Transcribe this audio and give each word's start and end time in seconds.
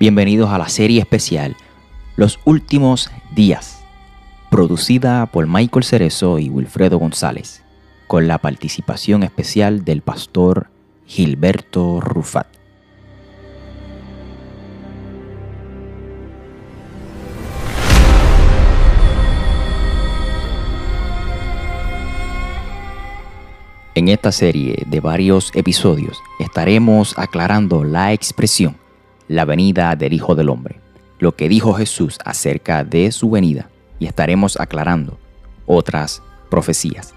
Bienvenidos 0.00 0.48
a 0.48 0.56
la 0.56 0.70
serie 0.70 0.98
especial 0.98 1.58
Los 2.16 2.40
Últimos 2.46 3.10
Días, 3.34 3.84
producida 4.50 5.26
por 5.26 5.46
Michael 5.46 5.84
Cerezo 5.84 6.38
y 6.38 6.48
Wilfredo 6.48 6.98
González, 6.98 7.62
con 8.06 8.26
la 8.26 8.38
participación 8.38 9.24
especial 9.24 9.84
del 9.84 10.00
pastor 10.00 10.68
Gilberto 11.04 12.00
Rufat. 12.00 12.46
En 23.94 24.08
esta 24.08 24.32
serie 24.32 24.82
de 24.86 25.00
varios 25.00 25.54
episodios 25.54 26.22
estaremos 26.38 27.18
aclarando 27.18 27.84
la 27.84 28.14
expresión 28.14 28.78
la 29.30 29.44
venida 29.44 29.94
del 29.94 30.12
Hijo 30.12 30.34
del 30.34 30.48
Hombre, 30.48 30.80
lo 31.20 31.36
que 31.36 31.48
dijo 31.48 31.72
Jesús 31.72 32.18
acerca 32.24 32.82
de 32.82 33.12
su 33.12 33.30
venida, 33.30 33.70
y 34.00 34.06
estaremos 34.06 34.58
aclarando 34.58 35.20
otras 35.66 36.20
profecías. 36.50 37.14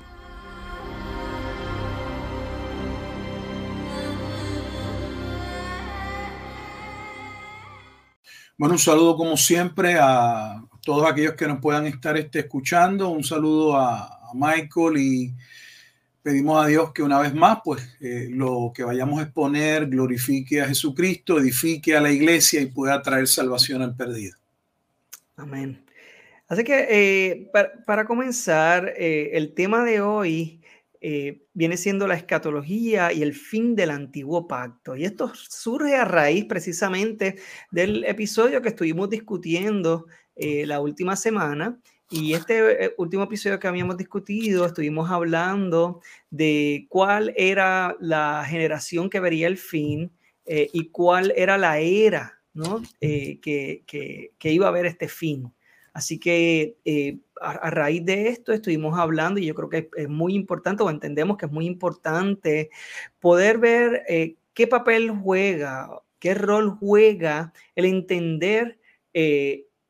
Bueno, 8.59 8.75
un 8.75 8.79
saludo 8.79 9.17
como 9.17 9.35
siempre 9.35 9.97
a 9.99 10.63
todos 10.83 11.09
aquellos 11.09 11.33
que 11.33 11.47
nos 11.47 11.57
puedan 11.59 11.87
estar 11.87 12.15
este, 12.15 12.41
escuchando. 12.41 13.09
Un 13.09 13.23
saludo 13.23 13.75
a, 13.75 14.03
a 14.03 14.31
Michael 14.35 14.97
y 14.97 15.33
pedimos 16.23 16.63
a 16.63 16.67
Dios 16.67 16.93
que 16.93 17.03
una 17.03 17.19
vez 17.19 17.35
más, 17.35 17.59
pues 17.63 17.97
eh, 17.99 18.29
lo 18.31 18.71
que 18.73 18.83
vayamos 18.83 19.19
a 19.19 19.23
exponer 19.23 19.87
glorifique 19.87 20.61
a 20.61 20.67
Jesucristo, 20.67 21.37
edifique 21.37 21.95
a 21.95 22.01
la 22.01 22.11
iglesia 22.11 22.61
y 22.61 22.67
pueda 22.67 23.01
traer 23.01 23.27
salvación 23.27 23.81
al 23.81 23.95
perdido. 23.95 24.37
Amén. 25.35 25.83
Así 26.47 26.63
que 26.63 26.87
eh, 26.89 27.51
para, 27.85 28.05
comenzar, 28.05 28.93
eh, 28.97 29.31
el 29.33 29.53
tema 29.53 29.83
de 29.83 30.01
hoy 30.01 30.59
viene 31.53 31.75
siendo 31.75 32.07
la 32.07 32.15
escatología 32.15 33.11
y 33.11 33.23
el 33.23 33.33
fin 33.33 33.75
del 33.75 33.89
antiguo 33.89 34.47
pacto. 34.47 34.95
Y 34.95 35.03
esto 35.03 35.33
surge 35.35 35.97
a 35.97 36.05
raíz 36.05 36.45
precisamente 36.45 37.35
del 37.71 38.05
episodio 38.05 38.61
que 38.61 38.69
estuvimos 38.69 39.09
discutiendo 39.09 40.05
la 40.37 40.79
última 40.79 41.17
semana 41.17 41.77
y 42.13 42.35
este 42.35 42.85
eh, 42.85 42.93
último 42.97 43.23
episodio 43.23 43.59
que 43.59 43.67
habíamos 43.67 43.97
discutido, 43.97 44.67
estuvimos 44.67 45.09
hablando 45.09 45.99
de 46.29 46.85
cuál 46.87 47.33
era 47.35 47.95
la 47.99 48.45
generación 48.47 49.09
que 49.09 49.19
vería 49.19 49.47
el 49.47 49.57
fin 49.57 50.11
eh, 50.45 50.69
y 50.71 50.89
cuál 50.89 51.33
era 51.35 51.57
la 51.57 51.79
era 51.79 52.39
¿no? 52.53 52.83
Eh, 53.01 53.39
que, 53.41 53.81
que, 53.87 54.51
iba 54.51 54.67
a 54.67 54.69
haber 54.69 54.85
este 54.85 55.07
fin. 55.07 55.51
Así 55.91 56.19
que 56.19 56.77
a, 57.41 57.71
raíz 57.71 58.05
de 58.05 58.27
esto 58.27 58.53
estuvimos 58.53 58.95
hablando 58.99 59.39
y 59.39 59.47
yo 59.47 59.55
creo 59.55 59.69
que 59.69 59.89
es, 59.97 60.07
muy 60.07 60.35
importante 60.35 60.83
o 60.83 60.91
entendemos 60.91 61.37
que 61.37 61.47
es 61.47 61.51
muy 61.51 61.65
importante 61.65 62.69
poder 63.19 63.57
ver 63.57 64.03
qué 64.53 64.67
papel 64.67 65.09
juega, 65.09 65.89
qué 66.19 66.35
rol 66.35 66.77
juega 66.79 67.53
el 67.75 67.85
entender 67.85 68.77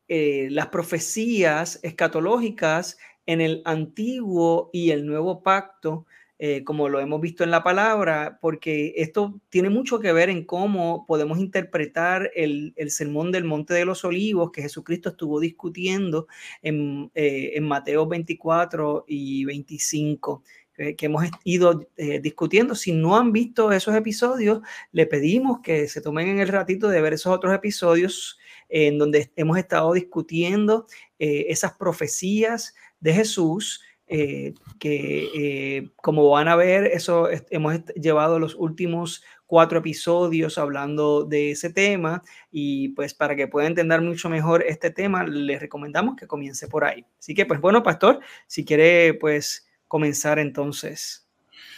las 0.07 0.67
profecías 0.67 1.79
escatológicas 1.81 2.97
en 3.25 3.41
el 3.41 3.61
antiguo 3.65 4.69
y 4.73 4.91
el 4.91 5.05
nuevo 5.05 5.43
pacto, 5.43 6.05
eh, 6.39 6.63
como 6.63 6.89
lo 6.89 6.99
hemos 6.99 7.21
visto 7.21 7.43
en 7.43 7.51
la 7.51 7.63
palabra, 7.63 8.37
porque 8.41 8.93
esto 8.97 9.39
tiene 9.49 9.69
mucho 9.69 9.99
que 9.99 10.11
ver 10.11 10.29
en 10.29 10.43
cómo 10.43 11.05
podemos 11.07 11.39
interpretar 11.39 12.31
el, 12.35 12.73
sermón 12.89 13.31
del 13.31 13.45
Monte 13.45 13.73
de 13.73 13.85
los 13.85 14.03
Olivos 14.03 14.51
que 14.51 14.61
Jesucristo 14.61 15.09
estuvo 15.09 15.39
discutiendo 15.39 16.27
en, 16.61 17.11
eh, 17.15 17.51
en 17.55 17.63
Mateo 17.63 18.07
24 18.07 19.05
y 19.07 19.45
25 19.45 20.43
que 20.75 21.05
hemos 21.05 21.23
ido 21.43 21.87
discutiendo. 22.23 22.73
Si 22.73 22.93
no 22.93 23.15
han 23.15 23.31
visto 23.31 23.71
esos 23.71 23.93
episodios, 23.93 24.61
le 24.91 25.05
pedimos 25.05 25.59
que 25.59 25.87
se 25.87 26.01
tomen 26.01 26.27
en 26.27 26.39
el 26.39 26.47
ratito 26.47 26.89
de 26.89 26.99
ver 26.99 27.13
esos 27.13 27.31
otros 27.31 27.53
episodios 27.53 28.39
en 28.73 28.97
donde 28.97 29.31
hemos 29.35 29.59
estado 29.59 29.93
discutiendo 29.93 30.87
eh, 31.19 31.45
esas 31.49 31.73
profecías 31.73 32.73
de 32.99 33.13
Jesús. 33.13 33.81
Eh, 34.07 34.53
que 34.79 35.29
eh, 35.33 35.89
como 35.95 36.29
van 36.29 36.47
a 36.47 36.55
ver, 36.55 36.85
eso 36.87 37.29
hemos 37.51 37.85
llevado 37.95 38.37
los 38.37 38.53
últimos 38.53 39.23
cuatro 39.45 39.79
episodios 39.79 40.57
hablando 40.57 41.23
de 41.23 41.51
ese 41.51 41.71
tema 41.71 42.21
y 42.51 42.89
pues 42.89 43.13
para 43.13 43.35
que 43.35 43.47
pueda 43.47 43.67
entender 43.67 44.01
mucho 44.01 44.29
mejor 44.29 44.63
este 44.67 44.91
tema, 44.91 45.23
les 45.23 45.61
recomendamos 45.61 46.15
que 46.15 46.27
comience 46.27 46.67
por 46.67 46.83
ahí. 46.83 47.05
Así 47.17 47.33
que 47.33 47.45
pues 47.45 47.61
bueno, 47.61 47.81
pastor, 47.81 48.19
si 48.47 48.65
quiere 48.65 49.13
pues 49.13 49.67
comenzar 49.87 50.37
entonces. 50.37 51.27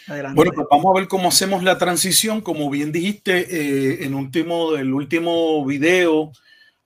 Adelante. 0.08 0.36
Bueno, 0.36 0.52
pues 0.56 0.68
vamos 0.72 0.96
a 0.96 1.00
ver 1.00 1.08
cómo 1.08 1.28
hacemos 1.28 1.64
la 1.64 1.78
transición. 1.78 2.42
Como 2.42 2.70
bien 2.70 2.92
dijiste 2.92 4.04
en 4.04 4.14
último, 4.14 4.76
el 4.76 4.94
último 4.94 5.66
video 5.66 6.32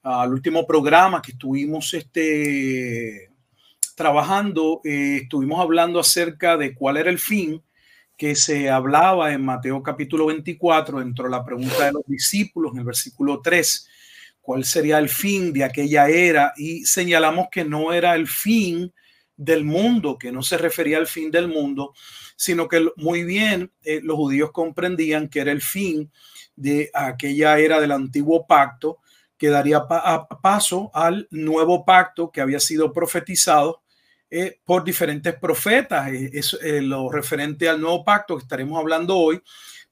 al 0.02 0.32
último 0.32 0.66
programa 0.66 1.20
que 1.20 1.32
estuvimos 1.32 1.92
este, 1.94 3.30
trabajando, 3.94 4.80
eh, 4.84 5.20
estuvimos 5.22 5.60
hablando 5.60 6.00
acerca 6.00 6.56
de 6.56 6.74
cuál 6.74 6.96
era 6.96 7.10
el 7.10 7.18
fin 7.18 7.62
que 8.16 8.34
se 8.34 8.68
hablaba 8.68 9.32
en 9.32 9.42
Mateo 9.42 9.82
capítulo 9.82 10.26
24, 10.26 11.00
dentro 11.00 11.24
de 11.24 11.30
la 11.30 11.44
pregunta 11.44 11.86
de 11.86 11.92
los 11.92 12.02
discípulos, 12.06 12.72
en 12.72 12.80
el 12.80 12.84
versículo 12.84 13.40
3, 13.42 13.88
cuál 14.42 14.64
sería 14.64 14.98
el 14.98 15.08
fin 15.08 15.52
de 15.52 15.64
aquella 15.64 16.08
era, 16.08 16.52
y 16.56 16.84
señalamos 16.84 17.48
que 17.50 17.64
no 17.64 17.92
era 17.92 18.14
el 18.14 18.28
fin 18.28 18.92
del 19.36 19.64
mundo, 19.64 20.18
que 20.18 20.32
no 20.32 20.42
se 20.42 20.58
refería 20.58 20.98
al 20.98 21.06
fin 21.06 21.30
del 21.30 21.48
mundo, 21.48 21.94
sino 22.36 22.68
que 22.68 22.88
muy 22.96 23.24
bien 23.24 23.72
eh, 23.82 24.00
los 24.02 24.16
judíos 24.16 24.50
comprendían 24.52 25.28
que 25.28 25.40
era 25.40 25.52
el 25.52 25.62
fin 25.62 26.10
de 26.56 26.90
aquella 26.92 27.58
era 27.58 27.80
del 27.80 27.92
antiguo 27.92 28.46
pacto, 28.46 28.99
que 29.40 29.48
daría 29.48 29.86
paso 30.42 30.90
al 30.92 31.26
nuevo 31.30 31.82
pacto 31.86 32.30
que 32.30 32.42
había 32.42 32.60
sido 32.60 32.92
profetizado 32.92 33.80
eh, 34.28 34.60
por 34.66 34.84
diferentes 34.84 35.34
profetas. 35.34 36.12
Eh, 36.12 36.30
es, 36.34 36.58
eh, 36.62 36.82
lo 36.82 37.10
referente 37.10 37.66
al 37.66 37.80
nuevo 37.80 38.04
pacto 38.04 38.36
que 38.36 38.42
estaremos 38.42 38.78
hablando 38.78 39.16
hoy, 39.16 39.40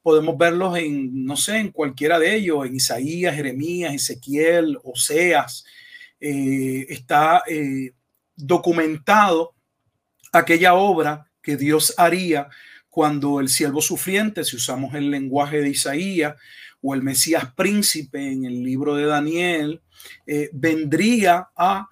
podemos 0.03 0.37
verlos 0.37 0.76
en, 0.76 1.25
no 1.25 1.34
sé, 1.34 1.56
en 1.56 1.72
cualquiera 1.72 2.19
de 2.19 2.34
ellos, 2.34 2.66
en 2.66 2.76
Isaías, 2.76 3.34
Jeremías, 3.34 3.94
Ezequiel, 3.94 4.78
Oseas. 4.84 5.64
está 6.20 7.42
documentado 8.37 9.54
aquella 10.31 10.75
obra 10.75 11.31
que 11.41 11.56
Dios 11.56 11.94
haría 11.97 12.48
cuando 12.91 13.41
el 13.41 13.48
siervo 13.48 13.81
sufriente, 13.81 14.44
si 14.44 14.56
usamos 14.56 14.94
el 14.94 15.10
lenguaje 15.10 15.62
de 15.62 15.70
Isaías, 15.70 16.34
o 16.82 16.94
el 16.94 17.02
Mesías 17.02 17.52
príncipe 17.54 18.32
en 18.32 18.44
el 18.44 18.62
libro 18.62 18.94
de 18.94 19.06
Daniel, 19.06 19.82
eh, 20.26 20.50
vendría 20.52 21.48
a 21.56 21.88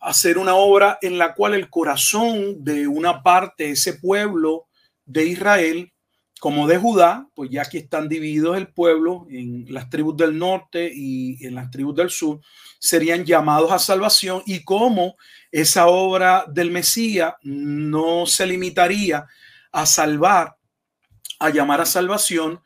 hacer 0.00 0.38
una 0.38 0.54
obra 0.54 0.98
en 1.02 1.18
la 1.18 1.34
cual 1.34 1.54
el 1.54 1.68
corazón 1.68 2.62
de 2.64 2.86
una 2.86 3.22
parte 3.22 3.70
ese 3.70 3.94
pueblo 3.94 4.66
de 5.04 5.26
Israel, 5.26 5.92
como 6.38 6.68
de 6.68 6.76
Judá, 6.76 7.28
pues 7.34 7.50
ya 7.50 7.64
que 7.64 7.78
están 7.78 8.08
divididos 8.08 8.56
el 8.56 8.68
pueblo 8.68 9.26
en 9.30 9.66
las 9.68 9.88
tribus 9.88 10.16
del 10.16 10.38
norte 10.38 10.90
y 10.94 11.44
en 11.46 11.54
las 11.54 11.70
tribus 11.70 11.96
del 11.96 12.10
sur, 12.10 12.40
serían 12.78 13.24
llamados 13.24 13.72
a 13.72 13.78
salvación 13.78 14.42
y 14.46 14.62
como 14.62 15.16
esa 15.50 15.86
obra 15.86 16.44
del 16.46 16.70
Mesías 16.70 17.34
no 17.42 18.26
se 18.26 18.46
limitaría 18.46 19.26
a 19.72 19.86
salvar, 19.86 20.56
a 21.38 21.50
llamar 21.50 21.80
a 21.80 21.86
salvación, 21.86 22.60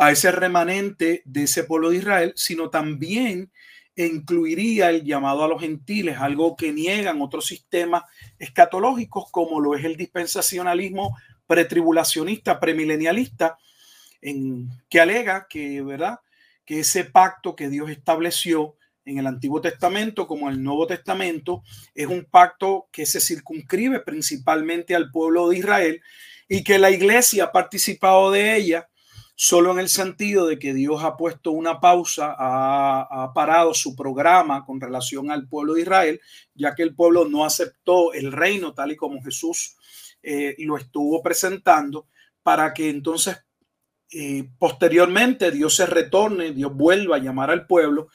a 0.00 0.10
ese 0.10 0.32
remanente 0.32 1.20
de 1.26 1.42
ese 1.42 1.62
pueblo 1.62 1.90
de 1.90 1.98
Israel, 1.98 2.32
sino 2.34 2.70
también 2.70 3.52
incluiría 3.96 4.88
el 4.88 5.04
llamado 5.04 5.44
a 5.44 5.48
los 5.48 5.60
gentiles, 5.60 6.16
algo 6.16 6.56
que 6.56 6.72
niegan 6.72 7.20
otros 7.20 7.44
sistemas 7.44 8.04
escatológicos 8.38 9.30
como 9.30 9.60
lo 9.60 9.74
es 9.74 9.84
el 9.84 9.96
dispensacionalismo 9.96 11.18
pretribulacionista, 11.46 12.58
premilenialista, 12.58 13.58
en, 14.22 14.70
que 14.88 15.02
alega 15.02 15.46
que, 15.50 15.82
¿verdad? 15.82 16.20
que 16.64 16.80
ese 16.80 17.04
pacto 17.04 17.54
que 17.54 17.68
Dios 17.68 17.90
estableció 17.90 18.76
en 19.04 19.18
el 19.18 19.26
Antiguo 19.26 19.60
Testamento 19.60 20.26
como 20.26 20.48
en 20.48 20.54
el 20.54 20.62
Nuevo 20.62 20.86
Testamento 20.86 21.62
es 21.94 22.06
un 22.06 22.24
pacto 22.24 22.88
que 22.90 23.04
se 23.04 23.20
circunscribe 23.20 24.00
principalmente 24.00 24.94
al 24.94 25.10
pueblo 25.10 25.50
de 25.50 25.58
Israel 25.58 26.02
y 26.48 26.64
que 26.64 26.78
la 26.78 26.90
iglesia 26.90 27.44
ha 27.44 27.52
participado 27.52 28.30
de 28.30 28.56
ella 28.56 28.89
solo 29.42 29.72
en 29.72 29.78
el 29.78 29.88
sentido 29.88 30.46
de 30.46 30.58
que 30.58 30.74
Dios 30.74 31.02
ha 31.02 31.16
puesto 31.16 31.52
una 31.52 31.80
pausa, 31.80 32.36
ha, 32.38 33.32
parado 33.34 33.72
su 33.72 33.96
programa 33.96 34.66
con 34.66 34.82
relación 34.82 35.30
al 35.30 35.48
pueblo 35.48 35.72
de 35.72 35.80
Israel, 35.80 36.20
ya 36.54 36.74
que 36.74 36.82
el 36.82 36.94
pueblo 36.94 37.26
no 37.26 37.46
aceptó 37.46 38.12
el 38.12 38.32
reino 38.32 38.74
tal 38.74 38.92
y 38.92 38.96
como 38.96 39.22
Jesús 39.22 39.78
eh, 40.22 40.56
lo 40.58 40.76
estuvo 40.76 41.22
presentando, 41.22 42.06
para 42.42 42.74
que 42.74 42.90
entonces 42.90 43.42
eh, 44.10 44.46
posteriormente 44.58 45.50
Dios 45.50 45.74
se 45.74 45.86
retorne, 45.86 46.52
Dios 46.52 46.74
vuelva 46.74 47.16
a 47.16 47.20
llamar 47.20 47.50
al 47.50 47.66
pueblo, 47.66 48.08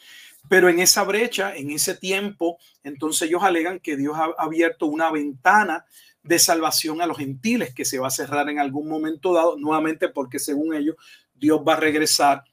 pero 0.48 0.70
en 0.70 0.78
esa 0.78 1.04
brecha, 1.06 1.56
en 1.56 1.72
ese 1.72 1.96
tiempo, 1.96 2.60
entonces 2.84 3.28
ellos 3.28 3.42
alegan 3.42 3.80
que 3.80 3.98
Dios 3.98 4.16
ha 4.16 4.30
abierto 4.38 4.86
una 4.86 5.10
ventana 5.10 5.86
de 6.26 6.40
salvación 6.40 7.02
a 7.02 7.06
los 7.06 7.18
gentiles 7.18 7.74
que 7.74 7.86
se 7.86 8.00
va 8.00 8.08
a 8.08 8.12
cerrar 8.12 8.50
en 8.50 8.60
algún 8.60 8.90
momento 8.90 9.34
dado, 9.34 9.58
nuevamente 9.58 10.10
porque 10.10 10.40
según 10.40 10.76
ellos 10.76 10.96
Dios 11.36 11.62
va 11.68 11.74
a 11.74 11.80
regresar 11.80 12.44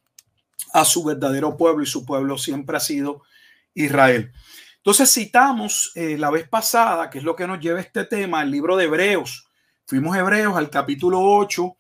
a 0.74 0.84
su 0.84 1.02
verdadero 1.02 1.56
pueblo 1.56 1.82
y 1.82 1.86
su 1.86 2.04
pueblo 2.04 2.36
siempre 2.36 2.76
ha 2.76 2.80
sido 2.80 3.22
Israel. 3.74 4.32
Entonces 4.76 5.12
citamos 5.12 5.92
eh, 5.94 6.19
la 6.19 6.30
vez 6.30 6.48
pasada, 6.48 7.08
que 7.08 7.19
es 7.19 7.24
lo 7.24 7.34
que 7.34 7.46
nos 7.46 7.60
lleva 7.60 7.80
este 7.80 8.04
tema, 8.04 8.42
el 8.42 8.50
libro 8.50 8.76
de 8.76 8.84
Hebreos. 8.84 9.48
Fuimos 9.86 10.16
Hebreos 10.16 10.56
al 10.56 10.69
capítulo 10.69 11.20
8 11.20 11.76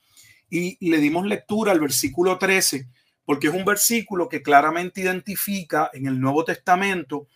y 0.48 0.90
le 0.90 0.98
dimos 0.98 1.26
lectura 1.26 1.72
al 1.72 1.80
versículo 1.80 2.38
13, 2.38 2.88
porque 3.24 3.48
es 3.48 3.54
un 3.54 3.64
versículo 3.64 4.28
que 4.28 4.42
claramente 4.42 5.02
identifica 5.02 5.90
en 5.92 6.06
el 6.06 6.20
Nuevo 6.20 6.44
Testamento 6.44 7.28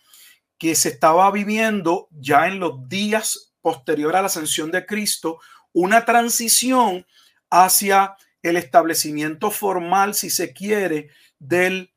que 0.57 0.73
se 0.75 0.89
estaba 0.89 1.29
viviendo 1.31 2.07
ya 2.11 2.47
en 2.47 2.59
los 2.59 2.87
días 2.89 3.46
posterior 3.67 4.15
a 4.15 4.21
la 4.21 4.27
ascensión 4.27 4.71
de 4.71 4.85
Cristo 4.85 5.39
una 5.73 6.05
transición 6.05 7.05
hacia 7.49 8.15
el 8.41 8.55
establecimiento 8.55 9.51
formal, 9.51 10.13
si 10.13 10.29
se 10.29 10.53
quiere, 10.53 11.09
del 11.37 11.93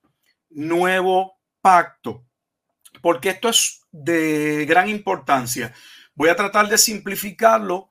nuevo 0.51 1.39
pacto 1.61 2.25
porque 3.01 3.31
esto 3.31 3.49
es 3.49 3.83
de 3.93 4.65
gran 4.67 4.89
importancia. 4.89 5.73
Voy 6.15 6.29
a 6.29 6.37
tratar 6.37 6.69
de 6.69 6.79
simplificarlo. 6.79 7.89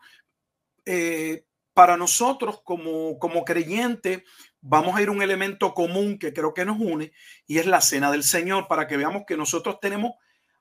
Eh, 0.86 1.46
para 1.74 1.96
nosotros 1.96 2.62
como, 2.64 3.18
como 3.20 3.46
creyente, 3.46 4.26
vamos 4.60 4.96
a 4.96 5.02
ir 5.02 5.08
a 5.08 5.12
un 5.12 5.22
elemento 5.22 5.74
común 5.74 6.20
que 6.20 6.34
creo 6.34 6.54
que 6.54 6.66
nos 6.66 6.78
une 6.78 7.14
y 7.48 7.60
es 7.60 7.68
la 7.68 7.80
cena 7.80 8.12
del 8.12 8.24
Señor, 8.24 8.68
para 8.68 8.86
que 8.86 8.98
veamos 8.98 9.24
que 9.26 9.38
nosotros 9.38 9.80
tenemos, 9.80 10.14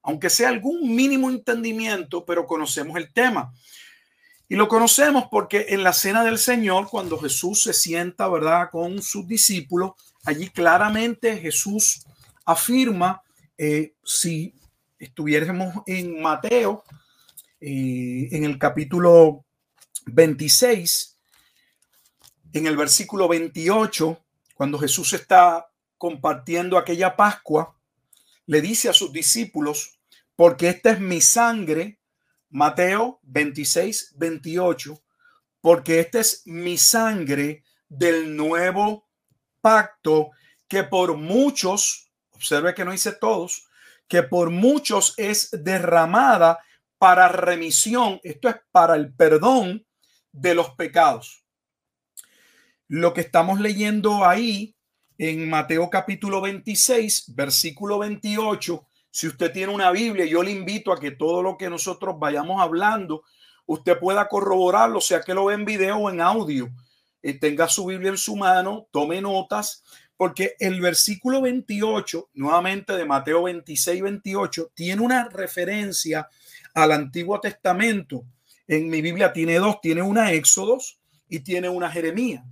aunque 0.03 0.31
sea 0.31 0.49
algún 0.49 0.95
mínimo 0.95 1.31
entendimiento, 1.31 2.25
pero 2.25 2.47
conocemos 2.47 2.97
el 2.97 3.13
tema. 3.13 3.53
Y 4.49 4.57
lo 4.57 4.67
conocemos 4.67 5.25
porque 5.31 5.67
en 5.69 5.83
la 5.83 5.93
cena 5.93 6.25
del 6.25 6.39
Señor, 6.39 6.89
cuando 6.89 7.19
Jesús 7.19 7.63
se 7.63 7.75
sienta, 7.75 8.29
¿verdad?, 8.29 8.71
con 8.71 9.03
sus 9.03 9.27
discípulos, 9.27 9.93
allí 10.25 10.49
claramente 10.49 11.37
Jesús 11.37 12.05
afirma 12.47 13.23
eh, 13.59 13.93
si 14.03 14.55
estuviéramos 14.99 15.75
en 15.87 16.21
Mateo, 16.23 16.83
eh, 17.61 18.29
en 18.31 18.45
el 18.45 18.59
capítulo 18.59 19.45
26, 20.07 21.19
en 22.55 22.67
el 22.67 22.77
versículo 22.77 23.29
28, 23.29 24.19
cuando 24.55 24.79
Jesús 24.79 25.13
está 25.13 25.69
compartiendo 25.99 26.79
aquella 26.79 27.17
Pascua, 27.17 27.78
le 28.49 28.63
dice 28.63 28.89
a 28.89 28.95
sus 28.95 29.13
discípulos, 29.13 30.01
porque 30.35 30.71
esta 30.71 30.93
es 30.93 31.01
mi 31.01 31.21
sangre, 31.21 32.01
Mateo 32.49 33.21
26, 33.25 34.15
28, 34.17 35.03
porque 35.61 36.01
esta 36.01 36.21
es 36.21 36.43
mi 36.47 36.79
sangre 36.79 37.63
del 37.91 38.35
nuevo 38.35 39.07
pacto 39.61 40.31
que 40.67 40.83
por 40.83 41.15
muchos 41.19 42.11
observe 42.31 42.75
que 42.75 42.87
no 42.87 42.93
dice 42.93 43.13
todos, 43.13 43.69
que 44.07 44.23
por 44.23 44.49
muchos 44.49 45.13
es 45.19 45.51
derramada 45.53 46.59
para 46.97 47.29
remisión, 47.29 48.19
esto 48.23 48.49
es 48.49 48.57
para 48.71 48.95
el 48.95 49.13
perdón 49.13 49.87
de 50.33 50.55
los 50.55 50.71
pecados. 50.71 51.45
Lo 52.87 53.13
que 53.13 53.21
estamos 53.21 53.61
leyendo 53.61 54.25
ahí 54.25 54.75
en 55.19 55.51
Mateo 55.51 55.91
capítulo 55.91 56.41
26, 56.41 57.35
versículo 57.35 57.99
28, 57.99 58.87
si 59.11 59.27
usted 59.27 59.53
tiene 59.53 59.75
una 59.75 59.91
Biblia, 59.91 60.25
yo 60.25 60.45
le 60.45 60.53
invito 60.53 60.93
a 60.93 61.01
que 61.01 61.11
todo 61.11 61.43
lo 61.43 61.59
que 61.59 61.69
nosotros 61.69 62.15
vayamos 62.21 62.63
hablando, 62.63 63.25
usted 63.67 63.99
pueda 63.99 64.29
corroborarlo, 64.29 65.01
sea 65.01 65.21
que 65.23 65.35
lo 65.35 65.47
ve 65.47 65.55
en 65.55 65.65
video 65.65 65.97
o 65.97 66.11
en 66.11 66.21
audio. 66.21 66.71
Eh, 67.21 67.35
tenga 67.35 67.69
su 67.69 67.87
Biblia 67.87 68.11
en 68.11 68.17
su 68.17 68.37
mano, 68.37 68.87
tome 68.93 69.21
notas, 69.21 69.83
porque 70.17 70.55
el 70.61 70.81
versículo 70.81 71.43
28, 71.43 72.31
nuevamente 72.35 72.95
de 72.95 73.05
Mateo 73.05 73.43
26, 73.43 74.01
28, 74.01 74.71
tiene 74.73 75.03
una 75.03 75.29
referencia 75.29 76.29
al 76.75 76.93
Antiguo 76.93 77.41
Testamento. 77.41 78.25
En 78.69 78.89
mi 78.89 79.03
Biblia 79.03 79.33
tiene 79.33 79.57
dos, 79.57 79.81
tiene 79.81 80.01
una 80.01 80.31
Éxodos 80.31 81.01
y 81.29 81.41
tiene 81.41 81.69
una 81.69 81.91
Jeremías. 81.91 82.45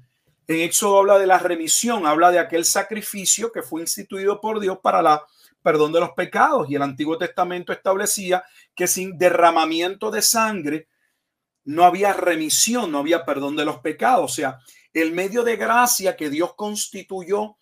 En 0.48 0.60
Éxodo 0.60 0.98
habla 0.98 1.19
de 1.19 1.26
la 1.26 1.38
remisión, 1.38 2.06
habla 2.06 2.31
de 2.31 2.38
aquel 2.38 2.64
sacrificio 2.64 3.50
que 3.50 3.62
fue 3.62 3.81
instituido 3.81 4.40
por 4.40 4.60
Dios 4.60 4.78
para 4.82 5.02
la 5.02 5.25
perdón 5.60 5.93
de 5.93 5.98
los 5.98 6.10
pecados 6.10 6.70
y 6.70 6.76
el 6.76 6.82
Antiguo 6.82 7.19
Testamento 7.19 7.72
establecía 7.72 8.44
que 8.75 8.87
sin 8.87 9.19
derramamiento 9.19 10.12
de 10.12 10.22
sangre 10.22 10.88
no 11.64 11.84
había 11.84 12.12
remisión, 12.12 12.93
no 12.93 12.98
había 12.98 13.25
perdón 13.25 13.56
de 13.56 13.64
los 13.64 13.81
pecados. 13.81 14.31
O 14.31 14.34
sea, 14.34 14.60
el 14.93 15.12
medio 15.12 15.43
de 15.43 15.56
gracia 15.56 16.14
que 16.14 16.31
Dios 16.31 16.54
constituyó 16.54 17.56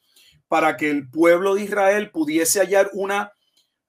para 0.46 0.76
que 0.76 0.90
el 0.90 1.08
pueblo 1.08 1.54
de 1.54 1.62
Israel 1.62 2.10
pudiese 2.10 2.60
hallar 2.60 2.90
una 2.92 3.32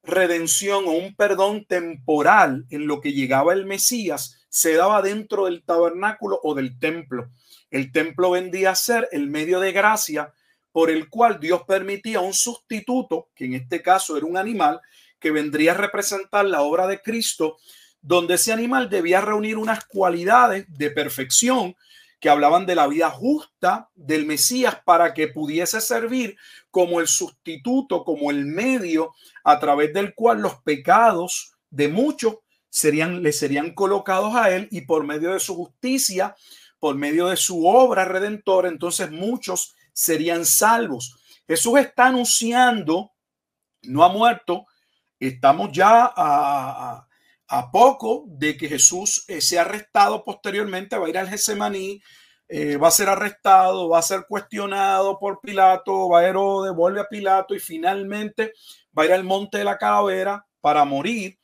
redención 0.02 0.86
o 0.86 0.92
un 0.92 1.14
perdón 1.14 1.66
temporal 1.66 2.64
en 2.70 2.86
lo 2.86 3.02
que 3.02 3.12
llegaba 3.12 3.52
el 3.52 3.66
Mesías, 3.66 4.46
se 4.48 4.74
daba 4.74 5.02
dentro 5.02 5.44
del 5.44 5.62
tabernáculo 5.62 6.40
o 6.42 6.54
del 6.54 6.78
templo. 6.78 7.28
El 7.76 7.92
templo 7.92 8.30
vendía 8.30 8.70
a 8.70 8.74
ser 8.74 9.06
el 9.12 9.28
medio 9.28 9.60
de 9.60 9.70
gracia 9.70 10.32
por 10.72 10.90
el 10.90 11.10
cual 11.10 11.38
Dios 11.38 11.60
permitía 11.68 12.20
un 12.20 12.32
sustituto, 12.32 13.28
que 13.34 13.44
en 13.44 13.52
este 13.52 13.82
caso 13.82 14.16
era 14.16 14.24
un 14.24 14.38
animal, 14.38 14.80
que 15.20 15.30
vendría 15.30 15.72
a 15.72 15.76
representar 15.76 16.46
la 16.46 16.62
obra 16.62 16.86
de 16.86 17.02
Cristo, 17.02 17.58
donde 18.00 18.36
ese 18.36 18.50
animal 18.50 18.88
debía 18.88 19.20
reunir 19.20 19.58
unas 19.58 19.84
cualidades 19.84 20.64
de 20.68 20.90
perfección 20.90 21.76
que 22.18 22.30
hablaban 22.30 22.64
de 22.64 22.76
la 22.76 22.86
vida 22.86 23.10
justa 23.10 23.90
del 23.94 24.24
Mesías 24.24 24.78
para 24.82 25.12
que 25.12 25.28
pudiese 25.28 25.82
servir 25.82 26.38
como 26.70 27.00
el 27.00 27.08
sustituto, 27.08 28.04
como 28.04 28.30
el 28.30 28.46
medio 28.46 29.12
a 29.44 29.60
través 29.60 29.92
del 29.92 30.14
cual 30.14 30.40
los 30.40 30.54
pecados 30.62 31.52
de 31.68 31.88
muchos 31.88 32.36
serían, 32.70 33.22
le 33.22 33.34
serían 33.34 33.74
colocados 33.74 34.34
a 34.34 34.50
él 34.54 34.66
y 34.70 34.80
por 34.82 35.04
medio 35.04 35.34
de 35.34 35.40
su 35.40 35.54
justicia, 35.54 36.34
por 36.78 36.94
medio 36.96 37.28
de 37.28 37.36
su 37.36 37.66
obra 37.66 38.04
redentora, 38.04 38.68
entonces 38.68 39.10
muchos 39.10 39.74
serían 39.92 40.44
salvos. 40.44 41.16
Jesús 41.46 41.78
está 41.78 42.06
anunciando, 42.06 43.12
no 43.82 44.04
ha 44.04 44.08
muerto, 44.08 44.66
estamos 45.18 45.70
ya 45.72 46.12
a, 46.14 47.06
a 47.48 47.70
poco 47.70 48.24
de 48.26 48.56
que 48.56 48.68
Jesús 48.68 49.24
eh, 49.28 49.40
sea 49.40 49.62
arrestado 49.62 50.24
posteriormente, 50.24 50.98
va 50.98 51.06
a 51.06 51.10
ir 51.10 51.18
al 51.18 51.28
Getsemaní, 51.28 52.02
eh, 52.48 52.76
va 52.76 52.88
a 52.88 52.92
ser 52.92 53.08
arrestado, 53.08 53.88
va 53.88 53.98
a 53.98 54.02
ser 54.02 54.24
cuestionado 54.28 55.18
por 55.18 55.40
Pilato, 55.40 56.08
va 56.08 56.20
a 56.20 56.26
Herodes, 56.26 56.74
vuelve 56.74 57.00
a 57.00 57.08
Pilato 57.08 57.54
y 57.54 57.60
finalmente 57.60 58.52
va 58.96 59.02
a 59.02 59.06
ir 59.06 59.12
al 59.12 59.24
monte 59.24 59.58
de 59.58 59.64
la 59.64 59.78
calavera 59.78 60.46
para 60.60 60.84
morir. 60.84 61.38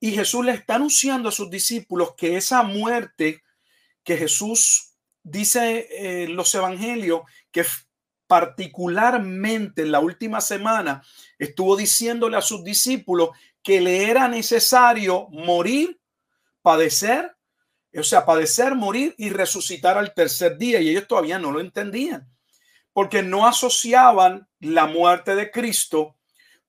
Y 0.00 0.12
Jesús 0.12 0.44
le 0.44 0.52
está 0.52 0.76
anunciando 0.76 1.28
a 1.28 1.32
sus 1.32 1.50
discípulos 1.50 2.14
que 2.16 2.36
esa 2.36 2.62
muerte 2.62 3.41
que 4.04 4.16
Jesús 4.16 4.94
dice 5.22 6.24
en 6.24 6.36
los 6.36 6.54
evangelios, 6.54 7.22
que 7.50 7.64
particularmente 8.26 9.82
en 9.82 9.92
la 9.92 10.00
última 10.00 10.40
semana 10.40 11.02
estuvo 11.38 11.76
diciéndole 11.76 12.36
a 12.36 12.42
sus 12.42 12.64
discípulos 12.64 13.30
que 13.62 13.80
le 13.80 14.10
era 14.10 14.26
necesario 14.26 15.28
morir, 15.30 16.00
padecer, 16.62 17.36
o 17.94 18.02
sea, 18.02 18.24
padecer, 18.24 18.74
morir 18.74 19.14
y 19.18 19.30
resucitar 19.30 19.98
al 19.98 20.14
tercer 20.14 20.56
día. 20.56 20.80
Y 20.80 20.88
ellos 20.88 21.06
todavía 21.06 21.38
no 21.38 21.52
lo 21.52 21.60
entendían, 21.60 22.28
porque 22.92 23.22
no 23.22 23.46
asociaban 23.46 24.48
la 24.60 24.86
muerte 24.86 25.34
de 25.34 25.50
Cristo 25.50 26.16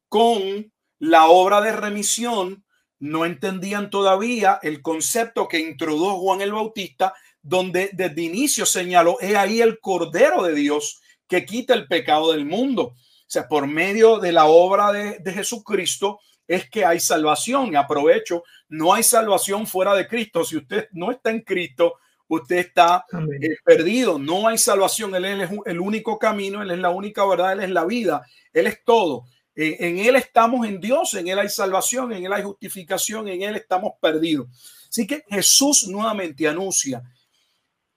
con 0.09 0.71
la 0.99 1.27
obra 1.27 1.61
de 1.61 1.71
remisión, 1.71 2.65
no 2.99 3.25
entendían 3.25 3.89
todavía 3.89 4.59
el 4.61 4.81
concepto 4.81 5.47
que 5.47 5.59
introdujo 5.59 6.19
Juan 6.19 6.41
el 6.41 6.53
Bautista, 6.53 7.13
donde 7.43 7.91
desde 7.93 8.21
inicio 8.21 8.65
señaló, 8.65 9.17
he 9.21 9.37
ahí 9.37 9.61
el 9.61 9.79
Cordero 9.79 10.43
de 10.43 10.55
Dios 10.55 11.01
que 11.27 11.45
quita 11.45 11.73
el 11.73 11.87
pecado 11.87 12.31
del 12.31 12.45
mundo. 12.45 12.83
O 12.83 12.95
sea, 13.27 13.47
por 13.47 13.67
medio 13.67 14.17
de 14.19 14.31
la 14.31 14.45
obra 14.45 14.91
de, 14.91 15.19
de 15.19 15.33
Jesucristo, 15.33 16.19
es 16.47 16.69
que 16.69 16.85
hay 16.85 16.99
salvación. 16.99 17.73
Y 17.73 17.75
aprovecho, 17.75 18.43
no 18.69 18.93
hay 18.93 19.03
salvación 19.03 19.67
fuera 19.67 19.93
de 19.93 20.07
Cristo. 20.07 20.43
Si 20.43 20.57
usted 20.57 20.87
no 20.91 21.11
está 21.11 21.31
en 21.31 21.41
Cristo, 21.41 21.95
usted 22.27 22.57
está 22.57 23.05
eh, 23.11 23.55
perdido. 23.63 24.19
No 24.19 24.47
hay 24.47 24.57
salvación. 24.57 25.15
Él 25.15 25.25
es 25.25 25.49
el 25.65 25.79
único 25.79 26.17
camino, 26.17 26.61
Él 26.61 26.71
es 26.71 26.79
la 26.79 26.89
única 26.89 27.25
verdad, 27.25 27.53
Él 27.53 27.61
es 27.61 27.69
la 27.69 27.85
vida, 27.85 28.25
Él 28.51 28.67
es 28.67 28.83
todo. 28.83 29.25
en 29.55 29.99
Él 29.99 30.15
estamos 30.15 30.67
en 30.67 30.79
Dios, 30.79 31.13
en 31.13 31.27
Él 31.27 31.39
hay 31.39 31.49
salvación, 31.49 32.11
en 32.13 32.25
Él 32.25 32.33
hay 32.33 32.43
justificación, 32.43 33.27
en 33.27 33.41
Él 33.43 33.55
estamos 33.55 33.93
perdidos. 34.01 34.47
Así 34.89 35.07
que 35.07 35.23
Jesús 35.27 35.87
nuevamente 35.87 36.47
anuncia 36.47 37.01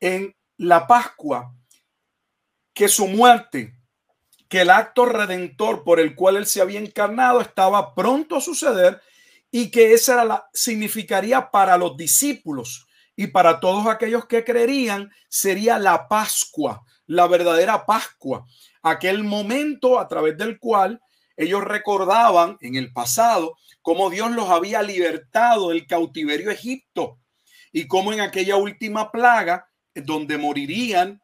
en 0.00 0.35
la 0.57 0.87
Pascua 0.87 1.55
que 2.73 2.88
su 2.88 3.07
muerte, 3.07 3.75
que 4.49 4.61
el 4.61 4.71
acto 4.71 5.07
redentor 5.07 5.83
por 5.83 5.99
el 5.99 6.15
cual 6.15 6.37
él 6.37 6.47
se 6.47 6.61
había 6.61 6.79
encarnado 6.79 7.41
estaba 7.41 7.95
pronto 7.95 8.37
a 8.37 8.41
suceder 8.41 9.00
y 9.50 9.71
que 9.71 9.95
esa 9.95 10.25
la, 10.25 10.49
significaría 10.53 11.50
para 11.50 11.79
los 11.79 11.97
discípulos 11.97 12.87
y 13.17 13.29
para 13.29 13.61
todos 13.61 13.87
aquellos 13.87 14.26
que 14.26 14.45
creerían 14.45 15.11
sería 15.29 15.79
la 15.79 16.07
Pascua, 16.09 16.85
la 17.07 17.26
verdadera 17.26 17.87
Pascua, 17.87 18.45
aquel 18.83 19.25
momento 19.25 19.99
a 19.99 20.07
través 20.07 20.37
del 20.37 20.59
cual 20.59 21.00
ellos 21.37 21.65
recordaban 21.65 22.59
en 22.61 22.76
el 22.76 22.93
pasado 22.93 23.57
cómo 23.83 24.11
Dios 24.11 24.31
los 24.33 24.50
había 24.50 24.83
libertado 24.83 25.71
del 25.71 25.87
cautiverio 25.87 26.50
Egipto 26.50 27.19
y 27.73 27.87
cómo 27.87 28.12
en 28.12 28.21
aquella 28.21 28.57
última 28.57 29.11
plaga 29.11 29.69
donde 30.05 30.38
morirían 30.38 31.23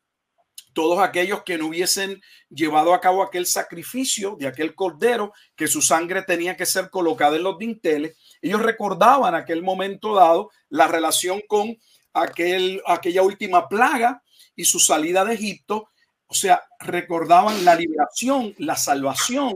todos 0.73 1.00
aquellos 1.00 1.43
que 1.43 1.59
no 1.59 1.67
hubiesen 1.67 2.23
llevado 2.49 2.95
a 2.95 3.00
cabo 3.00 3.23
aquel 3.23 3.47
sacrificio 3.47 4.37
de 4.38 4.47
aquel 4.47 4.75
cordero, 4.75 5.33
que 5.55 5.67
su 5.67 5.83
sangre 5.83 6.23
tenía 6.23 6.57
que 6.57 6.67
ser 6.67 6.91
colocada 6.91 7.37
en 7.37 7.43
los 7.43 7.59
dinteles, 7.59 8.17
ellos 8.41 8.62
recordaban 8.62 9.35
aquel 9.35 9.62
momento 9.62 10.14
dado 10.14 10.50
la 10.69 10.88
relación 10.88 11.43
con 11.47 11.76
aquel, 12.14 12.83
aquella 12.87 13.23
última 13.23 13.69
plaga 13.69 14.23
y 14.57 14.64
su 14.64 14.79
salida 14.79 15.25
de 15.25 15.35
Egipto, 15.35 15.88
o 16.26 16.35
sea, 16.35 16.62
recordaban 16.81 17.64
la 17.64 17.75
liberación, 17.75 18.55
la 18.59 18.76
salvación, 18.76 19.55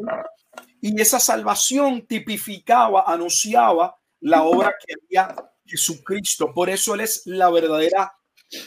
y 0.80 1.00
esa 1.00 1.18
salvación 1.18 2.06
tipificaba, 2.06 3.04
anunciaba 3.06 3.96
la 4.20 4.42
obra 4.42 4.74
que 4.84 4.94
había 4.94 5.34
Jesucristo. 5.64 6.52
Por 6.52 6.70
eso 6.70 6.94
Él 6.94 7.00
es 7.00 7.22
la 7.26 7.50
verdadera 7.50 8.12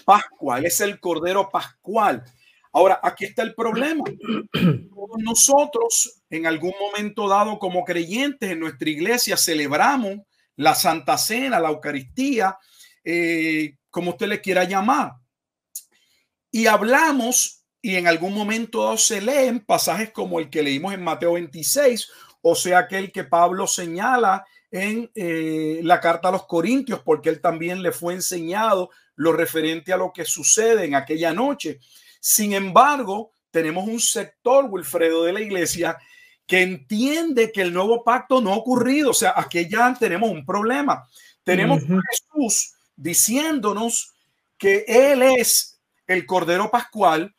Pascua, 0.05 0.59
Él 0.59 0.65
es 0.65 0.79
el 0.81 0.99
Cordero 0.99 1.49
Pascual. 1.49 2.23
Ahora, 2.71 2.99
aquí 3.01 3.25
está 3.25 3.41
el 3.41 3.55
problema. 3.55 4.03
nosotros, 5.19 6.21
en 6.29 6.45
algún 6.45 6.73
momento 6.79 7.27
dado, 7.27 7.57
como 7.57 7.83
creyentes 7.83 8.51
en 8.51 8.59
nuestra 8.59 8.89
iglesia, 8.89 9.37
celebramos 9.37 10.19
la 10.55 10.75
Santa 10.75 11.17
Cena, 11.17 11.59
la 11.59 11.69
Eucaristía, 11.69 12.57
eh, 13.03 13.77
como 13.89 14.11
usted 14.11 14.27
le 14.27 14.41
quiera 14.41 14.65
llamar. 14.65 15.13
Y 16.51 16.67
hablamos, 16.67 17.63
y 17.81 17.95
en 17.95 18.07
algún 18.07 18.33
momento 18.33 18.97
se 18.97 19.21
leen 19.21 19.61
pasajes 19.61 20.11
como 20.11 20.39
el 20.39 20.49
que 20.49 20.63
leímos 20.63 20.93
en 20.93 21.03
Mateo 21.03 21.33
26, 21.33 22.09
o 22.41 22.55
sea, 22.55 22.79
aquel 22.79 23.11
que 23.11 23.23
Pablo 23.23 23.67
señala 23.67 24.45
en 24.71 25.09
eh, 25.15 25.79
la 25.83 25.99
carta 25.99 26.29
a 26.29 26.31
los 26.31 26.45
Corintios, 26.45 27.01
porque 27.03 27.29
él 27.29 27.41
también 27.41 27.81
le 27.81 27.91
fue 27.91 28.13
enseñado 28.13 28.89
lo 29.19 29.33
referente 29.33 29.91
a 29.91 29.97
lo 29.97 30.13
que 30.13 30.23
sucede 30.23 30.85
en 30.85 30.95
aquella 30.95 31.33
noche. 31.33 31.79
Sin 32.21 32.53
embargo, 32.53 33.33
tenemos 33.51 33.85
un 33.85 33.99
sector, 33.99 34.65
Wilfredo, 34.69 35.25
de 35.25 35.33
la 35.33 35.41
iglesia 35.41 35.97
que 36.47 36.61
entiende 36.61 37.51
que 37.51 37.61
el 37.61 37.73
nuevo 37.73 38.01
pacto 38.01 38.39
no 38.39 38.53
ha 38.53 38.57
ocurrido. 38.57 39.11
O 39.11 39.13
sea, 39.13 39.33
aquí 39.35 39.67
ya 39.69 39.93
tenemos 39.99 40.31
un 40.31 40.45
problema. 40.45 41.05
Tenemos 41.43 41.83
a 41.83 41.99
Jesús 42.09 42.75
diciéndonos 42.95 44.13
que 44.57 44.85
Él 44.87 45.21
es 45.21 45.81
el 46.07 46.25
Cordero 46.25 46.71
Pascual, 46.71 47.35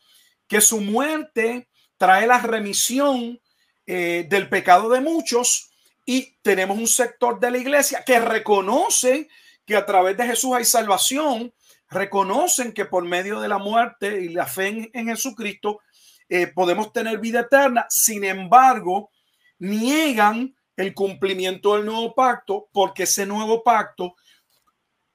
que 0.46 0.60
su 0.60 0.82
muerte 0.82 1.68
trae 1.96 2.26
la 2.26 2.40
remisión 2.40 3.40
eh, 3.86 4.26
del 4.28 4.50
pecado 4.50 4.90
de 4.90 5.00
muchos 5.00 5.70
y 6.04 6.36
tenemos 6.42 6.78
un 6.78 6.88
sector 6.88 7.40
de 7.40 7.50
la 7.50 7.58
iglesia 7.58 8.04
que 8.04 8.20
reconoce 8.20 9.28
que 9.64 9.76
a 9.76 9.86
través 9.86 10.16
de 10.18 10.26
Jesús 10.26 10.54
hay 10.54 10.66
salvación, 10.66 11.54
reconocen 11.90 12.72
que 12.72 12.84
por 12.84 13.04
medio 13.04 13.40
de 13.40 13.48
la 13.48 13.58
muerte 13.58 14.22
y 14.22 14.28
la 14.28 14.46
fe 14.46 14.90
en, 14.92 15.06
Jesucristo 15.08 15.80
eh, 16.28 16.46
podemos 16.46 16.92
tener 16.92 17.18
vida 17.18 17.40
eterna. 17.40 17.86
Sin 17.88 18.24
embargo, 18.24 19.10
niegan 19.58 20.54
el 20.76 20.94
cumplimiento 20.94 21.74
del 21.74 21.86
nuevo 21.86 22.14
pacto 22.14 22.68
porque 22.72 23.02
ese 23.02 23.26
nuevo 23.26 23.62
pacto, 23.62 24.14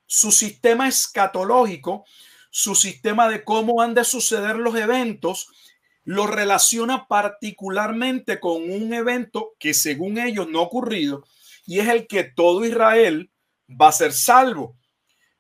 su 0.06 0.32
sistema 0.32 0.88
escatológico, 0.88 2.06
su 2.52 2.76
sistema 2.76 3.30
de 3.30 3.44
cómo 3.44 3.82
han 3.82 3.94
de 3.94 4.04
suceder 4.04 4.58
los 4.58 4.76
eventos, 4.76 5.48
lo 6.04 6.28
relaciona 6.28 7.08
particularmente 7.08 8.40
con 8.40 8.70
un 8.70 8.94
evento 8.94 9.54
que 9.58 9.74
según 9.74 10.20
ellos 10.20 10.48
no 10.48 10.60
ha 10.60 10.64
ocurrido 10.64 11.24
y 11.66 11.80
es 11.80 11.88
el 11.88 12.06
que 12.06 12.24
todo 12.24 12.64
Israel 12.64 13.32
va 13.70 13.88
a 13.88 13.94
ser 13.94 14.14
salvo 14.14 14.78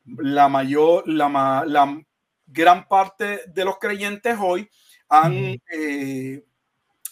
la 0.06 0.48
mayor, 0.50 1.08
la, 1.08 1.64
la 1.66 2.02
gran 2.46 2.88
parte 2.88 3.42
de 3.48 3.66
los 3.66 3.78
creyentes 3.80 4.38
hoy 4.40 4.70
han, 5.10 5.60
eh, 5.72 6.44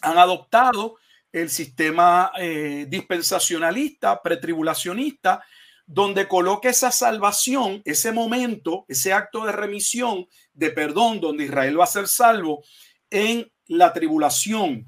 han 0.02 0.18
adoptado 0.18 0.96
el 1.32 1.50
sistema 1.50 2.32
eh, 2.38 2.86
dispensacionalista, 2.88 4.22
pretribulacionista, 4.22 5.44
donde 5.86 6.28
coloca 6.28 6.70
esa 6.70 6.92
salvación, 6.92 7.82
ese 7.84 8.12
momento, 8.12 8.86
ese 8.88 9.12
acto 9.12 9.46
de 9.46 9.52
remisión, 9.52 10.28
de 10.54 10.70
perdón, 10.70 11.20
donde 11.20 11.46
Israel 11.46 11.80
va 11.80 11.84
a 11.86 11.88
ser 11.88 12.08
salvo 12.08 12.64
en 13.10 13.52
la 13.68 13.92
tribulación. 13.92 14.88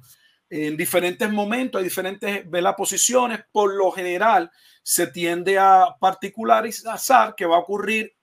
En 0.50 0.78
diferentes 0.78 1.30
momentos, 1.32 1.80
hay 1.80 1.86
diferentes 1.86 2.46
posiciones. 2.78 3.40
Por 3.52 3.74
lo 3.74 3.92
general, 3.92 4.52
se 4.88 5.08
tiende 5.08 5.58
a 5.58 5.96
particularizar 6.00 7.34
que 7.36 7.48
va 7.48 7.56
a 7.56 7.62
ocurrir 7.62 8.16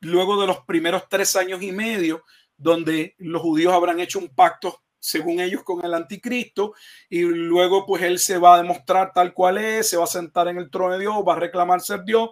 luego 0.00 0.40
de 0.40 0.46
los 0.46 0.60
primeros 0.60 1.06
tres 1.06 1.36
años 1.36 1.60
y 1.62 1.70
medio, 1.70 2.24
donde 2.56 3.14
los 3.18 3.42
judíos 3.42 3.74
habrán 3.74 4.00
hecho 4.00 4.18
un 4.18 4.30
pacto 4.30 4.82
según 4.98 5.38
ellos 5.38 5.62
con 5.64 5.84
el 5.84 5.92
anticristo 5.92 6.72
y 7.10 7.20
luego 7.20 7.84
pues 7.84 8.02
él 8.02 8.18
se 8.18 8.38
va 8.38 8.54
a 8.54 8.62
demostrar 8.62 9.12
tal 9.12 9.34
cual 9.34 9.58
es, 9.58 9.90
se 9.90 9.98
va 9.98 10.04
a 10.04 10.06
sentar 10.06 10.48
en 10.48 10.56
el 10.56 10.70
trono 10.70 10.94
de 10.94 11.00
Dios, 11.00 11.14
va 11.28 11.34
a 11.34 11.40
reclamar 11.40 11.82
ser 11.82 12.02
Dios, 12.04 12.30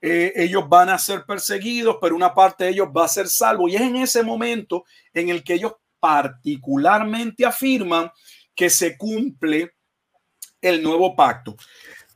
eh, 0.00 0.32
ellos 0.34 0.66
van 0.66 0.88
a 0.88 0.98
ser 0.98 1.26
perseguidos, 1.26 1.98
pero 2.00 2.16
una 2.16 2.34
parte 2.34 2.64
de 2.64 2.70
ellos 2.70 2.88
va 2.88 3.04
a 3.04 3.08
ser 3.08 3.28
salvo 3.28 3.68
y 3.68 3.76
es 3.76 3.82
en 3.82 3.96
ese 3.96 4.22
momento 4.22 4.86
en 5.12 5.28
el 5.28 5.44
que 5.44 5.54
ellos 5.54 5.74
particularmente 6.00 7.44
afirman 7.44 8.10
que 8.54 8.70
se 8.70 8.96
cumple 8.96 9.74
el 10.62 10.82
nuevo 10.82 11.14
pacto. 11.14 11.56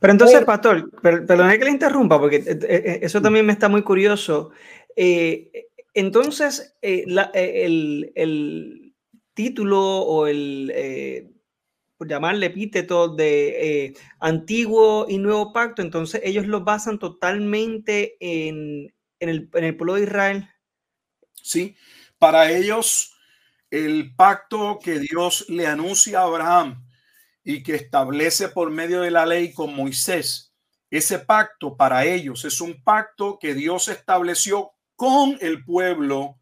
Pero 0.05 0.13
entonces, 0.13 0.45
pastor, 0.45 0.91
perdón 1.01 1.49
que 1.49 1.65
le 1.65 1.71
interrumpa, 1.71 2.19
porque 2.19 2.35
eh, 2.35 2.59
eh, 2.61 2.99
eso 3.01 3.23
también 3.23 3.43
me 3.43 3.53
está 3.53 3.69
muy 3.69 3.81
curioso. 3.81 4.51
Eh, 4.95 5.65
entonces, 5.95 6.77
el, 6.79 8.11
el, 8.13 8.93
título 9.33 9.81
o 9.81 10.27
el, 10.27 11.33
por 11.97 12.07
llamarle 12.07 12.45
epíteto 12.45 13.15
de 13.15 13.95
antiguo 14.19 15.07
y 15.09 15.17
nuevo 15.17 15.51
pacto, 15.51 15.81
entonces 15.81 16.21
ellos 16.23 16.45
lo 16.45 16.63
basan 16.63 16.99
totalmente 16.99 18.15
en, 18.19 18.93
en, 19.19 19.29
el, 19.29 19.49
en 19.55 19.63
el 19.63 19.75
pueblo 19.75 19.95
de 19.95 20.03
Israel. 20.03 20.49
Sí, 21.33 21.75
para 22.19 22.51
ellos 22.51 23.11
el 23.71 24.15
pacto 24.15 24.77
que 24.77 24.99
Dios 24.99 25.49
le 25.49 25.65
anuncia 25.65 26.19
a 26.19 26.25
Abraham 26.25 26.84
y 27.45 27.63
que 27.63 27.75
establece 27.75 28.49
por 28.49 28.71
medio 28.71 29.01
de 29.01 29.11
la 29.11 29.25
ley 29.25 29.53
con 29.53 29.73
Moisés. 29.73 30.51
Ese 30.89 31.19
pacto 31.19 31.77
para 31.77 32.03
ellos 32.03 32.43
es 32.43 32.59
un 32.59 32.83
pacto 32.83 33.37
que 33.39 33.53
Dios 33.53 33.87
estableció 33.87 34.71
con 34.95 35.37
el 35.39 35.63
pueblo 35.63 36.39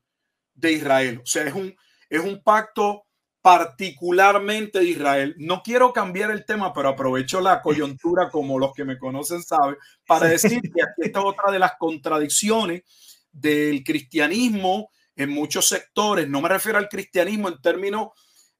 de 0.53 0.71
Israel. 0.71 1.19
O 1.21 1.25
sea, 1.25 1.43
es 1.43 1.53
un, 1.53 1.75
es 2.09 2.21
un 2.21 2.41
pacto 2.41 3.05
particularmente 3.41 4.79
de 4.79 4.85
Israel. 4.85 5.35
No 5.37 5.61
quiero 5.61 5.91
cambiar 5.91 6.31
el 6.31 6.45
tema, 6.45 6.73
pero 6.73 6.89
aprovecho 6.89 7.41
la 7.41 7.61
coyuntura, 7.61 8.29
como 8.29 8.57
los 8.57 8.71
que 8.73 8.85
me 8.85 8.97
conocen 8.97 9.43
saben, 9.43 9.75
para 10.07 10.27
decir 10.27 10.61
que 10.61 10.81
aquí 10.81 11.01
está 11.01 11.21
otra 11.21 11.51
de 11.51 11.59
las 11.59 11.73
contradicciones 11.77 12.83
del 13.29 13.83
cristianismo 13.83 14.89
en 15.17 15.31
muchos 15.31 15.67
sectores. 15.67 16.29
No 16.29 16.39
me 16.39 16.47
refiero 16.47 16.77
al 16.77 16.87
cristianismo 16.87 17.49
en 17.49 17.61
términos 17.61 18.09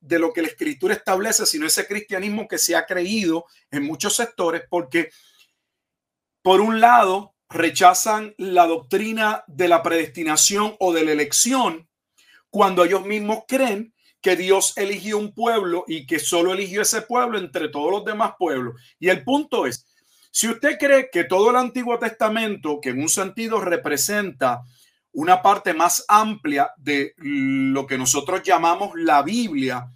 de 0.03 0.19
lo 0.19 0.33
que 0.33 0.41
la 0.41 0.49
escritura 0.49 0.93
establece, 0.93 1.45
sino 1.45 1.65
ese 1.65 1.87
cristianismo 1.87 2.47
que 2.47 2.57
se 2.57 2.75
ha 2.75 2.85
creído 2.85 3.45
en 3.71 3.83
muchos 3.83 4.15
sectores, 4.15 4.63
porque 4.69 5.11
por 6.41 6.59
un 6.59 6.81
lado 6.81 7.35
rechazan 7.49 8.35
la 8.37 8.67
doctrina 8.67 9.43
de 9.47 9.69
la 9.69 9.81
predestinación 9.81 10.75
o 10.79 10.91
de 10.91 11.05
la 11.05 11.13
elección, 11.13 11.87
cuando 12.49 12.83
ellos 12.83 13.05
mismos 13.05 13.43
creen 13.47 13.93
que 14.21 14.35
Dios 14.35 14.73
eligió 14.77 15.17
un 15.17 15.33
pueblo 15.33 15.85
y 15.87 16.05
que 16.05 16.19
solo 16.19 16.53
eligió 16.53 16.81
ese 16.81 17.01
pueblo 17.01 17.37
entre 17.37 17.69
todos 17.69 17.91
los 17.91 18.05
demás 18.05 18.33
pueblos. 18.37 18.75
Y 18.99 19.09
el 19.09 19.23
punto 19.23 19.65
es, 19.65 19.85
si 20.31 20.49
usted 20.49 20.77
cree 20.77 21.09
que 21.11 21.23
todo 21.23 21.51
el 21.51 21.55
Antiguo 21.55 21.97
Testamento, 21.97 22.79
que 22.81 22.89
en 22.89 23.01
un 23.01 23.09
sentido 23.09 23.61
representa 23.61 24.63
una 25.13 25.41
parte 25.41 25.73
más 25.73 26.03
amplia 26.07 26.71
de 26.77 27.13
lo 27.17 27.87
que 27.87 27.97
nosotros 27.97 28.41
llamamos 28.43 28.91
la 28.95 29.21
Biblia. 29.21 29.87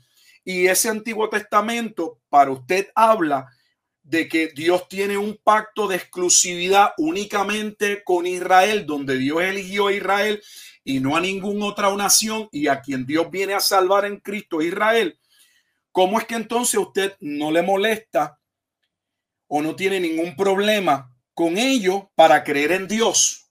Y 0.45 0.67
ese 0.67 0.89
Antiguo 0.89 1.27
Testamento 1.29 2.19
para 2.29 2.51
usted 2.51 2.89
habla 2.95 3.47
de 4.03 4.29
que 4.29 4.47
Dios 4.55 4.87
tiene 4.87 5.17
un 5.17 5.37
pacto 5.43 5.87
de 5.87 5.97
exclusividad 5.97 6.91
únicamente 6.97 8.03
con 8.05 8.25
Israel, 8.25 8.85
donde 8.85 9.17
Dios 9.17 9.41
eligió 9.41 9.87
a 9.87 9.93
Israel 9.93 10.41
y 10.85 11.01
no 11.01 11.17
a 11.17 11.19
ninguna 11.19 11.65
otra 11.65 11.93
nación 11.93 12.47
y 12.53 12.67
a 12.67 12.79
quien 12.79 13.05
Dios 13.05 13.29
viene 13.29 13.53
a 13.53 13.59
salvar 13.59 14.05
en 14.05 14.21
Cristo, 14.21 14.61
Israel, 14.61 15.19
¿cómo 15.91 16.17
es 16.17 16.25
que 16.25 16.35
entonces 16.35 16.79
usted 16.79 17.17
no 17.19 17.51
le 17.51 17.61
molesta 17.61 18.39
o 19.47 19.61
no 19.61 19.75
tiene 19.75 19.99
ningún 19.99 20.37
problema 20.37 21.13
con 21.33 21.57
ello 21.57 22.09
para 22.15 22.45
creer 22.45 22.71
en 22.71 22.87
Dios? 22.87 23.46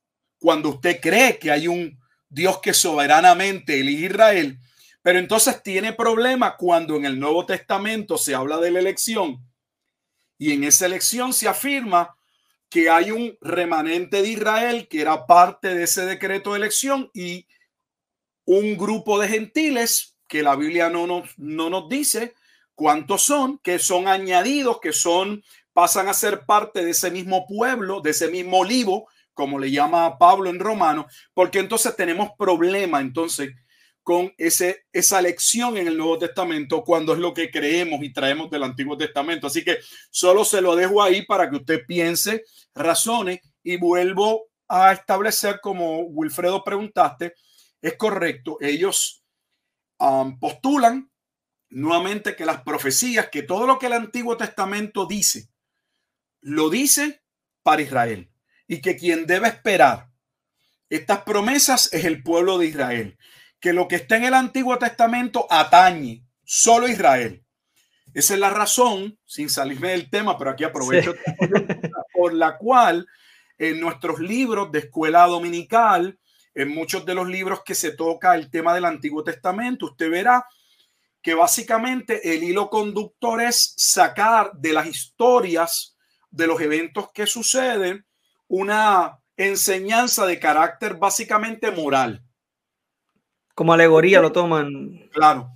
Cuando 0.47 0.69
usted 0.69 1.01
cree 1.01 1.41
que 1.41 1.51
hay 1.51 1.67
un 1.67 1.99
Dios 2.29 2.61
que 2.61 2.73
soberanamente 2.73 3.81
elige 3.81 4.07
Israel, 4.07 4.61
pero 5.03 5.19
entonces 5.19 5.61
tiene 5.61 5.93
problema 5.93 6.57
cuando 6.57 6.95
en 6.95 7.05
el 7.05 7.19
Nuevo 7.19 7.45
Testamento 7.45 8.17
se 8.17 8.33
habla 8.33 8.59
de 8.59 8.71
la 8.71 8.79
elección 8.79 9.45
y 10.39 10.53
en 10.53 10.63
esa 10.63 10.87
elección 10.87 11.33
se 11.33 11.49
afirma 11.49 12.17
que 12.69 12.89
hay 12.89 13.11
un 13.11 13.37
remanente 13.41 14.23
de 14.23 14.29
Israel 14.29 14.87
que 14.87 15.01
era 15.01 15.27
parte 15.27 15.75
de 15.75 15.83
ese 15.83 16.07
decreto 16.07 16.53
de 16.53 16.59
elección 16.59 17.11
y 17.13 17.49
un 18.45 18.77
grupo 18.77 19.19
de 19.19 19.27
gentiles 19.27 20.15
que 20.29 20.45
la 20.45 20.55
Biblia 20.55 20.89
no 20.89 21.09
nos, 21.09 21.37
no 21.39 21.71
nos 21.71 21.89
dice 21.89 22.35
cuántos 22.77 23.23
son, 23.23 23.59
que 23.59 23.81
son 23.81 24.07
añadidos, 24.07 24.79
que 24.81 24.93
son, 24.93 25.43
pasan 25.73 26.07
a 26.07 26.15
ser 26.15 26.47
parte 26.47 26.85
de 26.85 26.93
ese 26.93 27.11
mismo 27.11 27.49
pueblo, 27.49 28.01
de 28.01 28.11
ese 28.11 28.29
mismo 28.29 28.59
olivo, 28.59 29.09
como 29.37 29.59
le 29.59 29.71
llama 29.71 30.19
Pablo 30.19 30.49
en 30.49 30.59
Romano, 30.59 31.07
porque 31.35 31.59
entonces 31.59 31.95
tenemos 31.95 32.31
problema 32.39 33.01
entonces 33.01 33.55
con 34.03 34.33
ese, 34.39 34.87
esa 34.93 35.21
lección 35.21 35.77
en 35.77 35.89
el 35.89 35.99
Nuevo 35.99 36.19
Testamento 36.19 36.83
cuando 36.83 37.13
es 37.13 37.19
lo 37.19 37.35
que 37.35 37.51
creemos 37.51 38.03
y 38.03 38.13
traemos 38.13 38.51
del 38.51 38.63
Antiguo 38.63 38.97
Testamento. 38.97 39.47
Así 39.47 39.63
que 39.63 39.79
solo 40.11 40.45
se 40.45 40.63
lo 40.63 40.75
dejo 40.75 41.03
ahí 41.03 41.27
para 41.27 41.51
que 41.51 41.57
usted 41.57 41.85
piense, 41.87 42.45
razone 42.75 43.43
y 43.63 43.77
vuelvo 43.77 44.47
a 44.69 44.93
establecer, 44.93 45.61
como 45.61 46.01
Wilfredo 46.01 46.65
preguntaste, 46.65 47.35
es 47.83 47.95
correcto. 47.97 48.57
Ellos 48.61 49.23
um, 49.99 50.39
postulan 50.39 51.11
nuevamente 51.69 52.35
que 52.35 52.47
las 52.47 52.63
profecías, 52.63 53.29
que 53.29 53.43
todo 53.43 53.67
lo 53.67 53.79
que 53.79 53.87
el 53.87 53.93
Antiguo 53.93 54.37
Testamento 54.37 55.05
dice, 55.07 55.51
lo 56.41 56.71
dice 56.71 57.23
para 57.63 57.83
Israel 57.83 58.31
y 58.67 58.81
que 58.81 58.97
quien 58.97 59.27
debe 59.27 59.49
esperar 59.49 60.09
estas 60.89 61.23
promesas 61.23 61.93
es 61.93 62.05
el 62.05 62.23
pueblo 62.23 62.59
de 62.59 62.67
Israel 62.67 63.19
que 63.61 63.73
lo 63.73 63.89
que 63.89 63.97
está 63.97 64.17
en 64.17 64.25
el 64.25 64.35
Antiguo 64.35 64.79
Testamento 64.79 65.47
atañe 65.51 66.25
solo 66.45 66.87
a 66.87 66.91
Israel. 66.91 67.45
Esa 68.15 68.35
es 68.35 68.41
la 68.41 68.51
razón, 68.51 69.19
sin 69.25 69.51
salirme 69.51 69.91
del 69.91 70.09
tema, 70.09 70.39
pero 70.39 70.51
aquí 70.51 70.65
aprovecho 70.65 71.15
por 72.15 72.33
la 72.33 72.57
cual 72.57 73.07
en 73.59 73.81
nuestros 73.81 74.21
libros 74.21 74.71
de 74.73 74.81
escuela 74.81 75.27
dominical, 75.27 76.19
en 76.55 76.69
muchos 76.69 77.05
de 77.05 77.15
los 77.15 77.29
libros 77.29 77.63
que 77.65 77.75
se 77.75 77.93
toca 77.93 78.35
el 78.35 78.51
tema 78.51 78.75
del 78.75 78.85
Antiguo 78.85 79.23
Testamento, 79.25 79.87
usted 79.87 80.11
verá 80.11 80.47
que 81.21 81.35
básicamente 81.35 82.35
el 82.35 82.45
hilo 82.45 82.71
conductor 82.71 83.43
es 83.43 83.75
sacar 83.77 84.53
de 84.55 84.73
las 84.73 84.87
historias 84.87 85.97
de 86.31 86.47
los 86.47 86.61
eventos 86.61 87.11
que 87.13 87.27
suceden 87.27 88.06
una 88.49 89.19
enseñanza 89.37 90.27
de 90.27 90.39
carácter 90.39 90.95
básicamente 90.97 91.71
moral. 91.71 92.23
Como 93.55 93.73
alegoría 93.73 94.21
lo 94.21 94.33
toman. 94.33 95.09
Claro. 95.13 95.51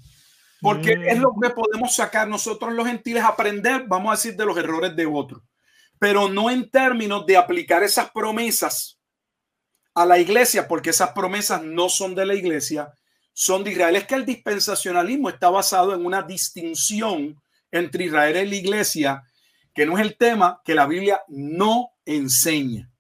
Porque 0.61 0.93
es 1.07 1.19
lo 1.19 1.35
que 1.41 1.51
podemos 1.51 1.95
sacar 1.95 2.29
nosotros 2.29 2.73
los 2.75 2.87
gentiles, 2.87 3.25
aprender, 3.25 3.85
vamos 3.87 4.13
a 4.13 4.17
decir, 4.17 4.37
de 4.37 4.45
los 4.45 4.57
errores 4.57 4.95
de 4.95 5.07
otros. 5.07 5.43
Pero 5.99 6.29
no 6.29 6.51
en 6.51 6.71
términos 6.71 7.25
de 7.27 7.37
aplicar 7.37 7.83
esas 7.83 8.11
promesas 8.11 8.99
a 9.95 10.07
la 10.07 10.19
iglesia, 10.19 10.69
porque 10.69 10.91
esas 10.91 11.13
promesas 11.13 11.63
no 11.63 11.89
son 11.89 12.15
de 12.15 12.27
la 12.27 12.35
iglesia, 12.35 12.93
son 13.33 13.65
de 13.65 13.73
Israel. 13.73 13.97
Es 13.97 14.07
que 14.07 14.15
el 14.15 14.27
dispensacionalismo 14.27 15.29
está 15.29 15.49
basado 15.51 15.95
en 15.95 16.05
una 16.05 16.23
distinción 16.23 17.41
entre 17.71 18.05
Israel 18.05 18.37
y 18.37 18.51
la 18.51 18.57
iglesia, 18.57 19.23
que 19.75 19.87
no 19.87 19.99
es 19.99 20.05
el 20.05 20.17
tema 20.17 20.61
que 20.65 20.75
la 20.75 20.87
Biblia 20.87 21.23
no 21.29 21.91
enseña. 22.05 22.91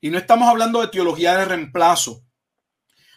Y 0.00 0.10
no 0.10 0.18
estamos 0.18 0.48
hablando 0.48 0.80
de 0.80 0.88
teología 0.88 1.36
de 1.36 1.44
reemplazo 1.44 2.22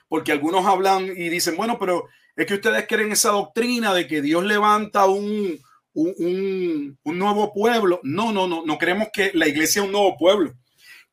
porque 0.09 0.31
algunos 0.31 0.65
hablan 0.65 1.05
y 1.05 1.29
dicen, 1.29 1.55
bueno, 1.55 1.77
pero 1.79 2.09
es 2.35 2.45
que 2.45 2.55
ustedes 2.55 2.85
creen 2.87 3.11
esa 3.11 3.29
doctrina 3.29 3.93
de 3.93 4.07
que 4.07 4.21
Dios 4.21 4.43
levanta 4.43 5.05
un, 5.05 5.57
un, 5.93 6.97
nuevo 7.03 7.53
pueblo. 7.53 7.99
No, 8.03 8.33
no, 8.33 8.47
no, 8.47 8.65
no 8.65 8.77
creemos 8.77 9.09
que 9.13 9.31
la 9.35 9.47
iglesia 9.47 9.81
es 9.81 9.85
un 9.85 9.91
nuevo 9.91 10.17
pueblo. 10.17 10.53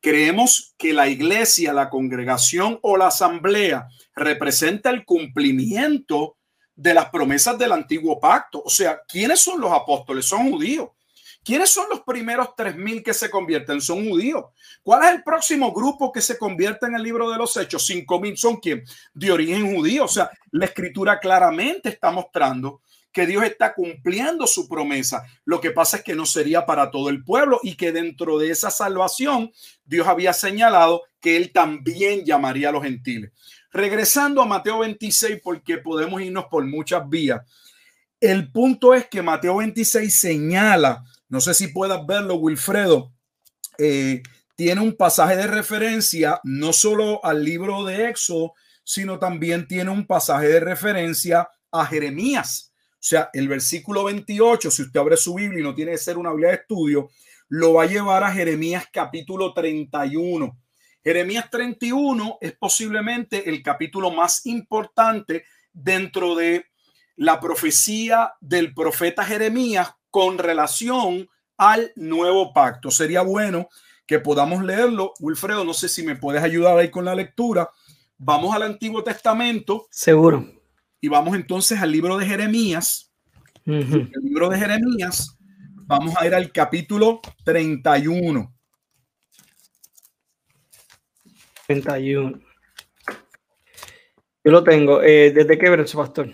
Creemos 0.01 0.75
que 0.79 0.93
la 0.93 1.09
iglesia, 1.09 1.73
la 1.73 1.91
congregación 1.91 2.79
o 2.83 2.97
la 2.97 3.09
asamblea 3.09 3.87
representa 4.15 4.91
el 4.91 5.05
cumplimiento 5.05 6.39
de 6.75 6.95
las 6.95 7.11
promesas 7.11 7.59
del 7.59 7.73
antiguo 7.73 8.19
pacto. 8.19 8.63
O 8.65 8.71
sea, 8.71 9.01
¿quiénes 9.07 9.41
son 9.41 9.61
los 9.61 9.73
apóstoles? 9.73 10.25
Son 10.25 10.51
judíos. 10.51 10.89
¿Quiénes 11.47 11.71
son 11.71 11.89
los 11.89 12.01
primeros 12.01 12.49
3.000 12.57 13.05
que 13.05 13.15
se 13.15 13.31
convierten? 13.31 13.81
Son 13.81 14.05
judíos. 14.09 14.47
¿Cuál 14.83 15.05
es 15.05 15.11
el 15.13 15.23
próximo 15.23 15.73
grupo 15.73 16.11
que 16.11 16.21
se 16.21 16.37
convierte 16.37 16.87
en 16.87 16.97
el 16.97 17.03
libro 17.05 17.31
de 17.31 17.39
los 17.39 17.57
Hechos? 17.57 17.89
5.000 17.89 18.37
son 18.37 18.57
quién? 18.57 18.83
De 19.15 19.31
origen 19.31 19.73
judío. 19.77 20.07
O 20.07 20.09
sea, 20.09 20.29
la 20.51 20.65
escritura 20.65 21.21
claramente 21.21 21.91
está 21.91 22.11
mostrando 22.11 22.81
que 23.13 23.27
Dios 23.27 23.45
está 23.45 23.75
cumpliendo 23.75 24.45
su 24.45 24.69
promesa. 24.69 25.23
Lo 25.45 25.61
que 25.61 25.71
pasa 25.71 25.99
es 25.99 26.03
que 26.03 26.17
no 26.17 26.27
sería 26.27 26.67
para 26.67 26.91
todo 26.91 27.11
el 27.11 27.23
pueblo 27.23 27.61
y 27.63 27.77
que 27.77 27.93
dentro 27.93 28.41
de 28.41 28.51
esa 28.51 28.73
salvación 28.73 29.53
Dios 29.85 30.09
había 30.09 30.33
señalado 30.33 31.05
que 31.21 31.37
él 31.37 31.53
también 31.53 32.25
llamaría 32.25 32.71
a 32.71 32.73
los 32.73 32.83
gentiles. 32.83 33.31
Regresando 33.71 34.43
a 34.43 34.47
Mateo 34.47 34.81
26, 34.81 35.39
porque 35.45 35.79
podemos 35.79 36.21
irnos 36.21 36.47
por 36.47 36.65
muchas 36.65 37.09
vías. 37.09 37.41
El 38.19 38.51
punto 38.51 38.95
es 38.95 39.07
que 39.07 39.23
Mateo 39.23 39.59
26 39.59 40.13
señala 40.13 41.05
no 41.29 41.41
sé 41.41 41.55
si 41.55 41.69
puedas 41.69 42.07
verlo, 42.07 42.37
Wilfredo. 42.37 43.13
Eh, 43.79 44.23
tiene 44.55 44.81
un 44.81 44.97
pasaje 44.97 45.37
de 45.37 45.47
referencia 45.47 46.41
no 46.45 46.73
solo 46.73 47.25
al 47.25 47.45
libro 47.45 47.85
de 47.85 48.09
Éxodo, 48.09 48.55
sino 48.85 49.19
también 49.19 49.67
tiene 49.67 49.91
un 49.91 50.07
pasaje 50.07 50.49
de 50.49 50.61
referencia 50.61 51.49
a 51.71 51.87
Jeremías. 51.87 52.73
O 52.93 53.09
sea, 53.09 53.31
el 53.33 53.49
versículo 53.49 54.05
28, 54.05 54.71
si 54.71 54.83
usted 54.83 54.99
abre 55.01 55.17
su 55.17 55.35
Biblia 55.35 55.61
y 55.61 55.63
no 55.63 55.75
tiene 55.75 55.93
que 55.93 55.99
ser 55.99 56.17
una 56.17 56.31
Biblia 56.31 56.51
de 56.51 56.57
estudio, 56.57 57.11
lo 57.49 57.75
va 57.75 57.85
a 57.85 57.87
llevar 57.87 58.25
a 58.25 58.33
Jeremías 58.33 58.87
capítulo 58.93 59.53
31. 59.53 60.59
Jeremías 61.05 61.51
31 61.51 62.39
es 62.41 62.53
posiblemente 62.57 63.49
el 63.49 63.63
capítulo 63.63 64.11
más 64.11 64.47
importante 64.47 65.45
dentro 65.73 66.35
de 66.35 66.67
la 67.17 67.39
profecía 67.39 68.33
del 68.41 68.75
profeta 68.75 69.25
Jeremías 69.25 69.91
con 70.17 70.39
relación 70.39 71.29
al 71.59 71.93
nuevo 71.95 72.55
pacto. 72.55 72.91
Sería 72.91 73.21
bueno 73.21 73.69
que 74.07 74.19
podamos 74.19 74.65
leerlo. 74.65 75.13
Wilfredo, 75.21 75.63
no 75.63 75.75
sé 75.75 75.91
si 75.91 76.03
me 76.03 76.17
puedes 76.17 76.43
ayudar 76.43 76.79
ahí 76.79 76.91
con 76.91 77.05
la 77.05 77.15
lectura. 77.15 77.69
Vamos 78.17 78.57
al 78.57 78.63
Antiguo 78.63 79.05
Testamento. 79.05 79.87
Seguro. 79.91 80.51
Y 81.03 81.09
vamos 81.09 81.37
entonces 81.37 81.83
al 81.83 81.93
libro 81.93 82.17
de 82.17 82.25
Jeremías. 82.25 83.13
El 83.67 84.09
libro 84.23 84.49
de 84.49 84.57
Jeremías. 84.57 85.37
Vamos 85.85 86.15
a 86.19 86.27
ir 86.27 86.35
al 86.35 86.51
capítulo 86.51 87.21
31. 87.45 88.55
31. 91.67 92.41
Yo 94.45 94.51
lo 94.51 94.65
tengo. 94.65 95.03
Eh, 95.03 95.31
¿Desde 95.31 95.59
qué 95.59 95.69
verso, 95.69 95.99
pastor? 95.99 96.33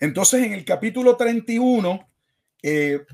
Entonces, 0.00 0.44
en 0.44 0.54
el 0.54 0.64
capítulo 0.64 1.14
31 1.14 2.08
eh, 2.68 3.06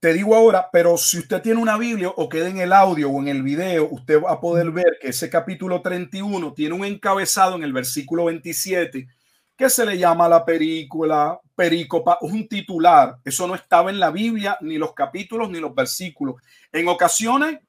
te 0.00 0.12
digo 0.12 0.36
ahora, 0.36 0.68
pero 0.70 0.98
si 0.98 1.18
usted 1.18 1.40
tiene 1.40 1.58
una 1.58 1.78
Biblia 1.78 2.10
o 2.10 2.28
queda 2.28 2.50
en 2.50 2.58
el 2.58 2.74
audio 2.74 3.08
o 3.08 3.20
en 3.22 3.28
el 3.28 3.42
video, 3.42 3.88
usted 3.90 4.20
va 4.22 4.32
a 4.32 4.40
poder 4.40 4.70
ver 4.70 4.98
que 5.00 5.08
ese 5.08 5.30
capítulo 5.30 5.80
31 5.80 6.52
tiene 6.52 6.74
un 6.74 6.84
encabezado 6.84 7.56
en 7.56 7.62
el 7.62 7.72
versículo 7.72 8.26
27 8.26 9.08
que 9.56 9.70
se 9.70 9.86
le 9.86 9.96
llama 9.96 10.28
la 10.28 10.44
película, 10.44 11.40
perícopa, 11.54 12.18
es 12.20 12.30
un 12.30 12.46
titular. 12.48 13.16
Eso 13.24 13.46
no 13.46 13.54
estaba 13.54 13.88
en 13.88 13.98
la 13.98 14.10
Biblia, 14.10 14.58
ni 14.60 14.76
los 14.76 14.92
capítulos, 14.92 15.48
ni 15.48 15.58
los 15.58 15.74
versículos. 15.74 16.34
En 16.70 16.86
ocasiones 16.88 17.60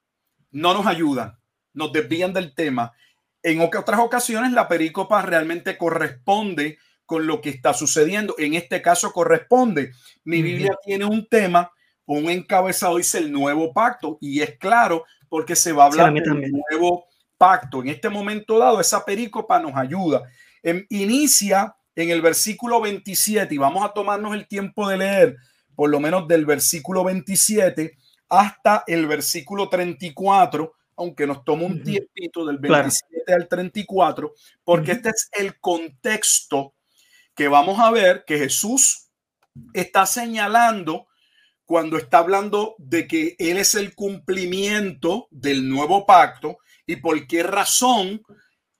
no 0.52 0.74
nos 0.74 0.86
ayudan, 0.86 1.38
nos 1.74 1.94
desvían 1.94 2.34
del 2.34 2.54
tema. 2.54 2.92
En 3.42 3.62
otras 3.62 4.00
ocasiones 4.02 4.52
la 4.52 4.68
perícopa 4.68 5.22
realmente 5.22 5.78
corresponde 5.78 6.80
con 7.06 7.28
lo 7.28 7.42
que 7.42 7.50
está 7.50 7.74
sucediendo. 7.74 8.36
En 8.38 8.54
este 8.54 8.82
caso 8.82 9.12
corresponde. 9.12 9.92
Mi 10.24 10.42
Biblia 10.42 10.76
tiene 10.84 11.06
un 11.06 11.28
tema, 11.28 11.72
un 12.06 12.30
encabezado, 12.30 12.98
dice 12.98 13.20
el 13.20 13.32
nuevo 13.32 13.74
pacto, 13.74 14.18
y 14.22 14.42
es 14.42 14.58
claro 14.58 15.06
porque 15.30 15.56
se 15.56 15.72
va 15.72 15.84
a 15.84 15.88
hablar 15.88 16.13
del 16.13 16.52
nuevo 16.52 17.06
pacto. 17.38 17.82
En 17.82 17.89
este 17.89 18.10
momento 18.10 18.58
dado, 18.58 18.80
esa 18.80 19.04
perícopa 19.04 19.60
nos 19.60 19.76
ayuda. 19.76 20.24
Em, 20.62 20.86
inicia 20.89 21.76
en 21.96 22.10
el 22.10 22.22
versículo 22.22 22.82
27 22.82 23.54
y 23.54 23.58
vamos 23.58 23.84
a 23.84 23.94
tomarnos 23.94 24.34
el 24.34 24.48
tiempo 24.48 24.88
de 24.88 24.98
leer 24.98 25.38
por 25.76 25.89
lo 25.89 26.00
menos 26.00 26.28
del 26.28 26.46
versículo 26.46 27.04
27 27.04 27.98
hasta 28.30 28.84
el 28.88 29.06
versículo 29.08 29.70
34 29.70 30.74
aunque 30.96 31.28
nos 31.28 31.44
toma 31.44 31.66
un 31.66 31.84
tiempito 31.84 32.46
del 32.46 32.58
27 32.58 33.34
al 33.34 33.48
34, 33.48 34.34
porque 34.63 34.94
este 34.94 35.10
es 35.10 35.30
el 35.34 35.60
contexto 35.60 36.74
que 37.36 37.48
vamos 37.48 37.80
a 37.80 37.91
ver 37.91 38.24
que 38.26 38.38
Jesús 38.38 39.10
está 39.74 40.06
señalando 40.06 41.08
cuando 41.65 41.98
está 41.98 42.19
hablando 42.19 42.76
de 42.78 43.08
que 43.08 43.36
Él 43.39 43.58
es 43.58 43.76
el 43.76 43.96
cumplimiento 43.96 45.28
del 45.32 45.67
nuevo 45.67 46.06
pacto 46.06 46.58
y 46.86 46.98
por 46.98 47.26
qué 47.28 47.43
razón 47.43 48.22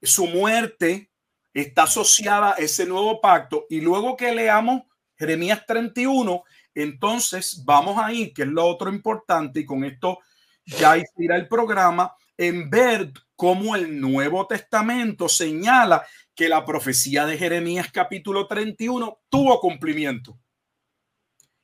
su 0.02 0.28
muerte 0.28 1.10
está 1.54 1.84
asociada 1.84 2.54
a 2.54 2.58
ese 2.58 2.86
nuevo 2.86 3.22
pacto. 3.22 3.66
Y 3.70 3.82
luego 3.82 4.18
que 4.18 4.34
leamos 4.34 4.84
Jeremías 5.16 5.66
31, 5.66 6.44
entonces 6.76 7.64
vamos 7.64 7.98
a 7.98 8.12
ir, 8.12 8.34
que 8.34 8.44
es 8.44 8.48
lo 8.48 8.66
otro 8.66 8.92
importante, 8.92 9.62
y 9.62 9.66
con 9.66 9.84
esto 9.84 10.20
ya 10.66 10.98
irá 11.18 11.36
el 11.36 11.48
programa, 11.48 12.16
en 12.38 12.70
ver 12.70 13.12
cómo 13.36 13.76
el 13.76 14.00
Nuevo 14.00 14.48
Testamento 14.48 15.30
señala 15.30 16.06
que 16.36 16.50
la 16.50 16.66
profecía 16.66 17.26
de 17.26 17.38
Jeremías 17.38 17.92
capítulo 17.92 18.48
31 18.48 19.22
tuvo 19.30 19.60
cumplimiento 19.60 20.40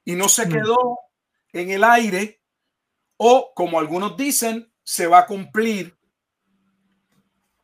y 0.05 0.15
no 0.15 0.29
se 0.29 0.45
mm. 0.45 0.51
quedó 0.51 0.99
en 1.53 1.71
el 1.71 1.83
aire 1.83 2.41
o 3.17 3.51
como 3.53 3.79
algunos 3.79 4.15
dicen, 4.15 4.71
se 4.83 5.07
va 5.07 5.19
a 5.19 5.25
cumplir 5.25 5.97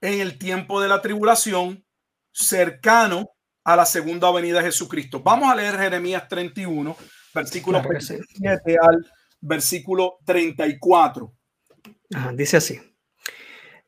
en 0.01 0.21
el 0.21 0.37
tiempo 0.37 0.81
de 0.81 0.89
la 0.89 1.01
tribulación 1.01 1.85
cercano 2.31 3.31
a 3.63 3.75
la 3.75 3.85
segunda 3.85 4.29
venida 4.31 4.59
de 4.59 4.65
Jesucristo. 4.65 5.21
Vamos 5.21 5.49
a 5.49 5.55
leer 5.55 5.77
Jeremías 5.77 6.27
31, 6.27 6.95
versículo 7.33 7.81
27 7.81 8.77
al 8.79 9.11
versículo 9.39 10.17
34. 10.25 11.33
dice 12.33 12.57
así. 12.57 12.79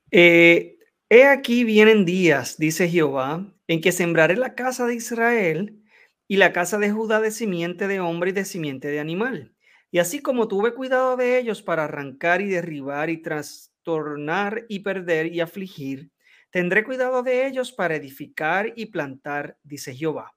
Eh, 0.10 0.77
he 1.10 1.26
aquí 1.26 1.63
vienen 1.63 2.06
días, 2.06 2.58
dice 2.58 2.89
Jehová, 2.89 3.54
en 3.67 3.82
que 3.82 3.91
sembraré 3.91 4.36
la 4.36 4.56
casa 4.56 4.86
de 4.86 4.96
Israel 4.96 5.82
y 6.28 6.38
la 6.38 6.52
casa 6.52 6.78
de 6.78 6.91
Judá 6.91 7.22
de 7.22 7.32
simiente 7.32 7.88
de 7.88 8.00
hombre 8.02 8.32
y 8.32 8.34
de 8.34 8.43
simiente 8.43 8.89
de 8.89 9.00
animal. 9.00 9.54
Y 9.89 10.00
así 10.00 10.22
como 10.22 10.50
tuve 10.50 10.74
cuidado 10.74 11.15
de 11.15 11.39
ellos 11.39 11.62
para 11.62 11.86
arrancar 11.86 12.41
y 12.41 12.48
derribar 12.50 13.10
y 13.10 13.22
trastornar 13.22 14.65
y 14.67 14.80
perder 14.80 15.34
y 15.34 15.39
afligir, 15.39 16.12
tendré 16.52 16.84
cuidado 16.84 17.24
de 17.24 17.48
ellos 17.48 17.72
para 17.72 17.96
edificar 17.96 18.74
y 18.76 18.88
plantar, 18.88 19.58
dice 19.63 19.96
Jehová. 19.96 20.36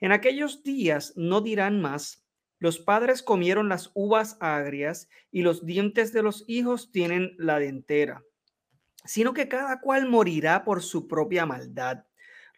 En 0.00 0.12
aquellos 0.12 0.62
días 0.62 1.12
no 1.16 1.42
dirán 1.42 1.82
más, 1.82 2.24
los 2.58 2.78
padres 2.78 3.22
comieron 3.22 3.68
las 3.68 3.90
uvas 3.94 4.38
agrias 4.40 5.08
y 5.30 5.42
los 5.42 5.66
dientes 5.66 6.14
de 6.14 6.22
los 6.22 6.44
hijos 6.48 6.90
tienen 6.92 7.34
la 7.36 7.58
dentera 7.58 8.24
sino 9.08 9.32
que 9.32 9.48
cada 9.48 9.80
cual 9.80 10.06
morirá 10.06 10.64
por 10.64 10.82
su 10.82 11.08
propia 11.08 11.46
maldad. 11.46 12.04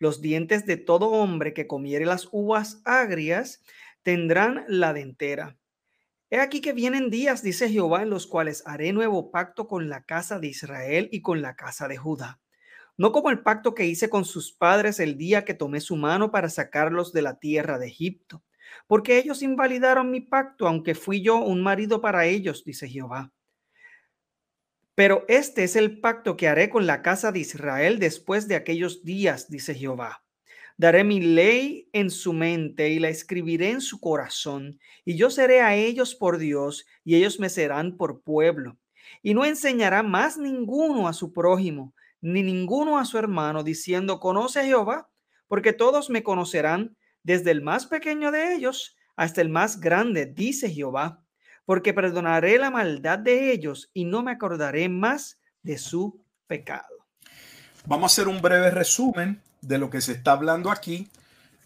Los 0.01 0.21
dientes 0.21 0.67
de 0.67 0.77
todo 0.77 1.11
hombre 1.11 1.55
que 1.55 1.69
comiere 1.69 2.05
las 2.05 2.29
uvas 2.33 2.83
agrias 2.85 3.63
tendrán 4.03 4.65
la 4.67 4.93
dentera. 4.93 5.57
He 6.29 6.41
aquí 6.41 6.61
que 6.61 6.73
vienen 6.73 7.09
días, 7.09 7.45
dice 7.45 7.69
Jehová, 7.69 8.03
en 8.03 8.11
los 8.11 8.27
cuales 8.27 8.65
haré 8.67 8.93
nuevo 8.93 9.31
pacto 9.31 9.69
con 9.69 9.89
la 9.89 10.03
casa 10.03 10.41
de 10.41 10.49
Israel 10.49 11.09
y 11.13 11.23
con 11.23 11.41
la 11.41 11.55
casa 11.55 11.87
de 11.87 11.97
Judá. 11.97 12.41
No 12.97 13.13
como 13.13 13.31
el 13.31 13.43
pacto 13.43 13.73
que 13.73 13.87
hice 13.87 14.11
con 14.11 14.25
sus 14.25 14.53
padres 14.53 14.99
el 14.99 15.17
día 15.17 15.45
que 15.45 15.55
tomé 15.55 15.81
su 15.81 15.95
mano 15.95 16.33
para 16.33 16.49
sacarlos 16.49 17.13
de 17.13 17.23
la 17.23 17.39
tierra 17.39 17.79
de 17.79 17.87
Egipto, 17.87 18.43
porque 18.89 19.19
ellos 19.19 19.41
invalidaron 19.43 20.11
mi 20.11 20.21
pacto, 20.21 20.67
aunque 20.67 20.97
fui 20.97 21.23
yo 21.23 21.37
un 21.37 21.63
marido 21.63 22.01
para 22.01 22.27
ellos, 22.27 22.65
dice 22.65 22.89
Jehová. 22.89 23.33
Pero 25.01 25.25
este 25.29 25.65
es 25.65 25.77
el 25.77 25.99
pacto 25.99 26.37
que 26.37 26.47
haré 26.47 26.69
con 26.69 26.87
la 26.87 27.01
casa 27.01 27.33
de 27.33 27.39
Israel 27.39 27.99
después 27.99 28.49
de 28.49 28.55
aquellos 28.55 29.03
días, 29.03 29.49
dice 29.49 29.75
Jehová. 29.75 30.23
Daré 30.77 31.05
mi 31.05 31.23
ley 31.23 31.89
en 31.95 32.11
su 32.11 32.35
mente 32.35 32.91
y 32.91 32.99
la 32.99 33.09
escribiré 33.09 33.71
en 33.71 33.81
su 33.81 33.99
corazón, 33.99 34.79
y 35.07 35.17
yo 35.17 35.31
seré 35.31 35.63
a 35.63 35.75
ellos 35.75 36.15
por 36.15 36.37
Dios, 36.37 36.85
y 37.03 37.17
ellos 37.17 37.41
me 37.41 37.49
serán 37.49 37.97
por 37.97 38.21
pueblo. 38.21 38.77
Y 39.23 39.33
no 39.33 39.47
enseñará 39.47 40.03
más 40.03 40.37
ninguno 40.37 41.09
a 41.09 41.15
su 41.15 41.33
prójimo, 41.33 41.95
ni 42.21 42.43
ninguno 42.43 42.99
a 42.99 43.07
su 43.07 43.17
hermano, 43.17 43.65
diciendo, 43.65 44.21
conoce 44.21 44.61
a 44.61 44.65
Jehová, 44.65 45.09
porque 45.49 45.73
todos 45.73 46.11
me 46.11 46.23
conocerán, 46.23 46.95
desde 47.23 47.53
el 47.53 47.63
más 47.63 47.87
pequeño 47.87 48.31
de 48.33 48.55
ellos 48.55 48.99
hasta 49.17 49.41
el 49.41 49.49
más 49.49 49.81
grande, 49.81 50.27
dice 50.27 50.69
Jehová 50.69 51.25
porque 51.71 51.95
perdonaré 51.95 52.59
la 52.59 52.73
maldad 52.73 53.21
de 53.21 53.53
ellos 53.53 53.93
y 53.95 54.05
no 54.05 54.25
me 54.25 54.33
acordaré 54.33 54.89
más 54.89 55.39
de 55.63 55.79
su 55.79 56.21
pecado. 56.49 57.07
Vamos 57.87 58.11
a 58.11 58.13
hacer 58.13 58.27
un 58.27 58.43
breve 58.43 58.73
resumen 58.73 59.41
de 59.61 59.79
lo 59.79 59.89
que 59.89 60.01
se 60.01 60.11
está 60.11 60.33
hablando 60.33 60.73
aquí. 60.73 61.09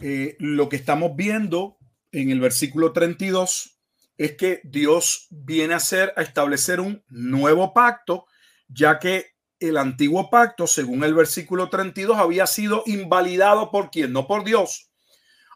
Eh, 0.00 0.36
lo 0.40 0.68
que 0.68 0.76
estamos 0.76 1.16
viendo 1.16 1.78
en 2.12 2.28
el 2.28 2.38
versículo 2.38 2.92
32 2.92 3.80
es 4.18 4.32
que 4.32 4.60
Dios 4.62 5.26
viene 5.30 5.72
a 5.72 5.78
hacer 5.78 6.12
a 6.18 6.20
establecer 6.20 6.80
un 6.80 7.02
nuevo 7.08 7.72
pacto, 7.72 8.26
ya 8.68 8.98
que 8.98 9.28
el 9.58 9.78
antiguo 9.78 10.28
pacto, 10.28 10.66
según 10.66 11.02
el 11.02 11.14
versículo 11.14 11.70
32, 11.70 12.18
había 12.18 12.46
sido 12.46 12.82
invalidado 12.84 13.70
por 13.70 13.90
quien, 13.90 14.12
no 14.12 14.26
por 14.26 14.44
Dios, 14.44 14.90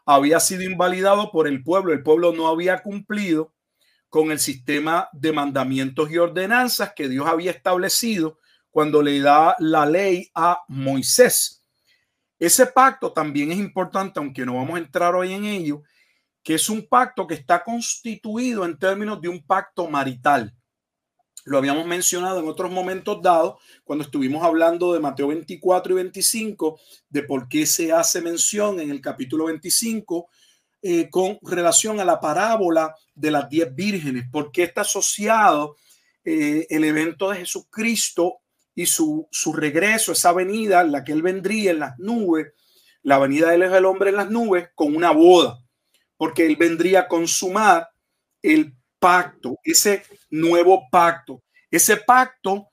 había 0.07 0.41
sido 0.41 0.63
invalidado 0.63 1.33
por 1.33 1.47
el 1.49 1.63
pueblo. 1.63 1.93
El 1.93 2.03
pueblo 2.03 2.33
no 2.33 2.49
había 2.49 2.79
cumplido 2.79 3.53
con 4.09 4.31
el 4.31 4.39
sistema 4.39 5.09
de 5.13 5.33
mandamientos 5.33 6.11
y 6.11 6.19
ordenanzas 6.19 6.93
que 6.95 7.09
Dios 7.09 7.27
había 7.27 7.51
establecido 7.51 8.39
cuando 8.71 9.03
le 9.03 9.21
da 9.21 9.55
la 9.59 9.87
ley 9.87 10.31
a 10.35 10.63
Moisés. 10.69 11.65
Ese 12.39 12.67
pacto 12.67 13.13
también 13.13 13.51
es 13.51 13.59
importante, 13.59 14.21
aunque 14.21 14.47
no 14.47 14.55
vamos 14.55 14.77
a 14.77 14.79
entrar 14.83 15.15
hoy 15.15 15.33
en 15.33 15.45
ello, 15.45 15.83
que 16.43 16.55
es 16.55 16.69
un 16.69 16.87
pacto 16.87 17.27
que 17.27 17.35
está 17.35 17.63
constituido 17.65 18.65
en 18.65 18.79
términos 18.79 19.21
de 19.21 19.29
un 19.29 19.45
pacto 19.45 19.89
marital. 19.89 20.55
Lo 21.45 21.59
habíamos 21.59 21.87
mencionado 21.87 22.41
en 22.41 22.49
otros 22.49 22.71
momentos 22.71 23.21
dados, 23.23 23.57
cuando 23.83 24.05
estuvimos 24.05 24.45
hablando 24.45 24.93
de 24.93 25.01
Mateo 25.01 25.29
24 25.29 25.93
y 25.93 25.97
25, 25.97 26.79
de 27.09 27.23
por 27.23 27.49
qué 27.49 27.67
se 27.67 27.93
hace 27.93 28.21
mención 28.21 28.81
en 28.81 28.91
el 28.91 29.01
capítulo 29.01 29.47
25 29.47 30.29
eh, 30.83 31.11
con 31.11 31.39
relación 31.43 32.01
a 32.01 32.05
la 32.05 32.21
parábola 32.21 32.95
de 33.15 33.31
las 33.31 33.49
diez 33.49 33.75
vírgenes, 33.75 34.25
porque 34.31 34.63
está 34.63 34.83
asociado 34.83 35.77
eh, 36.25 36.67
el 36.71 36.85
evento 36.85 37.31
de 37.31 37.39
Jesucristo 37.39 38.39
y 38.75 38.87
su, 38.87 39.27
su 39.31 39.53
regreso, 39.53 40.13
esa 40.13 40.33
venida 40.33 40.83
en 40.83 40.93
la 40.93 41.03
que 41.03 41.13
él 41.13 41.23
vendría 41.23 41.73
en 41.73 41.81
las 41.81 41.99
nubes, 41.99 42.53
la 43.03 43.19
venida 43.19 43.51
del 43.51 43.85
hombre 43.87 44.11
en 44.11 44.17
las 44.17 44.31
nubes, 44.31 44.69
con 44.75 44.95
una 44.95 45.11
boda, 45.11 45.59
porque 46.17 46.47
él 46.47 46.57
vendría 46.57 47.01
a 47.01 47.09
consumar 47.09 47.89
el 48.43 48.75
pacto, 48.99 49.59
ese 49.65 50.05
nuevo 50.31 50.89
pacto. 50.91 51.43
Ese 51.71 51.97
pacto 51.97 52.69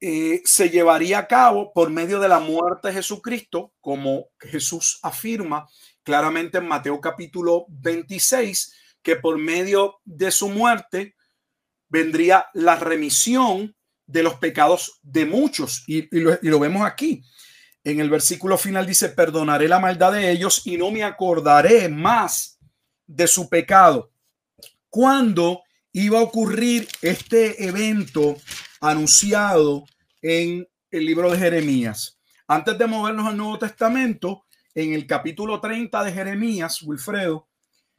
eh, 0.00 0.40
se 0.44 0.70
llevaría 0.70 1.18
a 1.18 1.26
cabo 1.26 1.72
por 1.72 1.90
medio 1.90 2.20
de 2.20 2.28
la 2.28 2.40
muerte 2.40 2.88
de 2.88 2.94
Jesucristo, 2.94 3.72
como 3.80 4.28
Jesús 4.38 4.98
afirma 5.02 5.68
claramente 6.10 6.58
en 6.58 6.66
Mateo 6.66 7.00
capítulo 7.00 7.66
26, 7.68 8.74
que 9.00 9.14
por 9.14 9.38
medio 9.38 10.00
de 10.04 10.32
su 10.32 10.48
muerte 10.48 11.14
vendría 11.88 12.46
la 12.52 12.74
remisión 12.74 13.76
de 14.08 14.24
los 14.24 14.34
pecados 14.34 14.98
de 15.04 15.24
muchos. 15.24 15.84
Y, 15.86 16.08
lo, 16.10 16.58
vemos 16.58 16.84
aquí. 16.84 17.22
En 17.84 18.00
el 18.00 18.10
versículo 18.10 18.58
final 18.58 18.86
dice, 18.86 19.10
perdonaré 19.10 19.68
la 19.68 19.78
maldad 19.78 20.10
de 20.10 20.32
ellos 20.32 20.62
y 20.64 20.76
no 20.76 20.90
me 20.90 21.04
acordaré 21.04 21.88
más 21.88 22.58
de 23.06 23.28
su 23.28 23.48
pecado. 23.48 24.10
¿Cuándo 24.88 25.62
iba 25.92 26.18
a 26.18 26.22
ocurrir 26.22 26.88
este 27.02 27.68
evento 27.68 28.36
anunciado 28.80 29.84
en 30.22 30.68
el 30.90 31.06
libro 31.06 31.30
de 31.30 31.38
Jeremías? 31.38 32.18
Antes 32.48 32.76
de 32.76 32.88
movernos 32.88 33.28
al 33.28 33.36
Nuevo 33.36 33.60
Testamento, 33.60 34.44
en 34.74 34.92
el 34.92 35.06
capítulo 35.06 35.60
30 35.60 36.04
de 36.04 36.12
Jeremías, 36.12 36.82
Wilfredo, 36.82 37.48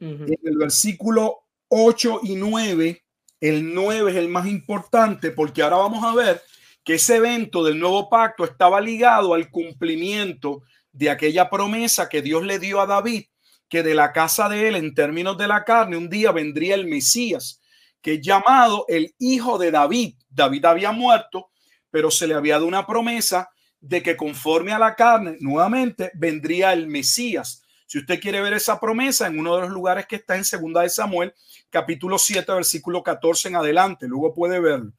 en 0.00 0.26
el 0.42 0.58
versículo 0.58 1.44
8 1.68 2.20
y 2.24 2.34
9, 2.34 3.04
el 3.40 3.74
9 3.74 4.10
es 4.10 4.16
el 4.16 4.28
más 4.28 4.46
importante 4.46 5.30
porque 5.30 5.62
ahora 5.62 5.76
vamos 5.76 6.04
a 6.04 6.14
ver 6.14 6.42
que 6.84 6.94
ese 6.94 7.16
evento 7.16 7.62
del 7.62 7.78
nuevo 7.78 8.08
pacto 8.08 8.44
estaba 8.44 8.80
ligado 8.80 9.34
al 9.34 9.50
cumplimiento 9.50 10.62
de 10.90 11.10
aquella 11.10 11.48
promesa 11.48 12.08
que 12.08 12.22
Dios 12.22 12.42
le 12.42 12.58
dio 12.58 12.80
a 12.80 12.86
David, 12.86 13.24
que 13.68 13.82
de 13.82 13.94
la 13.94 14.12
casa 14.12 14.48
de 14.48 14.68
él, 14.68 14.76
en 14.76 14.94
términos 14.94 15.38
de 15.38 15.48
la 15.48 15.64
carne, 15.64 15.96
un 15.96 16.08
día 16.08 16.32
vendría 16.32 16.74
el 16.74 16.86
Mesías, 16.86 17.60
que 18.00 18.14
es 18.14 18.20
llamado 18.20 18.84
el 18.88 19.14
hijo 19.18 19.58
de 19.58 19.70
David. 19.70 20.16
David 20.28 20.64
había 20.64 20.92
muerto, 20.92 21.50
pero 21.90 22.10
se 22.10 22.26
le 22.26 22.34
había 22.34 22.54
dado 22.54 22.66
una 22.66 22.86
promesa 22.86 23.51
de 23.82 24.02
que 24.02 24.16
conforme 24.16 24.72
a 24.72 24.78
la 24.78 24.94
carne, 24.94 25.36
nuevamente 25.40 26.12
vendría 26.14 26.72
el 26.72 26.86
Mesías. 26.86 27.64
Si 27.86 27.98
usted 27.98 28.20
quiere 28.20 28.40
ver 28.40 28.54
esa 28.54 28.80
promesa 28.80 29.26
en 29.26 29.38
uno 29.38 29.56
de 29.56 29.62
los 29.62 29.70
lugares 29.70 30.06
que 30.06 30.16
está 30.16 30.36
en 30.36 30.44
Segunda 30.44 30.80
de 30.80 30.88
Samuel, 30.88 31.34
capítulo 31.68 32.16
7, 32.16 32.50
versículo 32.54 33.02
14 33.02 33.48
en 33.48 33.56
adelante, 33.56 34.06
luego 34.08 34.32
puede 34.32 34.60
verlo. 34.60 34.92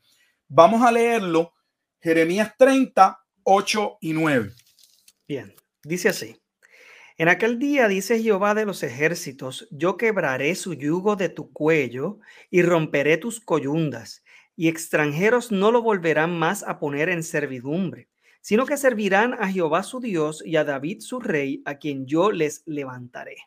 Vamos 0.48 0.86
a 0.86 0.92
leerlo, 0.92 1.54
Jeremías 2.02 2.54
30, 2.58 3.20
8 3.44 3.98
y 4.02 4.14
9. 4.14 4.52
Bien, 5.28 5.56
dice 5.82 6.10
así. 6.10 6.40
En 7.18 7.30
aquel 7.30 7.60
día, 7.60 7.88
dice 7.88 8.22
Jehová 8.22 8.54
de 8.54 8.66
los 8.66 8.84
ejércitos, 8.84 9.68
yo 9.72 9.98
quebraré 9.98 10.54
su 10.56 10.74
yugo 10.74 11.16
de 11.16 11.30
tu 11.30 11.54
cuello 11.54 12.20
y 12.50 12.64
romperé 12.64 13.18
tus 13.18 13.40
coyundas, 13.40 14.24
y 14.56 14.68
extranjeros 14.68 15.52
no 15.52 15.72
lo 15.72 15.82
volverán 15.82 16.38
más 16.38 16.64
a 16.64 16.80
poner 16.80 17.10
en 17.10 17.24
servidumbre, 17.24 18.10
sino 18.44 18.68
que 18.68 18.78
servirán 18.78 19.34
a 19.40 19.52
Jehová 19.52 19.82
su 19.82 20.00
Dios 20.00 20.44
y 20.46 20.58
a 20.58 20.64
David 20.64 21.00
su 21.00 21.20
rey, 21.20 21.64
a 21.66 21.80
quien 21.80 22.06
yo 22.06 22.32
les 22.32 22.62
levantaré. 22.68 23.38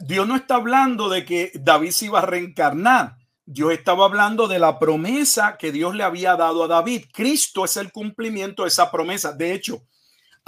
Dios 0.00 0.28
no 0.28 0.36
está 0.36 0.54
hablando 0.54 1.08
de 1.08 1.24
que 1.24 1.50
David 1.54 1.90
se 1.90 2.04
iba 2.04 2.20
a 2.20 2.26
reencarnar. 2.26 3.16
Dios 3.44 3.72
estaba 3.72 4.04
hablando 4.04 4.46
de 4.46 4.60
la 4.60 4.78
promesa 4.78 5.56
que 5.56 5.72
Dios 5.72 5.96
le 5.96 6.04
había 6.04 6.36
dado 6.36 6.62
a 6.62 6.68
David. 6.68 7.06
Cristo 7.12 7.64
es 7.64 7.76
el 7.76 7.90
cumplimiento 7.90 8.62
de 8.62 8.68
esa 8.68 8.90
promesa. 8.90 9.32
De 9.32 9.52
hecho, 9.52 9.82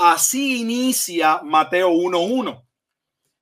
Así 0.03 0.62
inicia 0.62 1.42
Mateo 1.42 1.90
1.1, 1.90 2.66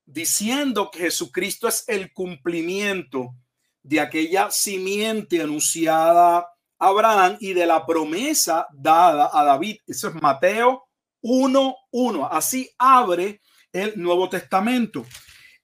diciendo 0.05 0.91
que 0.91 0.99
Jesucristo 0.99 1.69
es 1.69 1.85
el 1.87 2.13
cumplimiento 2.13 3.33
de 3.81 4.01
aquella 4.01 4.51
simiente 4.51 5.41
anunciada 5.41 6.49
Abraham 6.79 7.37
y 7.41 7.53
de 7.53 7.67
la 7.67 7.85
promesa 7.85 8.67
dada 8.73 9.31
a 9.33 9.45
David. 9.45 9.79
Eso 9.87 10.09
es 10.09 10.15
Mateo 10.15 10.85
1.1. 11.23 12.29
Así 12.31 12.71
abre 12.79 13.41
el 13.73 13.93
Nuevo 13.97 14.29
Testamento. 14.29 15.05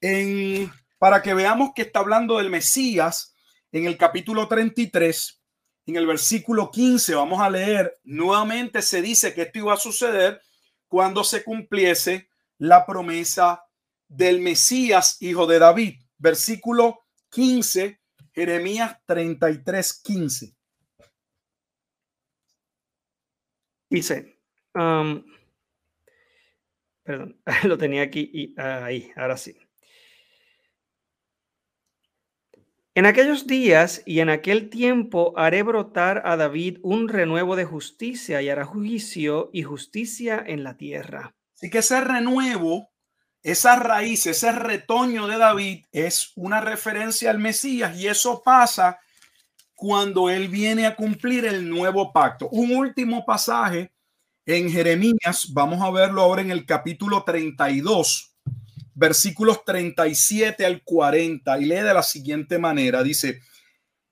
En, 0.01 0.71
para 0.99 1.23
que 1.23 1.35
veamos 1.35 1.71
que 1.75 1.83
está 1.83 2.01
hablando 2.01 2.39
del 2.39 2.51
Mesías 2.51 3.35
en 3.73 3.87
el 3.87 3.97
capítulo 3.97 4.47
33, 4.49 5.43
en 5.87 5.97
el 5.97 6.07
versículo 6.07 6.71
15, 6.71 7.15
vamos 7.15 7.41
a 7.41 7.51
leer, 7.51 7.99
nuevamente 8.05 8.83
se 8.83 9.03
dice 9.03 9.35
que 9.35 9.43
esto 9.43 9.59
iba 9.59 9.75
a 9.75 9.79
suceder 9.79 10.41
cuando 10.89 11.25
se 11.25 11.43
cumpliese 11.45 12.29
la 12.59 12.87
promesa 12.87 13.65
del 14.09 14.41
Mesías, 14.41 15.17
hijo 15.21 15.47
de 15.47 15.59
David. 15.59 15.95
Versículo 16.19 17.01
15, 17.31 18.01
Jeremías 18.33 18.97
33, 19.07 20.01
15. 20.03 20.54
Dice, 23.89 24.39
perdón, 27.05 27.41
lo 27.65 27.79
tenía 27.79 28.03
aquí 28.03 28.31
y 28.33 28.61
ahí, 28.61 29.13
ahora 29.17 29.37
sí. 29.37 29.57
En 32.97 33.07
aquellos 33.07 33.49
días 33.49 34.03
y 34.07 34.21
en 34.21 34.29
aquel 34.29 34.71
tiempo 34.71 35.33
haré 35.37 35.65
brotar 35.65 36.23
a 36.25 36.37
David 36.37 36.79
un 36.83 37.09
renuevo 37.09 37.57
de 37.57 37.65
justicia 37.65 38.41
y 38.41 38.49
hará 38.49 38.65
juicio 38.65 39.51
y 39.53 39.65
justicia 39.65 40.43
en 40.47 40.63
la 40.63 40.77
tierra. 40.77 41.35
Así 41.57 41.71
que 41.71 41.79
ese 41.79 42.01
renuevo, 42.01 42.93
esa 43.43 43.75
raíz, 43.77 44.27
ese 44.27 44.53
retoño 44.53 45.27
de 45.27 45.39
David 45.39 45.85
es 45.91 46.31
una 46.37 46.61
referencia 46.61 47.31
al 47.31 47.41
Mesías 47.41 47.99
y 47.99 48.07
eso 48.07 48.43
pasa 48.45 49.01
cuando 49.75 50.31
él 50.31 50.49
viene 50.49 50.87
a 50.87 50.97
cumplir 50.97 51.45
el 51.45 51.69
nuevo 51.69 52.13
pacto. 52.13 52.49
Un 52.51 52.75
último 52.77 53.25
pasaje 53.25 53.93
en 54.47 54.71
Jeremías, 54.71 55.49
vamos 55.53 55.83
a 55.83 55.91
verlo 55.91 56.23
ahora 56.23 56.43
en 56.43 56.51
el 56.51 56.67
capítulo 56.67 57.25
32 57.25 58.35
versículos 58.95 59.65
37 59.65 60.65
al 60.65 60.83
40 60.83 61.59
y 61.59 61.65
lee 61.65 61.77
de 61.77 61.95
la 61.95 62.03
siguiente 62.03 62.59
manera. 62.59 63.03
Dice, 63.03 63.41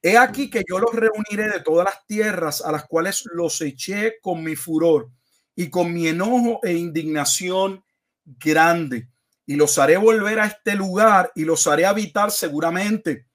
he 0.03 0.19
aquí 0.19 0.51
que 0.51 0.65
yo 0.69 0.79
los 0.79 0.93
reuniré 0.93 1.49
de 1.49 1.61
todas 1.61 1.87
las 1.87 2.07
tierras 2.07 2.61
a 2.61 2.73
las 2.73 2.85
cuales 2.87 3.25
los 3.33 3.61
eché 3.61 4.17
con 4.21 4.43
mi 4.43 4.57
furor 4.57 5.11
y 5.55 5.71
con 5.71 5.93
mi 5.93 6.09
enojo 6.09 6.61
e 6.63 6.73
indignación 6.73 7.85
grande. 8.25 9.09
Y 9.47 9.57
los 9.57 9.79
haré 9.79 9.97
volver 9.97 10.41
a 10.41 10.47
este 10.47 10.75
lugar 10.75 11.33
y 11.35 11.45
los 11.45 11.67
haré 11.67 11.87
habitar 11.87 12.31
seguramente. 12.31 13.27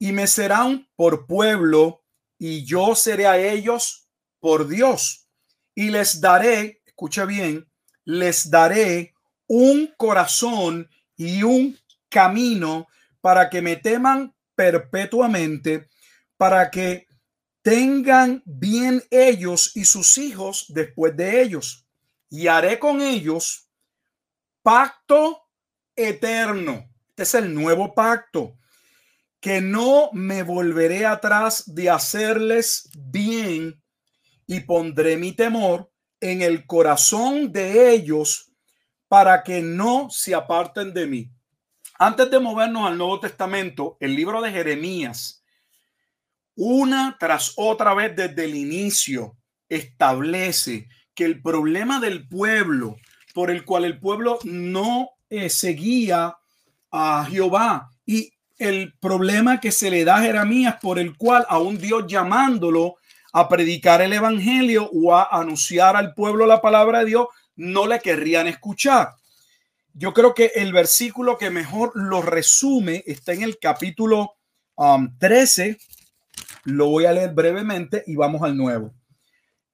Y 0.00 0.10
me 0.10 0.26
serán 0.26 0.88
por 0.96 1.28
pueblo 1.28 2.02
y 2.38 2.64
yo 2.64 2.96
seré 2.96 3.28
a 3.28 3.38
ellos 3.38 4.08
por 4.40 4.66
Dios. 4.66 5.28
Y 5.74 5.90
les 5.90 6.20
daré, 6.20 6.82
escucha 6.86 7.24
bien, 7.24 7.70
les 8.04 8.50
daré 8.50 9.14
un 9.46 9.92
corazón 9.96 10.88
y 11.16 11.42
un 11.42 11.78
camino 12.08 12.88
para 13.20 13.50
que 13.50 13.60
me 13.60 13.76
teman 13.76 14.34
perpetuamente, 14.54 15.88
para 16.36 16.70
que 16.70 17.06
tengan 17.62 18.42
bien 18.46 19.04
ellos 19.10 19.76
y 19.76 19.84
sus 19.84 20.16
hijos 20.16 20.66
después 20.68 21.14
de 21.16 21.42
ellos. 21.42 21.86
Y 22.30 22.46
haré 22.46 22.78
con 22.78 23.02
ellos 23.02 23.68
pacto 24.62 25.42
eterno. 25.94 26.90
Este 27.10 27.22
es 27.24 27.34
el 27.34 27.54
nuevo 27.54 27.94
pacto. 27.94 28.56
Que 29.40 29.60
no 29.60 30.10
me 30.12 30.42
volveré 30.42 31.06
atrás 31.06 31.64
de 31.66 31.90
hacerles 31.90 32.90
bien 32.94 33.82
y 34.46 34.60
pondré 34.60 35.16
mi 35.16 35.32
temor 35.32 35.90
en 36.20 36.42
el 36.42 36.66
corazón 36.66 37.52
de 37.52 37.92
ellos 37.92 38.52
para 39.08 39.42
que 39.42 39.62
no 39.62 40.08
se 40.10 40.34
aparten 40.34 40.92
de 40.92 41.06
mí. 41.06 41.30
Antes 41.98 42.30
de 42.30 42.38
movernos 42.38 42.86
al 42.86 42.96
Nuevo 42.96 43.20
Testamento, 43.20 43.96
el 44.00 44.14
libro 44.14 44.40
de 44.40 44.50
Jeremías, 44.50 45.44
una 46.54 47.16
tras 47.18 47.54
otra 47.56 47.94
vez 47.94 48.14
desde 48.14 48.44
el 48.44 48.54
inicio, 48.54 49.36
establece 49.68 50.88
que 51.14 51.24
el 51.24 51.42
problema 51.42 52.00
del 52.00 52.28
pueblo, 52.28 52.96
por 53.34 53.50
el 53.50 53.64
cual 53.64 53.84
el 53.84 53.98
pueblo 53.98 54.38
no 54.44 55.10
eh, 55.28 55.50
seguía 55.50 56.36
a 56.90 57.26
Jehová, 57.28 57.90
y 58.04 58.32
el 58.60 58.92
problema 59.00 59.58
que 59.58 59.72
se 59.72 59.90
le 59.90 60.04
da 60.04 60.18
a 60.18 60.22
Jeremías, 60.22 60.76
por 60.82 60.98
el 60.98 61.16
cual 61.16 61.46
a 61.48 61.58
un 61.58 61.78
Dios 61.78 62.04
llamándolo 62.06 62.98
a 63.32 63.48
predicar 63.48 64.02
el 64.02 64.12
evangelio 64.12 64.90
o 64.92 65.14
a 65.14 65.28
anunciar 65.32 65.96
al 65.96 66.12
pueblo 66.12 66.46
la 66.46 66.60
palabra 66.60 67.00
de 67.00 67.06
Dios, 67.06 67.26
no 67.56 67.86
le 67.86 68.00
querrían 68.00 68.46
escuchar. 68.46 69.14
Yo 69.94 70.12
creo 70.12 70.34
que 70.34 70.52
el 70.54 70.74
versículo 70.74 71.38
que 71.38 71.48
mejor 71.48 71.92
lo 71.94 72.20
resume 72.20 73.02
está 73.06 73.32
en 73.32 73.42
el 73.42 73.58
capítulo 73.58 74.36
13. 75.18 75.70
Um, 75.70 75.76
lo 76.74 76.86
voy 76.88 77.06
a 77.06 77.12
leer 77.12 77.32
brevemente 77.32 78.04
y 78.06 78.14
vamos 78.14 78.42
al 78.42 78.56
nuevo. 78.56 78.92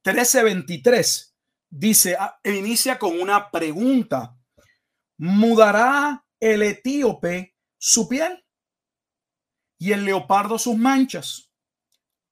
13:23 0.04 1.34
dice, 1.68 2.16
ah, 2.18 2.38
e 2.42 2.54
inicia 2.54 2.98
con 3.00 3.20
una 3.20 3.50
pregunta. 3.50 4.36
¿Mudará 5.18 6.24
el 6.38 6.62
etíope 6.62 7.56
su 7.78 8.08
piel 8.08 8.45
y 9.78 9.92
el 9.92 10.04
leopardo 10.04 10.58
sus 10.58 10.76
manchas? 10.76 11.50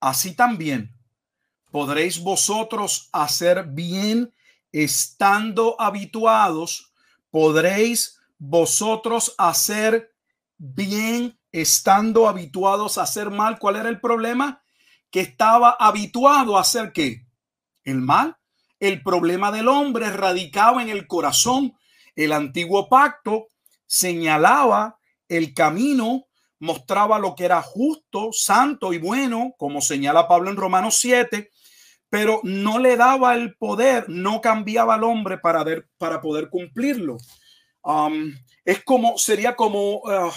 Así 0.00 0.34
también 0.34 0.94
podréis 1.74 2.20
vosotros 2.20 3.08
hacer 3.10 3.64
bien 3.66 4.32
estando 4.70 5.74
habituados, 5.80 6.92
podréis 7.30 8.20
vosotros 8.38 9.34
hacer 9.38 10.14
bien 10.56 11.36
estando 11.50 12.28
habituados 12.28 12.96
a 12.96 13.02
hacer 13.02 13.30
mal. 13.30 13.58
¿Cuál 13.58 13.74
era 13.74 13.88
el 13.88 14.00
problema? 14.00 14.62
Que 15.10 15.20
estaba 15.20 15.70
habituado 15.70 16.56
a 16.56 16.60
hacer 16.60 16.92
qué? 16.92 17.26
El 17.82 18.00
mal. 18.00 18.36
El 18.78 19.02
problema 19.02 19.50
del 19.50 19.66
hombre 19.66 20.10
radicaba 20.10 20.80
en 20.80 20.90
el 20.90 21.08
corazón. 21.08 21.76
El 22.14 22.32
antiguo 22.32 22.88
pacto 22.88 23.48
señalaba 23.86 24.98
el 25.28 25.54
camino, 25.54 26.26
mostraba 26.64 27.18
lo 27.18 27.34
que 27.34 27.44
era 27.44 27.62
justo, 27.62 28.30
santo 28.32 28.92
y 28.92 28.98
bueno, 28.98 29.54
como 29.58 29.80
señala 29.80 30.26
Pablo 30.26 30.50
en 30.50 30.56
Romanos 30.56 30.96
7, 30.98 31.50
pero 32.08 32.40
no 32.42 32.78
le 32.78 32.96
daba 32.96 33.34
el 33.34 33.54
poder, 33.56 34.08
no 34.08 34.40
cambiaba 34.40 34.94
al 34.94 35.04
hombre 35.04 35.38
para, 35.38 35.64
poder 36.22 36.48
cumplirlo. 36.48 37.18
Um, 37.82 38.32
es 38.64 38.82
como, 38.82 39.18
sería 39.18 39.54
como, 39.54 39.96
uh, 39.96 40.32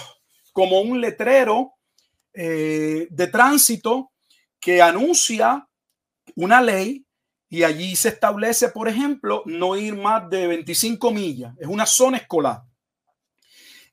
como 0.52 0.82
un 0.82 1.00
letrero 1.00 1.74
eh, 2.34 3.08
de 3.10 3.28
tránsito 3.28 4.12
que 4.60 4.82
anuncia 4.82 5.68
una 6.36 6.62
ley 6.62 7.06
y 7.50 7.64
allí 7.64 7.96
se 7.96 8.10
establece, 8.10 8.70
por 8.70 8.90
ejemplo, 8.90 9.44
no 9.46 9.78
ir 9.78 9.96
más 9.96 10.30
de 10.30 10.48
25 10.48 11.12
millas. 11.12 11.56
Es 11.58 11.68
una 11.68 11.86
zona 11.86 12.18
escolar. 12.18 12.64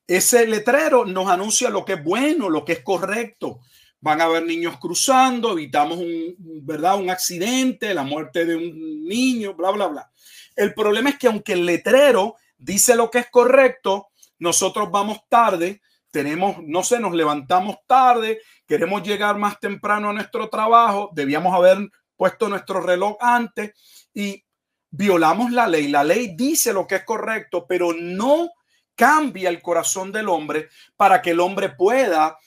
Ese 0.06 0.46
letrero 0.46 1.04
nos 1.04 1.28
anuncia 1.28 1.70
lo 1.70 1.84
que 1.84 1.94
es 1.94 2.04
bueno, 2.04 2.50
lo 2.50 2.64
que 2.64 2.74
es 2.74 2.80
correcto, 2.80 3.60
van 4.00 4.20
a 4.20 4.24
haber 4.24 4.44
niños 4.44 4.78
cruzando, 4.78 5.52
evitamos 5.52 5.98
un, 5.98 6.36
¿verdad? 6.38 6.98
un 6.98 7.08
accidente, 7.08 7.94
la 7.94 8.02
muerte 8.02 8.44
de 8.44 8.54
un 8.54 9.04
niño, 9.04 9.54
bla, 9.54 9.70
bla, 9.70 9.86
bla. 9.86 10.10
El 10.54 10.74
problema 10.74 11.10
es 11.10 11.18
que 11.18 11.26
aunque 11.26 11.54
el 11.54 11.64
letrero 11.64 12.36
dice 12.58 12.96
lo 12.96 13.10
que 13.10 13.20
es 13.20 13.30
correcto, 13.30 14.08
nosotros 14.38 14.90
vamos 14.90 15.20
tarde, 15.28 15.80
tenemos, 16.10 16.56
no 16.62 16.82
sé, 16.84 17.00
nos 17.00 17.14
levantamos 17.14 17.78
tarde, 17.86 18.40
queremos 18.66 19.02
llegar 19.02 19.38
más 19.38 19.58
temprano 19.58 20.10
a 20.10 20.12
nuestro 20.12 20.48
trabajo, 20.48 21.10
debíamos 21.14 21.54
haber 21.54 21.78
puesto 22.14 22.48
nuestro 22.48 22.80
reloj 22.80 23.16
antes 23.20 23.72
y 24.12 24.44
violamos 24.90 25.50
la 25.50 25.66
ley. 25.66 25.88
La 25.88 26.04
ley 26.04 26.34
dice 26.36 26.72
lo 26.72 26.86
que 26.86 26.96
es 26.96 27.04
correcto, 27.04 27.66
pero 27.66 27.92
no 27.92 28.50
cambia 28.94 29.48
el 29.48 29.60
corazón 29.60 30.12
del 30.12 30.28
hombre 30.28 30.68
para 30.96 31.20
que 31.22 31.30
el 31.30 31.40
hombre 31.40 31.70
pueda 31.70 32.38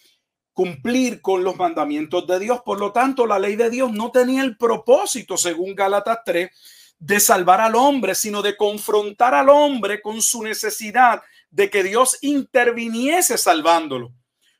cumplir 0.53 1.21
con 1.21 1.43
los 1.43 1.55
mandamientos 1.55 2.25
de 2.25 2.39
Dios. 2.39 2.61
Por 2.65 2.79
lo 2.79 2.91
tanto, 2.91 3.27
la 3.27 3.37
ley 3.37 3.55
de 3.55 3.69
Dios 3.69 3.91
no 3.91 4.09
tenía 4.11 4.41
el 4.41 4.57
propósito, 4.57 5.37
según 5.37 5.75
Gálatas 5.75 6.19
3, 6.25 6.49
de 6.97 7.19
salvar 7.19 7.61
al 7.61 7.75
hombre, 7.75 8.15
sino 8.15 8.41
de 8.41 8.57
confrontar 8.57 9.35
al 9.35 9.49
hombre 9.49 10.01
con 10.01 10.21
su 10.21 10.41
necesidad 10.43 11.21
de 11.51 11.69
que 11.69 11.83
Dios 11.83 12.17
interviniese 12.21 13.37
salvándolo. 13.37 14.11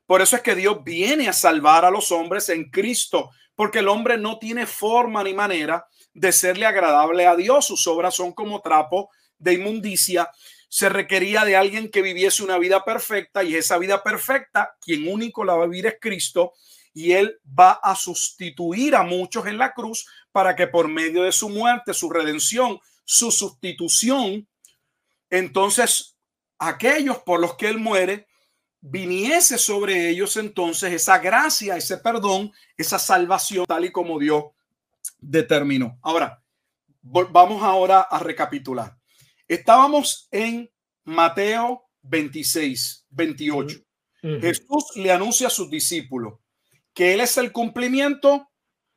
Por 0.06 0.22
eso 0.22 0.36
es 0.36 0.42
que 0.42 0.56
Dios 0.56 0.84
viene 0.84 1.28
a 1.28 1.34
salvar 1.34 1.84
a 1.84 1.90
los 1.90 2.12
hombres 2.12 2.50
en 2.50 2.70
Cristo, 2.70 3.32
porque 3.56 3.80
el 3.80 3.88
hombre 3.88 4.18
no 4.18 4.38
tiene 4.38 4.68
forma 4.68 5.24
ni 5.24 5.34
manera 5.34 5.88
de 6.14 6.32
serle 6.32 6.66
agradable 6.66 7.26
a 7.26 7.36
Dios. 7.36 7.66
Sus 7.66 7.88
obras 7.88 8.16
son 8.16 8.34
como 8.34 8.62
trapo 8.62 9.10
de 9.38 9.54
inmundicia 9.54 10.30
se 10.68 10.90
requería 10.90 11.46
de 11.46 11.56
alguien 11.56 11.90
que 11.90 12.02
viviese 12.02 12.44
una 12.44 12.58
vida 12.58 12.84
perfecta 12.84 13.44
y 13.44 13.56
esa 13.56 13.78
vida 13.78 14.04
perfecta, 14.04 14.76
quien 14.82 15.08
único 15.08 15.44
la 15.44 15.56
va 15.56 15.64
a 15.64 15.68
vivir 15.68 15.88
es 15.88 15.98
Cristo 16.00 16.54
y 16.94 17.14
él 17.14 17.40
va 17.48 17.74
a 17.74 17.96
sustituir 17.96 18.96
a 18.96 19.04
muchos 19.04 19.46
en 19.46 19.58
la 19.58 19.74
cruz 19.74 20.08
para 20.32 20.56
que 20.56 20.68
por 20.68 20.88
medio 20.88 21.24
de 21.24 21.32
su 21.32 21.50
muerte, 21.50 21.94
su 21.94 22.10
redención, 22.10 22.80
su 23.06 23.32
sustitución, 23.32 24.48
entonces 25.30 26.18
aquellos 26.60 27.20
por 27.20 27.40
los 27.40 27.56
que 27.56 27.70
él 27.70 27.78
muere, 27.78 28.28
viniese 28.82 29.58
sobre 29.58 30.10
ellos 30.10 30.38
entonces 30.38 30.94
esa 30.94 31.20
gracia, 31.20 31.78
ese 31.78 31.98
perdón, 31.98 32.52
esa 32.76 33.00
salvación 33.00 33.66
tal 33.66 33.86
y 33.86 33.92
como 33.92 34.20
Dios 34.20 34.46
determinó. 35.20 35.98
Ahora, 36.02 36.44
vamos 37.02 37.64
ahora 37.64 38.02
a 38.02 38.20
recapitular. 38.20 38.98
Estábamos 39.48 40.28
en 40.32 40.70
Mateo 41.06 41.90
26, 42.02 43.06
28. 43.10 43.80
Jesús 44.22 44.86
le 44.96 45.12
anuncia 45.12 45.48
a 45.48 45.52
sus 45.52 45.70
discípulos 45.70 46.40
que 46.94 47.14
Él 47.14 47.22
es 47.22 47.38
el 47.38 47.52
cumplimiento 47.52 48.50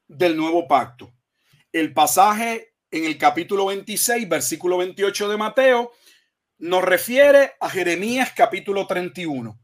del 0.09 0.37
nuevo 0.37 0.67
pacto. 0.67 1.13
El 1.71 1.93
pasaje 1.93 2.75
en 2.91 3.05
el 3.05 3.17
capítulo 3.17 3.67
26, 3.67 4.29
versículo 4.29 4.79
28 4.79 5.29
de 5.29 5.37
Mateo, 5.37 5.93
nos 6.59 6.83
refiere 6.83 7.53
a 7.61 7.71
Jeremías 7.71 8.33
capítulo 8.35 8.87
31. 8.87 9.61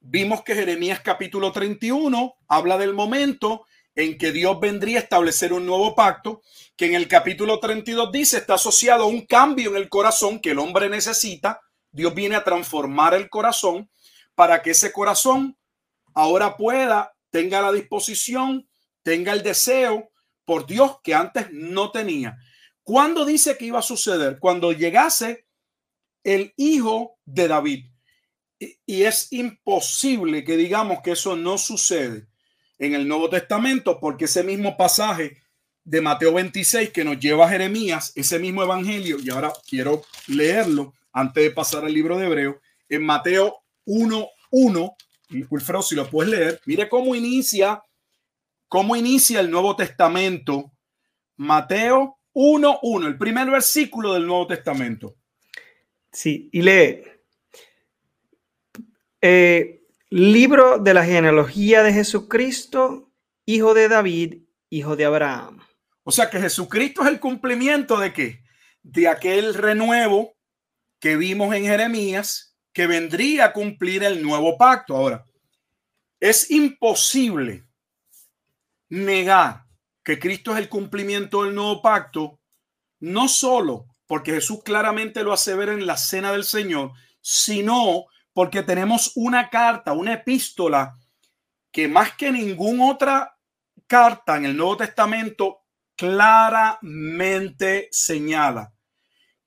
Vimos 0.00 0.42
que 0.42 0.54
Jeremías 0.54 1.00
capítulo 1.00 1.52
31 1.52 2.34
habla 2.48 2.76
del 2.76 2.92
momento 2.92 3.66
en 3.94 4.18
que 4.18 4.32
Dios 4.32 4.58
vendría 4.60 4.98
a 4.98 5.02
establecer 5.02 5.52
un 5.52 5.66
nuevo 5.66 5.94
pacto, 5.94 6.42
que 6.76 6.86
en 6.86 6.94
el 6.94 7.06
capítulo 7.06 7.60
32 7.60 8.10
dice 8.10 8.38
está 8.38 8.54
asociado 8.54 9.04
a 9.04 9.06
un 9.06 9.26
cambio 9.26 9.70
en 9.70 9.76
el 9.76 9.88
corazón 9.88 10.40
que 10.40 10.50
el 10.50 10.58
hombre 10.58 10.88
necesita. 10.88 11.60
Dios 11.90 12.14
viene 12.14 12.34
a 12.34 12.44
transformar 12.44 13.14
el 13.14 13.28
corazón 13.28 13.90
para 14.34 14.62
que 14.62 14.70
ese 14.70 14.92
corazón 14.92 15.56
ahora 16.12 16.56
pueda, 16.56 17.14
tenga 17.30 17.62
la 17.62 17.72
disposición, 17.72 18.68
tenga 19.02 19.32
el 19.32 19.42
deseo 19.42 20.10
por 20.44 20.66
Dios 20.66 20.98
que 21.02 21.14
antes 21.14 21.48
no 21.52 21.92
tenía. 21.92 22.36
¿Cuándo 22.82 23.24
dice 23.24 23.56
que 23.56 23.66
iba 23.66 23.78
a 23.78 23.82
suceder? 23.82 24.38
Cuando 24.40 24.72
llegase 24.72 25.46
el 26.24 26.52
hijo 26.56 27.18
de 27.24 27.48
David. 27.48 27.86
Y 28.86 29.02
es 29.02 29.32
imposible 29.32 30.42
que 30.42 30.56
digamos 30.56 30.98
que 31.02 31.12
eso 31.12 31.36
no 31.36 31.58
sucede 31.58 32.28
en 32.78 32.94
el 32.94 33.06
Nuevo 33.06 33.28
Testamento, 33.28 33.98
porque 34.00 34.24
ese 34.26 34.42
mismo 34.42 34.76
pasaje 34.76 35.38
de 35.84 36.00
Mateo 36.00 36.32
26 36.34 36.90
que 36.90 37.04
nos 37.04 37.18
lleva 37.18 37.46
a 37.46 37.50
Jeremías, 37.50 38.12
ese 38.14 38.38
mismo 38.38 38.62
evangelio, 38.62 39.18
y 39.22 39.30
ahora 39.30 39.52
quiero 39.68 40.02
leerlo 40.26 40.94
antes 41.12 41.44
de 41.44 41.50
pasar 41.50 41.84
al 41.84 41.92
libro 41.92 42.18
de 42.18 42.26
Hebreo, 42.26 42.60
en 42.88 43.04
Mateo 43.04 43.56
1.1, 43.86 44.94
Wilfredo, 45.50 45.82
si 45.82 45.94
lo 45.94 46.08
puedes 46.08 46.32
leer, 46.32 46.60
mire 46.66 46.88
cómo 46.88 47.14
inicia, 47.14 47.82
cómo 48.68 48.96
inicia 48.96 49.40
el 49.40 49.50
Nuevo 49.50 49.76
Testamento. 49.76 50.72
Mateo 51.36 52.18
1.1, 52.34 53.06
el 53.06 53.18
primer 53.18 53.50
versículo 53.50 54.14
del 54.14 54.26
Nuevo 54.26 54.46
Testamento. 54.46 55.16
Sí, 56.10 56.48
y 56.52 56.62
lee. 56.62 57.02
Eh, 59.20 59.83
Libro 60.10 60.78
de 60.78 60.94
la 60.94 61.04
genealogía 61.04 61.82
de 61.82 61.92
Jesucristo, 61.92 63.10
hijo 63.46 63.74
de 63.74 63.88
David, 63.88 64.42
hijo 64.70 64.96
de 64.96 65.06
Abraham. 65.06 65.60
O 66.02 66.12
sea 66.12 66.28
que 66.28 66.40
Jesucristo 66.40 67.02
es 67.02 67.08
el 67.08 67.20
cumplimiento 67.20 67.98
de 67.98 68.12
qué? 68.12 68.44
De 68.82 69.08
aquel 69.08 69.54
renuevo 69.54 70.36
que 71.00 71.16
vimos 71.16 71.54
en 71.54 71.64
Jeremías, 71.64 72.56
que 72.72 72.86
vendría 72.86 73.46
a 73.46 73.52
cumplir 73.52 74.04
el 74.04 74.22
nuevo 74.22 74.58
pacto. 74.58 74.94
Ahora, 74.94 75.26
es 76.20 76.50
imposible 76.50 77.66
negar 78.90 79.64
que 80.04 80.18
Cristo 80.18 80.52
es 80.52 80.58
el 80.58 80.68
cumplimiento 80.68 81.44
del 81.44 81.54
nuevo 81.54 81.80
pacto, 81.80 82.40
no 83.00 83.26
solo 83.26 83.86
porque 84.06 84.32
Jesús 84.32 84.62
claramente 84.62 85.22
lo 85.22 85.32
hace 85.32 85.54
ver 85.54 85.70
en 85.70 85.86
la 85.86 85.96
cena 85.96 86.30
del 86.32 86.44
Señor, 86.44 86.92
sino 87.22 88.04
porque 88.34 88.62
tenemos 88.62 89.12
una 89.14 89.48
carta, 89.48 89.92
una 89.92 90.12
epístola 90.12 90.98
que 91.72 91.88
más 91.88 92.12
que 92.14 92.30
ninguna 92.30 92.90
otra 92.90 93.38
carta 93.86 94.36
en 94.36 94.44
el 94.44 94.56
Nuevo 94.56 94.76
Testamento 94.76 95.62
claramente 95.96 97.88
señala 97.90 98.74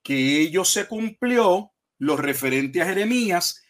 que 0.01 0.39
ello 0.39 0.63
se 0.63 0.87
cumplió, 0.87 1.73
lo 1.99 2.15
referente 2.15 2.81
a 2.81 2.85
Jeremías, 2.85 3.61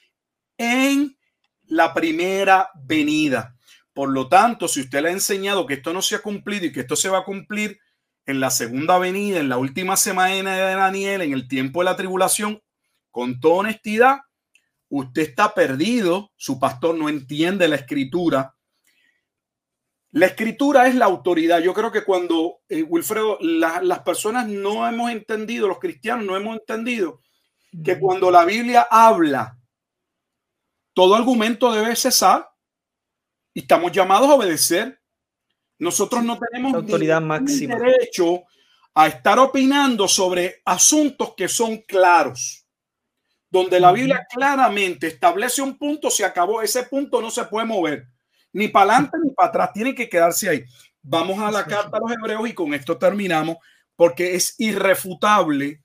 en 0.57 1.17
la 1.63 1.93
primera 1.95 2.69
venida. 2.75 3.55
Por 3.91 4.09
lo 4.09 4.29
tanto, 4.29 4.67
si 4.67 4.81
usted 4.81 5.01
le 5.01 5.09
ha 5.09 5.13
enseñado 5.13 5.65
que 5.65 5.75
esto 5.75 5.93
no 5.93 6.03
se 6.03 6.15
ha 6.15 6.19
cumplido 6.19 6.67
y 6.67 6.71
que 6.71 6.81
esto 6.81 6.95
se 6.95 7.09
va 7.09 7.19
a 7.19 7.23
cumplir 7.23 7.79
en 8.27 8.39
la 8.39 8.51
segunda 8.51 8.99
venida, 8.99 9.39
en 9.39 9.49
la 9.49 9.57
última 9.57 9.97
semana 9.97 10.55
de 10.55 10.75
Daniel, 10.75 11.21
en 11.21 11.33
el 11.33 11.47
tiempo 11.47 11.79
de 11.79 11.85
la 11.85 11.95
tribulación, 11.95 12.61
con 13.09 13.39
toda 13.39 13.55
honestidad, 13.55 14.19
usted 14.89 15.21
está 15.23 15.53
perdido, 15.53 16.31
su 16.35 16.59
pastor 16.59 16.95
no 16.95 17.09
entiende 17.09 17.67
la 17.67 17.75
escritura. 17.75 18.55
La 20.11 20.27
escritura 20.27 20.87
es 20.87 20.95
la 20.95 21.05
autoridad. 21.05 21.59
Yo 21.59 21.73
creo 21.73 21.91
que 21.91 22.03
cuando, 22.03 22.61
eh, 22.69 22.83
Wilfredo, 22.83 23.37
las 23.41 23.99
personas 23.99 24.47
no 24.47 24.87
hemos 24.87 25.11
entendido, 25.11 25.67
los 25.67 25.79
cristianos 25.79 26.25
no 26.25 26.35
hemos 26.35 26.57
entendido 26.57 27.21
que 27.83 27.99
cuando 27.99 28.31
la 28.31 28.45
Biblia 28.45 28.87
habla, 28.89 29.57
todo 30.93 31.15
argumento 31.15 31.71
debe 31.71 31.95
cesar 31.95 32.49
y 33.53 33.61
estamos 33.61 33.91
llamados 33.91 34.29
a 34.29 34.35
obedecer. 34.35 34.99
Nosotros 35.79 36.23
no 36.23 36.39
tenemos 36.39 36.73
autoridad 36.73 37.21
máxima. 37.21 37.75
derecho 37.75 38.43
a 38.95 39.07
estar 39.07 39.37
opinando 39.37 40.07
sobre 40.07 40.61
asuntos 40.65 41.35
que 41.35 41.47
son 41.47 41.77
claros 41.81 42.66
donde 43.49 43.79
la 43.79 43.91
Biblia 43.91 44.25
claramente 44.29 45.07
establece 45.07 45.61
un 45.61 45.77
punto, 45.77 46.09
se 46.09 46.25
acabó, 46.25 46.61
ese 46.61 46.83
punto 46.83 47.21
no 47.21 47.31
se 47.31 47.45
puede 47.45 47.65
mover, 47.65 48.07
ni 48.53 48.67
para 48.67 48.93
adelante 48.93 49.17
ni 49.23 49.31
para 49.31 49.49
atrás, 49.49 49.73
tiene 49.73 49.95
que 49.95 50.09
quedarse 50.09 50.49
ahí. 50.49 50.65
Vamos 51.01 51.39
a 51.39 51.51
la 51.51 51.65
carta 51.65 51.97
a 51.97 51.99
los 51.99 52.11
hebreos 52.11 52.49
y 52.49 52.53
con 52.53 52.73
esto 52.73 52.97
terminamos, 52.97 53.57
porque 53.95 54.35
es 54.35 54.55
irrefutable 54.59 55.81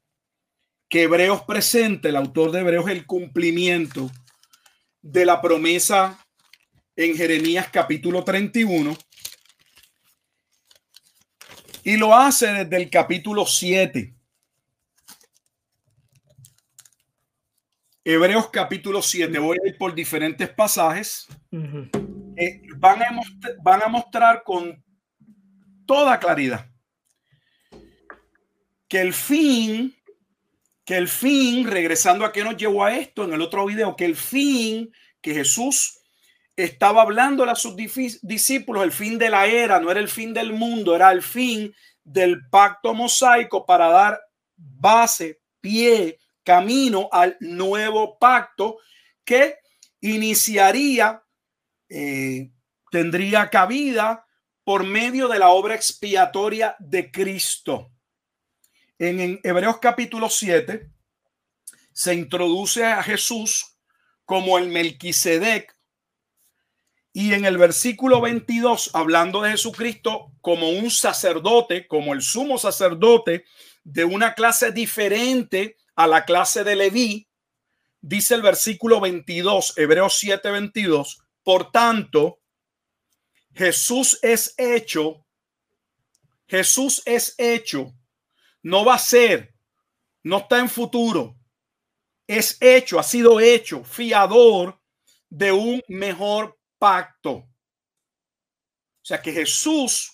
que 0.89 1.05
Hebreos 1.05 1.43
presente, 1.45 2.11
el 2.11 2.17
autor 2.17 2.51
de 2.51 2.61
Hebreos, 2.61 2.91
el 2.91 3.07
cumplimiento 3.07 4.11
de 5.01 5.25
la 5.25 5.41
promesa 5.41 6.23
en 6.97 7.17
Jeremías 7.17 7.69
capítulo 7.73 8.23
31. 8.25 8.95
Y 11.85 11.97
lo 11.97 12.15
hace 12.15 12.47
desde 12.49 12.77
el 12.77 12.91
capítulo 12.91 13.47
7. 13.47 14.15
Hebreos 18.05 18.51
capítulo 18.51 19.01
7, 19.01 19.39
voy 19.39 19.59
a 19.65 19.69
ir 19.69 19.79
por 19.79 19.95
diferentes 19.95 20.49
pasajes. 20.49 21.29
Eh, 22.37 22.63
van, 22.77 23.01
a 23.01 23.21
van 23.63 23.83
a 23.83 23.87
mostrar 23.87 24.43
con 24.43 24.83
toda 25.87 26.19
claridad 26.19 26.67
que 28.89 29.01
el 29.01 29.15
fin, 29.15 29.95
que 30.85 30.97
el 30.97 31.07
fin, 31.07 31.65
regresando 31.65 32.25
a 32.25 32.33
qué 32.33 32.43
nos 32.43 32.57
llevó 32.57 32.85
a 32.85 32.97
esto 32.97 33.23
en 33.25 33.35
el 33.35 33.41
otro 33.41 33.67
video, 33.67 33.95
que 33.95 34.05
el 34.05 34.17
fin 34.17 34.93
que 35.21 35.33
Jesús 35.33 36.01
estaba 36.57 37.03
hablando 37.03 37.45
a 37.45 37.55
sus 37.55 37.77
discípulos, 37.77 38.83
el 38.83 38.93
fin 38.93 39.17
de 39.17 39.31
la 39.31 39.47
era, 39.47 39.79
no 39.79 39.93
era 39.93 40.01
el 40.01 40.09
fin 40.09 40.35
del 40.35 40.53
mundo, 40.53 40.97
era 40.97 41.13
el 41.13 41.23
fin 41.23 41.73
del 42.03 42.49
pacto 42.49 42.95
mosaico 42.95 43.65
para 43.65 43.87
dar 43.89 44.21
base, 44.57 45.41
pie 45.61 46.19
camino 46.45 47.09
al 47.13 47.37
nuevo 47.41 48.19
pacto 48.19 48.79
que 49.25 49.57
iniciaría, 50.01 51.23
eh, 51.89 52.51
tendría 52.91 53.49
cabida 53.51 54.27
por 54.65 54.85
medio 54.85 55.29
de 55.29 55.39
la 55.39 55.49
obra 55.49 55.75
expiatoria 55.75 56.77
de 56.79 57.11
Cristo. 57.11 57.91
En, 58.99 59.41
Hebreos 59.43 59.79
capítulo 59.81 60.29
7 60.29 60.89
se 61.93 62.15
introduce 62.15 62.85
a 62.85 63.03
Jesús 63.03 63.77
como 64.25 64.59
el 64.59 64.69
Melquisedec 64.69 65.77
y 67.13 67.35
en 67.35 67.45
el 67.45 67.59
versículo 67.59 68.21
22 68.21 68.91
hablando 68.95 69.43
de 69.43 69.51
Jesucristo 69.51 70.33
como 70.41 70.71
un 70.71 70.91
sacerdote, 70.91 71.87
como 71.87 72.15
el 72.15 72.23
sumo 72.23 72.59
sacerdote 72.59 73.45
de 73.85 74.05
una 74.05 74.35
clase 74.35 74.73
diferente 74.73 75.77
a 75.95 76.07
la 76.07 76.25
clase 76.25 76.65
de 76.65 76.77
Leví, 76.77 77.29
dice 78.01 78.35
el 78.35 78.43
versículo 78.43 79.01
22, 79.01 79.79
Hebreos 79.79 80.19
7, 80.19 80.51
22, 80.51 81.23
por 81.43 81.71
tanto, 81.71 82.41
Jesús 83.55 84.19
es 84.23 84.55
hecho, 84.57 85.27
Jesús 86.47 87.03
es 87.05 87.35
hecho, 87.39 87.95
no 88.63 88.85
va 88.85 88.95
a 88.95 88.99
ser, 88.99 89.55
no 90.23 90.39
está 90.39 90.59
en 90.59 90.69
futuro, 90.69 91.37
es 92.27 92.57
hecho, 92.61 92.99
ha 92.99 93.03
sido 93.03 93.41
hecho, 93.41 93.85
fiador 93.85 94.81
de 95.29 95.53
un 95.53 95.83
mejor 95.89 96.59
pacto. 96.79 97.31
O 97.33 99.05
sea 99.05 99.21
que 99.21 99.33
Jesús 99.33 100.13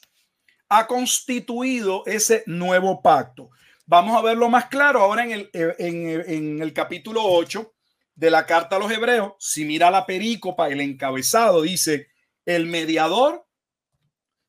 ha 0.68 0.86
constituido 0.86 2.02
ese 2.06 2.42
nuevo 2.46 3.02
pacto. 3.02 3.50
Vamos 3.90 4.18
a 4.18 4.20
verlo 4.20 4.50
más 4.50 4.66
claro 4.66 5.00
ahora 5.00 5.24
en 5.24 5.32
el, 5.32 5.50
en, 5.54 6.60
el 6.60 6.72
capítulo 6.74 7.22
8 7.24 7.72
de 8.14 8.30
la 8.30 8.44
carta 8.44 8.76
a 8.76 8.78
los 8.78 8.92
hebreos. 8.92 9.32
Si 9.38 9.64
mira 9.64 9.90
la 9.90 10.04
perícopa, 10.04 10.68
el 10.68 10.82
encabezado 10.82 11.62
dice 11.62 12.08
el 12.44 12.66
mediador 12.66 13.46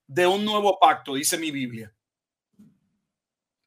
de 0.08 0.28
un 0.28 0.44
nuevo 0.44 0.78
pacto, 0.78 1.16
dice 1.16 1.38
mi 1.38 1.52
Biblia. 1.52 1.96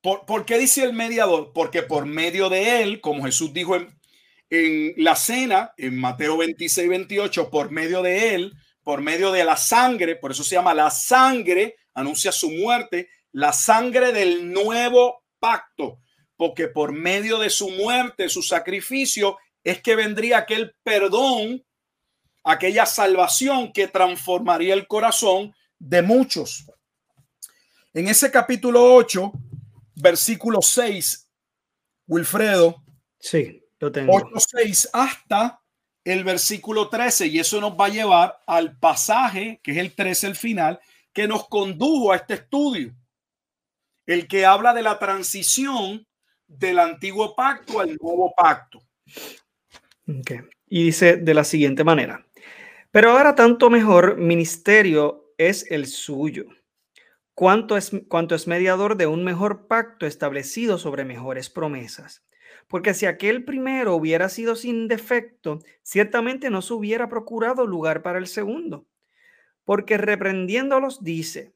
¿Por, 0.02 0.26
¿Por, 0.26 0.44
qué 0.44 0.58
dice 0.58 0.84
el 0.84 0.92
mediador? 0.92 1.52
Porque 1.54 1.82
por 1.82 2.04
medio 2.04 2.50
de 2.50 2.82
él, 2.82 3.00
como 3.00 3.24
Jesús 3.24 3.54
dijo 3.54 3.74
en, 3.74 3.98
en 4.50 4.92
la 4.98 5.16
cena, 5.16 5.72
en 5.78 5.98
Mateo 5.98 6.36
26, 6.36 6.86
28, 6.86 7.48
por 7.48 7.70
medio 7.70 8.02
de 8.02 8.34
él, 8.34 8.52
por 8.82 9.00
medio 9.00 9.32
de 9.32 9.42
la 9.42 9.56
sangre, 9.56 10.16
por 10.16 10.32
eso 10.32 10.44
se 10.44 10.54
llama 10.54 10.74
la 10.74 10.90
sangre, 10.90 11.76
anuncia 11.94 12.30
su 12.30 12.50
muerte, 12.50 13.08
la 13.30 13.54
sangre 13.54 14.12
del 14.12 14.52
nuevo 14.52 15.21
pacto, 15.42 15.98
porque 16.36 16.68
por 16.68 16.92
medio 16.92 17.40
de 17.40 17.50
su 17.50 17.68
muerte, 17.70 18.28
su 18.28 18.42
sacrificio, 18.42 19.38
es 19.64 19.82
que 19.82 19.96
vendría 19.96 20.38
aquel 20.38 20.74
perdón, 20.84 21.64
aquella 22.44 22.86
salvación 22.86 23.72
que 23.72 23.88
transformaría 23.88 24.74
el 24.74 24.86
corazón 24.86 25.52
de 25.80 26.00
muchos. 26.00 26.70
En 27.92 28.06
ese 28.06 28.30
capítulo 28.30 28.94
8, 28.94 29.32
versículo 29.96 30.62
6, 30.62 31.28
Wilfredo. 32.06 32.84
Sí. 33.18 33.58
8, 33.80 34.26
6 34.36 34.90
hasta 34.92 35.60
el 36.04 36.22
versículo 36.22 36.88
13 36.88 37.26
y 37.26 37.40
eso 37.40 37.60
nos 37.60 37.72
va 37.72 37.86
a 37.86 37.90
llevar 37.90 38.40
al 38.46 38.78
pasaje 38.78 39.60
que 39.60 39.72
es 39.72 39.78
el 39.78 39.92
13 39.92 40.28
el 40.28 40.36
final 40.36 40.80
que 41.12 41.26
nos 41.26 41.48
condujo 41.48 42.12
a 42.12 42.16
este 42.16 42.34
estudio 42.34 42.94
el 44.06 44.26
que 44.28 44.44
habla 44.44 44.74
de 44.74 44.82
la 44.82 44.98
transición 44.98 46.06
del 46.46 46.78
antiguo 46.78 47.34
pacto 47.34 47.80
al 47.80 47.96
nuevo 48.00 48.32
pacto. 48.36 48.80
Y 50.66 50.84
dice 50.84 51.16
de 51.16 51.34
la 51.34 51.44
siguiente 51.44 51.84
manera 51.84 52.26
pero 52.92 53.10
ahora 53.12 53.34
tanto 53.34 53.70
mejor 53.70 54.18
ministerio 54.18 55.32
es 55.38 55.68
el 55.70 55.86
suyo. 55.86 56.44
Cuanto 57.32 57.78
es, 57.78 57.90
cuanto 58.06 58.34
es 58.34 58.46
mediador 58.46 58.98
de 58.98 59.06
un 59.06 59.24
mejor 59.24 59.66
pacto 59.66 60.04
establecido 60.04 60.76
sobre 60.76 61.06
mejores 61.06 61.48
promesas. 61.48 62.22
Porque 62.68 62.92
si 62.92 63.06
aquel 63.06 63.46
primero 63.46 63.94
hubiera 63.94 64.28
sido 64.28 64.56
sin 64.56 64.88
defecto, 64.88 65.60
ciertamente 65.82 66.50
no 66.50 66.60
se 66.60 66.74
hubiera 66.74 67.08
procurado 67.08 67.66
lugar 67.66 68.02
para 68.02 68.18
el 68.18 68.26
segundo. 68.26 68.86
Porque 69.64 69.96
reprendiéndolos 69.96 71.02
dice, 71.02 71.54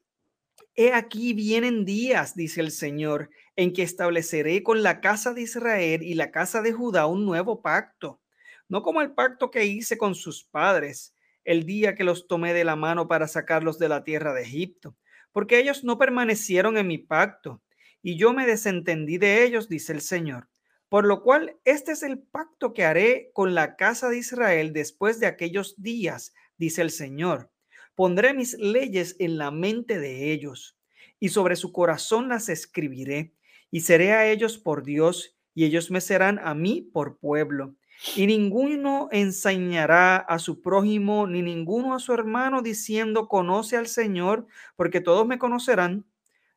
He 0.79 0.93
aquí 0.93 1.33
vienen 1.33 1.85
días, 1.85 2.35
dice 2.35 2.61
el 2.61 2.69
Señor, 2.69 3.31
en 3.55 3.73
que 3.73 3.81
estableceré 3.81 4.61
con 4.61 4.83
la 4.83 5.01
casa 5.01 5.33
de 5.33 5.41
Israel 5.41 6.03
y 6.03 6.13
la 6.13 6.29
casa 6.29 6.61
de 6.61 6.71
Judá 6.71 7.07
un 7.07 7.25
nuevo 7.25 7.63
pacto, 7.63 8.21
no 8.69 8.83
como 8.83 9.01
el 9.01 9.15
pacto 9.15 9.49
que 9.49 9.65
hice 9.65 9.97
con 9.97 10.13
sus 10.13 10.43
padres 10.43 11.15
el 11.43 11.65
día 11.65 11.95
que 11.95 12.03
los 12.03 12.27
tomé 12.27 12.53
de 12.53 12.63
la 12.63 12.75
mano 12.75 13.07
para 13.07 13.27
sacarlos 13.27 13.79
de 13.79 13.89
la 13.89 14.03
tierra 14.03 14.35
de 14.35 14.43
Egipto, 14.43 14.95
porque 15.31 15.57
ellos 15.57 15.83
no 15.83 15.97
permanecieron 15.97 16.77
en 16.77 16.85
mi 16.85 16.99
pacto, 16.99 17.63
y 18.03 18.15
yo 18.15 18.33
me 18.33 18.45
desentendí 18.45 19.17
de 19.17 19.45
ellos, 19.45 19.69
dice 19.69 19.93
el 19.93 20.01
Señor. 20.01 20.47
Por 20.89 21.07
lo 21.07 21.23
cual, 21.23 21.57
este 21.65 21.93
es 21.93 22.03
el 22.03 22.19
pacto 22.19 22.75
que 22.75 22.85
haré 22.85 23.31
con 23.33 23.55
la 23.55 23.77
casa 23.77 24.09
de 24.09 24.19
Israel 24.19 24.73
después 24.73 25.19
de 25.19 25.25
aquellos 25.25 25.81
días, 25.81 26.35
dice 26.55 26.83
el 26.83 26.91
Señor. 26.91 27.49
Pondré 27.97 28.35
mis 28.35 28.53
leyes 28.59 29.15
en 29.17 29.39
la 29.39 29.49
mente 29.49 29.97
de 29.97 30.31
ellos, 30.31 30.77
y 31.19 31.29
sobre 31.29 31.55
su 31.55 31.71
corazón 31.71 32.29
las 32.29 32.47
escribiré, 32.47 33.33
y 33.71 33.79
seré 33.79 34.11
a 34.11 34.29
ellos 34.29 34.59
por 34.59 34.83
Dios, 34.83 35.35
y 35.55 35.65
ellos 35.65 35.89
me 35.89 35.99
serán 35.99 36.37
a 36.43 36.53
mí 36.53 36.83
por 36.93 37.17
pueblo. 37.17 37.73
Y 38.15 38.27
ninguno 38.27 39.09
enseñará 39.11 40.17
a 40.17 40.37
su 40.37 40.61
prójimo, 40.61 41.25
ni 41.25 41.41
ninguno 41.41 41.95
a 41.95 41.99
su 41.99 42.13
hermano, 42.13 42.61
diciendo, 42.61 43.27
conoce 43.27 43.77
al 43.77 43.87
Señor, 43.87 44.45
porque 44.75 45.01
todos 45.01 45.25
me 45.25 45.39
conocerán, 45.39 46.05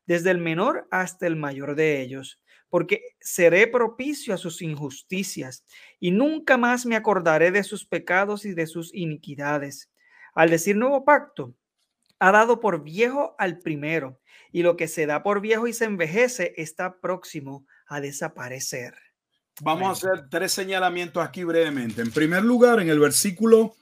desde 0.05 0.29
el 0.29 0.37
menor 0.37 0.87
hasta 0.91 1.25
el 1.25 1.37
mayor 1.37 1.73
de 1.73 2.03
ellos 2.03 2.39
porque 2.69 3.01
seré 3.19 3.67
propicio 3.67 4.33
a 4.33 4.37
sus 4.37 4.61
injusticias 4.61 5.65
y 5.99 6.11
nunca 6.11 6.55
más 6.57 6.85
me 6.85 6.95
acordaré 6.95 7.51
de 7.51 7.63
sus 7.63 7.85
pecados 7.85 8.45
y 8.45 8.53
de 8.53 8.65
sus 8.65 8.93
iniquidades. 8.93 9.91
Al 10.33 10.49
decir 10.49 10.75
nuevo 10.75 11.03
pacto, 11.05 11.55
ha 12.19 12.31
dado 12.31 12.59
por 12.59 12.83
viejo 12.83 13.35
al 13.39 13.59
primero, 13.59 14.19
y 14.51 14.63
lo 14.63 14.77
que 14.77 14.87
se 14.87 15.05
da 15.05 15.23
por 15.23 15.41
viejo 15.41 15.67
y 15.67 15.73
se 15.73 15.85
envejece 15.85 16.53
está 16.57 16.99
próximo 16.99 17.65
a 17.87 17.99
desaparecer. 18.01 18.93
Vamos 19.61 19.87
a 19.87 19.91
hacer 19.91 20.29
tres 20.29 20.51
señalamientos 20.51 21.23
aquí 21.23 21.43
brevemente. 21.43 22.01
En 22.01 22.11
primer 22.11 22.43
lugar, 22.43 22.79
en 22.79 22.89
el 22.89 22.99
versículo 22.99 23.75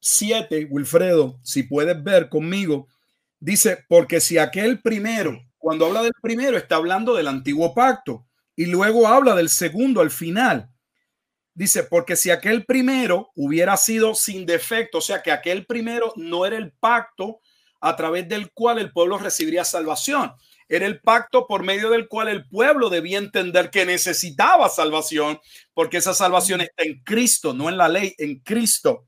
7, 0.00 0.68
Wilfredo, 0.70 1.38
si 1.42 1.62
puedes 1.62 2.02
ver 2.02 2.28
conmigo, 2.28 2.88
dice, 3.38 3.84
porque 3.88 4.20
si 4.20 4.38
aquel 4.38 4.80
primero 4.80 5.38
cuando 5.62 5.86
habla 5.86 6.02
del 6.02 6.12
primero, 6.20 6.56
está 6.56 6.74
hablando 6.74 7.14
del 7.14 7.28
antiguo 7.28 7.72
pacto 7.72 8.26
y 8.56 8.66
luego 8.66 9.06
habla 9.06 9.36
del 9.36 9.48
segundo 9.48 10.00
al 10.00 10.10
final. 10.10 10.71
Dice, 11.54 11.82
porque 11.84 12.16
si 12.16 12.30
aquel 12.30 12.64
primero 12.64 13.30
hubiera 13.34 13.76
sido 13.76 14.14
sin 14.14 14.46
defecto, 14.46 14.98
o 14.98 15.02
sea, 15.02 15.22
que 15.22 15.30
aquel 15.30 15.66
primero 15.66 16.12
no 16.16 16.46
era 16.46 16.56
el 16.56 16.72
pacto 16.72 17.40
a 17.80 17.94
través 17.96 18.28
del 18.28 18.50
cual 18.52 18.78
el 18.78 18.92
pueblo 18.92 19.18
recibiría 19.18 19.64
salvación. 19.64 20.32
Era 20.68 20.86
el 20.86 21.00
pacto 21.00 21.46
por 21.46 21.62
medio 21.62 21.90
del 21.90 22.08
cual 22.08 22.28
el 22.28 22.48
pueblo 22.48 22.88
debía 22.88 23.18
entender 23.18 23.68
que 23.68 23.84
necesitaba 23.84 24.70
salvación, 24.70 25.38
porque 25.74 25.98
esa 25.98 26.14
salvación 26.14 26.62
está 26.62 26.84
en 26.84 27.02
Cristo, 27.02 27.52
no 27.52 27.68
en 27.68 27.76
la 27.76 27.88
ley, 27.88 28.14
en 28.16 28.38
Cristo. 28.38 29.06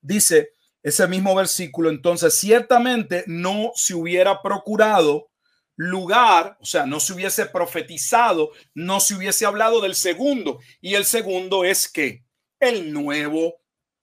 Dice 0.00 0.50
ese 0.82 1.06
mismo 1.08 1.34
versículo, 1.34 1.90
entonces 1.90 2.34
ciertamente 2.34 3.24
no 3.26 3.72
se 3.74 3.94
hubiera 3.94 4.40
procurado 4.40 5.30
lugar, 5.76 6.56
o 6.60 6.66
sea, 6.66 6.86
no 6.86 7.00
se 7.00 7.12
hubiese 7.12 7.46
profetizado, 7.46 8.50
no 8.74 9.00
se 9.00 9.14
hubiese 9.14 9.46
hablado 9.46 9.80
del 9.80 9.94
segundo. 9.94 10.60
Y 10.80 10.94
el 10.94 11.04
segundo 11.04 11.64
es 11.64 11.88
que 11.88 12.24
el 12.60 12.92
nuevo 12.92 13.56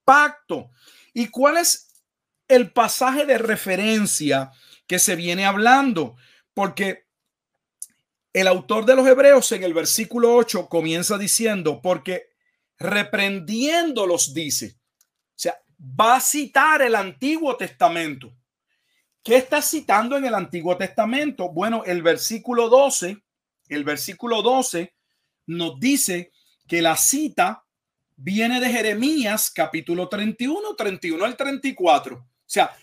pacto. 0.04 0.72
¿Y 1.14 1.28
cuál 1.28 1.58
es 1.58 1.94
el 2.48 2.72
pasaje 2.72 3.26
de 3.26 3.38
referencia 3.38 4.52
que 4.88 5.00
se 5.00 5.16
viene 5.16 5.46
hablando? 5.46 6.16
Porque 6.54 7.08
el 8.34 8.48
autor 8.48 8.86
de 8.86 8.96
los 8.96 9.08
Hebreos 9.08 9.52
en 9.52 9.64
el 9.64 9.74
versículo 9.74 10.36
8 10.36 10.68
comienza 10.70 11.18
diciendo, 11.18 11.82
porque 11.82 12.30
reprendiéndolos 12.78 14.34
dice, 14.34 14.78
o 14.98 15.36
sea, 15.36 15.62
va 15.80 16.16
a 16.16 16.22
citar 16.22 16.82
el 16.82 16.96
Antiguo 16.96 17.56
Testamento 17.58 18.34
¿Qué 19.24 19.36
está 19.36 19.62
citando 19.62 20.18
en 20.18 20.26
el 20.26 20.34
Antiguo 20.34 20.76
Testamento? 20.78 21.50
Bueno, 21.50 21.84
el 21.86 22.02
versículo 22.02 22.70
12, 22.70 23.22
el 23.70 23.84
versículo 23.84 24.42
12 24.42 24.96
nos 25.46 25.80
dice 25.80 26.32
que 26.68 26.82
la 26.82 26.98
cita 26.98 27.64
viene 28.16 28.60
de 28.60 28.70
Jeremías 28.70 29.52
capítulo 29.52 30.10
31, 30.10 30.76
31 30.76 31.24
al 31.24 31.38
34. 31.38 32.16
O 32.16 32.26
sea, 32.48 32.76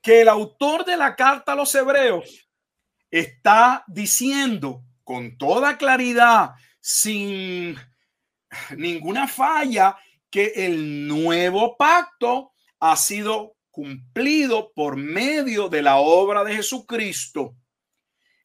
que 0.00 0.20
el 0.20 0.28
autor 0.28 0.84
de 0.84 0.96
la 0.96 1.16
carta 1.16 1.52
a 1.52 1.56
los 1.56 1.74
hebreos 1.74 2.48
está 3.10 3.84
diciendo 3.88 4.84
con 5.02 5.36
toda 5.36 5.76
claridad, 5.76 6.50
sin 6.78 7.76
ninguna 8.76 9.26
falla, 9.26 9.96
que 10.30 10.52
el 10.54 11.08
nuevo 11.08 11.76
pacto 11.76 12.52
ha 12.78 12.96
sido 12.96 13.56
cumplido 13.80 14.72
por 14.74 14.96
medio 14.96 15.70
de 15.70 15.80
la 15.80 15.96
obra 15.96 16.44
de 16.44 16.54
Jesucristo. 16.54 17.56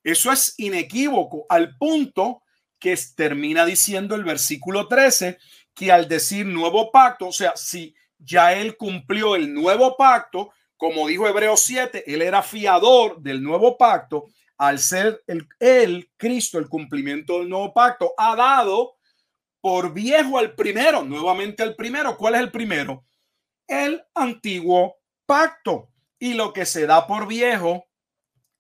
Eso 0.02 0.32
es 0.32 0.54
inequívoco 0.58 1.46
al 1.50 1.76
punto 1.78 2.42
que 2.80 2.98
termina 3.18 3.66
diciendo 3.66 4.16
el 4.16 4.24
versículo 4.24 4.88
13 4.88 5.38
que 5.74 5.92
al 5.92 6.08
decir 6.08 6.46
nuevo 6.46 6.90
pacto, 6.90 7.28
o 7.28 7.32
sea, 7.34 7.52
si 7.58 7.94
ya 8.18 8.54
él 8.54 8.78
cumplió 8.78 9.36
el 9.36 9.54
nuevo 9.54 9.98
pacto, 9.98 10.52
como 10.78 11.06
dijo 11.06 11.28
Hebreos 11.28 11.60
7, 11.64 12.06
él 12.08 12.22
era 12.22 12.42
fiador 12.42 13.22
del 13.22 13.44
nuevo 13.44 13.78
pacto, 13.78 14.28
al 14.58 14.80
ser 14.80 15.22
el, 15.28 16.10
Cristo 16.16 16.60
el 16.60 16.70
cumplimiento 16.70 17.40
del 17.40 17.50
nuevo 17.50 17.74
pacto, 17.74 18.14
ha 18.18 18.38
dado 18.38 18.96
por 19.60 19.94
viejo 19.94 20.38
al 20.38 20.56
primero, 20.56 21.04
nuevamente 21.04 21.62
al 21.62 21.76
primero. 21.76 22.16
¿Cuál 22.16 22.36
es 22.36 22.42
el 22.42 22.52
primero? 22.52 23.04
El 23.68 24.02
antiguo 24.14 24.96
pacto. 25.26 25.90
Y 26.18 26.34
lo 26.34 26.54
que 26.54 26.66
se 26.66 26.86
da 26.86 27.08
por 27.08 27.28
viejo 27.28 27.86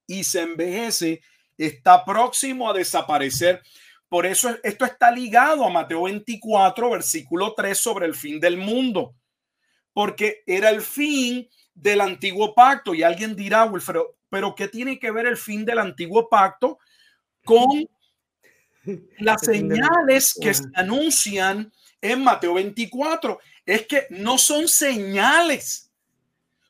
y 0.07 0.23
se 0.23 0.41
envejece 0.41 1.21
está 1.57 2.03
próximo 2.03 2.69
a 2.69 2.73
desaparecer. 2.73 3.61
Por 4.09 4.25
eso 4.25 4.55
esto 4.63 4.85
está 4.85 5.11
ligado 5.11 5.65
a 5.65 5.69
Mateo 5.69 6.03
24, 6.03 6.91
versículo 6.91 7.53
3 7.53 7.77
sobre 7.77 8.05
el 8.05 8.15
fin 8.15 8.39
del 8.39 8.57
mundo, 8.57 9.15
porque 9.93 10.43
era 10.45 10.69
el 10.69 10.81
fin 10.81 11.49
del 11.73 12.01
antiguo 12.01 12.53
pacto. 12.53 12.93
Y 12.93 13.03
alguien 13.03 13.35
dirá, 13.35 13.65
Wilfredo, 13.65 14.15
pero 14.29 14.53
¿qué 14.53 14.67
tiene 14.67 14.99
que 14.99 15.11
ver 15.11 15.25
el 15.25 15.37
fin 15.37 15.65
del 15.65 15.79
antiguo 15.79 16.29
pacto 16.29 16.79
con 17.43 17.87
las 19.19 19.41
señales 19.41 20.33
que 20.39 20.53
se 20.53 20.65
anuncian 20.75 21.71
en 21.99 22.23
Mateo 22.23 22.53
24? 22.53 23.39
Es 23.65 23.87
que 23.87 24.07
no 24.11 24.37
son 24.37 24.67
señales, 24.67 25.84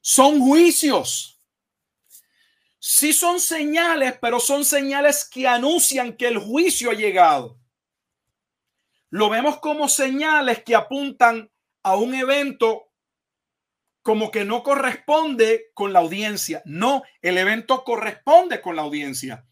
son 0.08 0.40
juicios. 0.40 1.42
Sí 2.78 3.12
son 3.12 3.40
señales, 3.40 4.16
pero 4.22 4.40
son 4.40 4.64
señales 4.64 5.28
que 5.28 5.48
anuncian 5.48 6.16
que 6.16 6.28
el 6.28 6.38
juicio 6.38 6.92
ha 6.92 6.94
llegado. 6.94 7.58
Lo 9.10 9.30
vemos 9.30 9.58
como 9.58 9.90
señales 9.90 10.64
que 10.64 10.76
apuntan 10.76 11.52
a 11.82 11.96
un 11.96 12.14
evento 12.14 12.92
como 14.04 14.30
que 14.30 14.46
no 14.46 14.62
corresponde 14.62 15.72
con 15.74 15.92
la 15.92 16.00
audiencia. 16.02 16.62
No, 16.66 17.02
el 17.24 17.40
evento 17.40 17.84
corresponde 17.84 18.62
con 18.62 18.76
la 18.76 18.84
audiencia. 18.84 19.44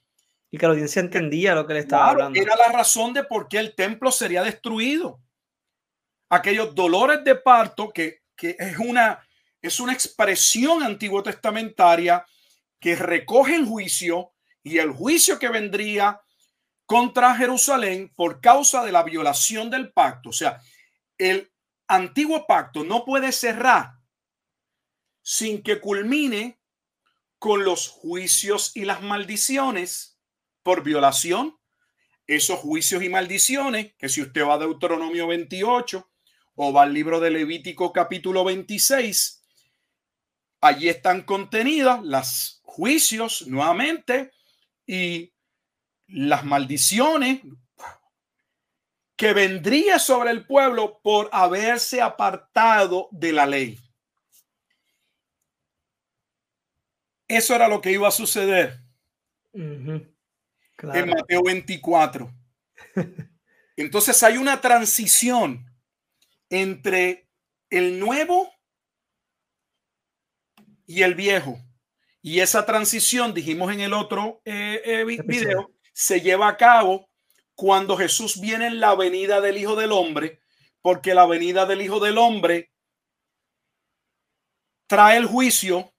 Y 0.52 0.60
que 0.60 0.68
la 0.68 0.74
audiencia 0.74 1.00
entendía 1.00 1.56
lo 1.56 1.66
que 1.66 1.74
le 1.74 1.80
estaba 1.80 2.12
hablando. 2.12 2.40
Era 2.40 2.56
la 2.56 2.72
razón 2.72 3.12
de 3.14 3.24
por 3.24 3.48
qué 3.48 3.58
el 3.58 3.74
templo 3.74 4.12
sería 4.12 4.44
destruido. 4.44 5.20
Aquellos 6.30 6.76
dolores 6.76 7.24
de 7.24 7.34
parto 7.34 7.92
que, 7.92 8.22
que 8.36 8.56
es 8.60 8.78
una 8.78 9.23
es 9.64 9.80
una 9.80 9.94
expresión 9.94 10.84
antiguo 10.84 11.24
testamentaria 11.24 12.26
que 12.80 12.98
recoge 12.98 13.56
el 13.56 13.66
juicio 13.66 14.34
y 14.62 14.78
el 14.78 14.92
juicio 14.92 15.40
que 15.40 15.48
vendría 15.48 16.20
contra 16.86 17.34
Jerusalén 17.34 18.12
por 18.14 18.42
causa 18.42 18.84
de 18.84 18.92
la 18.92 19.04
violación 19.04 19.70
del 19.70 19.94
pacto. 19.94 20.30
O 20.30 20.34
sea, 20.34 20.62
el 21.18 21.50
antiguo 21.88 22.46
pacto 22.46 22.84
no 22.84 23.06
puede 23.06 23.32
cerrar 23.32 23.94
sin 25.22 25.64
que 25.64 25.80
culmine 25.80 26.60
con 27.40 27.64
los 27.64 27.88
juicios 27.88 28.72
y 28.76 28.84
las 28.84 29.02
maldiciones 29.02 30.20
por 30.62 30.84
violación. 30.84 31.58
Esos 32.28 32.60
juicios 32.60 33.02
y 33.02 33.08
maldiciones, 33.08 33.96
que 33.98 34.10
si 34.10 34.22
usted 34.22 34.46
va 34.46 34.56
a 34.56 34.60
Deuteronomio 34.60 35.28
28 35.28 36.12
o 36.56 36.74
va 36.74 36.84
al 36.84 36.94
libro 36.94 37.22
de 37.22 37.32
Levítico 37.32 37.94
capítulo 37.94 38.44
26, 38.44 39.43
allí 40.64 40.88
están 40.88 41.24
contenidas 41.24 42.02
las 42.04 42.62
juicios 42.64 43.46
nuevamente 43.48 44.32
y 44.88 45.34
las 46.08 46.46
maldiciones 46.46 47.42
que 49.18 49.34
vendría 49.34 50.00
sobre 50.00 50.32
el 50.32 50.46
pueblo 50.46 51.02
por 51.04 51.30
haberse 51.34 52.02
apartado 52.02 53.10
de 53.12 53.34
la 53.34 53.46
ley. 53.46 53.80
Eso 57.28 57.56
era 57.56 57.68
lo 57.68 57.82
que 57.82 57.92
iba 57.92 58.08
a 58.08 58.12
suceder 58.12 58.80
en 59.54 60.16
Mateo 60.82 61.44
24. 61.44 62.34
Entonces 63.76 64.24
hay 64.24 64.38
una 64.38 64.62
transición 64.62 65.66
entre 66.50 67.28
el 67.70 68.00
nuevo 68.00 68.53
y 70.94 71.02
el 71.02 71.16
viejo. 71.16 71.60
Y 72.22 72.40
esa 72.40 72.66
transición, 72.66 73.34
dijimos 73.34 73.74
en 73.74 73.82
el 73.82 73.94
otro 73.94 74.42
eh, 74.46 74.82
eh, 74.86 75.04
video, 75.26 75.72
se 75.92 76.22
lleva 76.22 76.48
a 76.48 76.58
cabo 76.58 77.10
cuando 77.56 77.98
Jesús 77.98 78.40
viene 78.40 78.68
en 78.68 78.80
la 78.80 78.96
venida 78.96 79.42
del 79.42 79.58
Hijo 79.58 79.76
del 79.76 79.92
Hombre, 79.92 80.40
porque 80.82 81.16
la 81.16 81.26
venida 81.26 81.66
del 81.66 81.82
Hijo 81.82 82.00
del 82.00 82.18
Hombre 82.18 82.72
trae 84.88 85.18
el 85.18 85.26
juicio 85.26 85.92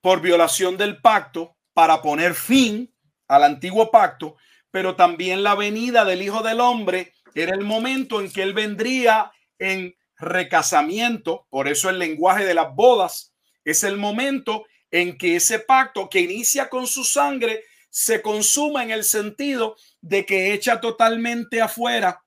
por 0.00 0.20
violación 0.20 0.76
del 0.76 1.00
pacto 1.00 1.56
para 1.72 2.02
poner 2.02 2.34
fin 2.34 2.92
al 3.28 3.44
antiguo 3.44 3.90
pacto, 3.90 4.36
pero 4.72 4.96
también 4.96 5.44
la 5.44 5.54
venida 5.54 6.04
del 6.04 6.22
Hijo 6.22 6.42
del 6.42 6.60
Hombre 6.60 7.14
era 7.34 7.54
el 7.54 7.64
momento 7.64 8.20
en 8.20 8.32
que 8.32 8.42
él 8.42 8.52
vendría 8.52 9.30
en 9.58 9.94
recasamiento, 10.18 11.46
por 11.50 11.68
eso 11.68 11.88
el 11.88 11.98
lenguaje 11.98 12.44
de 12.44 12.54
las 12.54 12.74
bodas 12.74 13.29
es 13.64 13.84
el 13.84 13.96
momento 13.96 14.64
en 14.90 15.16
que 15.16 15.36
ese 15.36 15.60
pacto 15.60 16.08
que 16.08 16.20
inicia 16.20 16.68
con 16.68 16.86
su 16.86 17.04
sangre 17.04 17.64
se 17.88 18.22
consuma 18.22 18.82
en 18.82 18.90
el 18.90 19.04
sentido 19.04 19.76
de 20.00 20.24
que 20.24 20.52
echa 20.52 20.80
totalmente 20.80 21.60
afuera, 21.60 22.22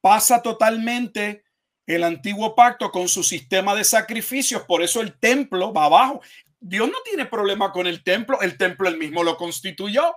pasa 0.00 0.42
totalmente 0.42 1.44
el 1.86 2.02
antiguo 2.02 2.54
pacto 2.54 2.90
con 2.90 3.08
su 3.08 3.22
sistema 3.22 3.74
de 3.74 3.84
sacrificios. 3.84 4.62
Por 4.62 4.82
eso 4.82 5.00
el 5.00 5.18
templo 5.18 5.72
va 5.72 5.84
abajo. 5.84 6.20
Dios 6.58 6.88
no 6.88 6.98
tiene 7.04 7.26
problema 7.26 7.70
con 7.72 7.86
el 7.86 8.02
templo, 8.02 8.40
el 8.40 8.56
templo 8.56 8.88
él 8.88 8.98
mismo 8.98 9.22
lo 9.22 9.36
constituyó. 9.36 10.16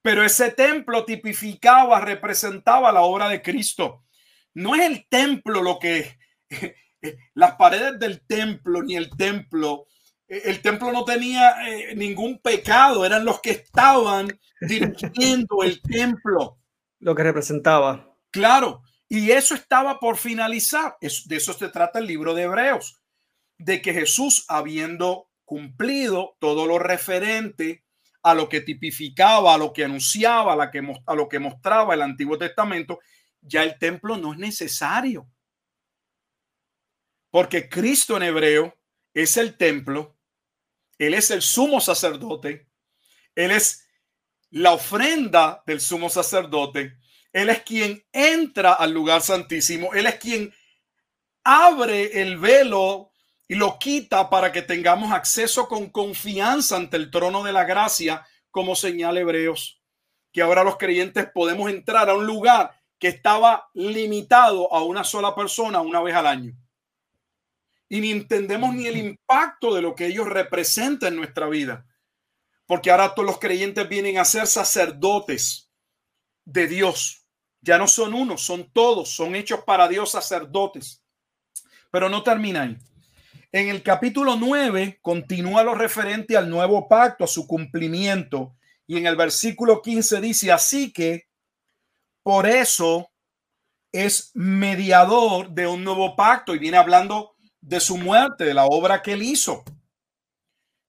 Pero 0.00 0.24
ese 0.24 0.50
templo 0.50 1.04
tipificaba, 1.04 2.00
representaba 2.00 2.90
la 2.90 3.02
obra 3.02 3.28
de 3.28 3.42
Cristo. 3.42 4.04
No 4.54 4.74
es 4.74 4.82
el 4.82 5.06
templo 5.08 5.62
lo 5.62 5.78
que 5.78 6.18
las 7.34 7.56
paredes 7.56 7.98
del 7.98 8.26
templo 8.26 8.82
ni 8.82 8.96
el 8.96 9.10
templo, 9.10 9.86
eh, 10.28 10.42
el 10.46 10.60
templo 10.60 10.92
no 10.92 11.04
tenía 11.04 11.68
eh, 11.68 11.94
ningún 11.94 12.38
pecado, 12.38 13.04
eran 13.04 13.24
los 13.24 13.40
que 13.40 13.50
estaban 13.50 14.28
dirigiendo 14.60 15.62
el 15.62 15.80
templo. 15.82 16.58
Lo 17.00 17.14
que 17.14 17.22
representaba. 17.22 18.16
Claro, 18.30 18.82
y 19.08 19.30
eso 19.30 19.54
estaba 19.54 19.98
por 19.98 20.16
finalizar. 20.16 20.96
de 21.00 21.36
eso 21.36 21.52
se 21.52 21.68
trata 21.68 21.98
el 21.98 22.06
libro 22.06 22.34
de 22.34 22.42
Hebreos, 22.42 23.02
de 23.58 23.82
que 23.82 23.92
Jesús, 23.92 24.44
habiendo 24.48 25.28
cumplido 25.44 26.36
todo 26.38 26.66
lo 26.66 26.78
referente 26.78 27.84
a 28.22 28.34
lo 28.34 28.48
que 28.48 28.60
tipificaba, 28.60 29.54
a 29.54 29.58
lo 29.58 29.72
que 29.72 29.84
anunciaba, 29.84 30.54
a, 30.54 30.56
la 30.56 30.70
que, 30.70 30.80
a 31.06 31.14
lo 31.14 31.28
que 31.28 31.40
mostraba 31.40 31.92
el 31.92 32.02
Antiguo 32.02 32.38
Testamento, 32.38 33.00
ya 33.40 33.62
el 33.64 33.78
templo 33.78 34.16
no 34.16 34.32
es 34.32 34.38
necesario. 34.38 35.28
Porque 37.32 37.70
Cristo 37.70 38.18
en 38.18 38.24
hebreo 38.24 38.76
es 39.14 39.38
el 39.38 39.56
templo, 39.56 40.18
Él 40.98 41.14
es 41.14 41.30
el 41.30 41.40
sumo 41.40 41.80
sacerdote, 41.80 42.68
Él 43.34 43.50
es 43.52 43.88
la 44.50 44.72
ofrenda 44.72 45.62
del 45.66 45.80
sumo 45.80 46.10
sacerdote, 46.10 46.98
Él 47.32 47.48
es 47.48 47.62
quien 47.62 48.04
entra 48.12 48.74
al 48.74 48.92
lugar 48.92 49.22
santísimo, 49.22 49.94
Él 49.94 50.04
es 50.04 50.16
quien 50.16 50.54
abre 51.42 52.20
el 52.20 52.36
velo 52.36 53.12
y 53.48 53.54
lo 53.54 53.78
quita 53.78 54.28
para 54.28 54.52
que 54.52 54.60
tengamos 54.60 55.10
acceso 55.10 55.68
con 55.68 55.88
confianza 55.88 56.76
ante 56.76 56.98
el 56.98 57.10
trono 57.10 57.42
de 57.42 57.52
la 57.52 57.64
gracia, 57.64 58.26
como 58.50 58.76
señala 58.76 59.20
Hebreos, 59.20 59.80
que 60.32 60.42
ahora 60.42 60.64
los 60.64 60.76
creyentes 60.76 61.26
podemos 61.32 61.70
entrar 61.70 62.10
a 62.10 62.14
un 62.14 62.26
lugar 62.26 62.78
que 62.98 63.08
estaba 63.08 63.70
limitado 63.72 64.70
a 64.70 64.84
una 64.84 65.02
sola 65.02 65.34
persona 65.34 65.80
una 65.80 66.02
vez 66.02 66.14
al 66.14 66.26
año 66.26 66.61
y 67.92 68.00
ni 68.00 68.10
entendemos 68.10 68.74
ni 68.74 68.86
el 68.86 68.96
impacto 68.96 69.74
de 69.74 69.82
lo 69.82 69.94
que 69.94 70.06
ellos 70.06 70.26
representan 70.26 71.12
en 71.12 71.16
nuestra 71.16 71.46
vida. 71.46 71.84
Porque 72.64 72.90
ahora 72.90 73.14
todos 73.14 73.26
los 73.26 73.38
creyentes 73.38 73.86
vienen 73.86 74.16
a 74.16 74.24
ser 74.24 74.46
sacerdotes 74.46 75.70
de 76.42 76.68
Dios. 76.68 77.26
Ya 77.60 77.76
no 77.76 77.86
son 77.86 78.14
unos, 78.14 78.40
son 78.40 78.72
todos, 78.72 79.10
son 79.10 79.34
hechos 79.34 79.64
para 79.66 79.88
Dios 79.88 80.10
sacerdotes. 80.10 81.04
Pero 81.90 82.08
no 82.08 82.22
termina 82.22 82.62
ahí. 82.62 82.78
En 83.52 83.68
el 83.68 83.82
capítulo 83.82 84.36
9 84.36 85.00
continúa 85.02 85.62
lo 85.62 85.74
referente 85.74 86.34
al 86.34 86.48
nuevo 86.48 86.88
pacto, 86.88 87.24
a 87.24 87.28
su 87.28 87.46
cumplimiento. 87.46 88.56
Y 88.86 88.96
en 88.96 89.06
el 89.06 89.16
versículo 89.16 89.82
15 89.82 90.18
dice, 90.22 90.50
así 90.50 90.94
que 90.94 91.28
por 92.22 92.46
eso 92.46 93.12
es 93.92 94.30
mediador 94.32 95.50
de 95.50 95.66
un 95.66 95.84
nuevo 95.84 96.16
pacto. 96.16 96.54
Y 96.54 96.58
viene 96.58 96.78
hablando 96.78 97.31
de 97.62 97.80
su 97.80 97.96
muerte, 97.96 98.44
de 98.44 98.52
la 98.52 98.66
obra 98.66 99.00
que 99.00 99.14
él 99.14 99.22
hizo. 99.22 99.64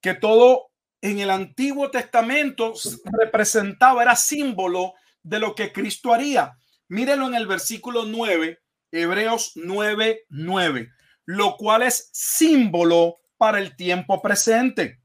que 0.02 0.14
todo 0.14 0.70
en 1.00 1.20
el 1.20 1.30
Antiguo 1.30 1.90
Testamento 1.90 2.74
representaba, 3.22 4.02
era 4.02 4.18
símbolo 4.18 4.96
de 5.22 5.40
lo 5.40 5.56
que 5.56 5.72
Cristo 5.72 6.14
haría. 6.14 6.58
Mírenlo 6.90 7.28
en 7.28 7.36
el 7.36 7.48
versículo 7.48 8.04
9, 8.04 8.60
Hebreos 8.92 9.54
9, 9.56 10.26
9, 10.28 10.90
lo 11.26 11.56
cual 11.56 11.84
es 11.84 12.10
símbolo 12.12 13.16
para 13.38 13.60
el 13.60 13.78
tiempo 13.78 14.22
presente, 14.22 15.00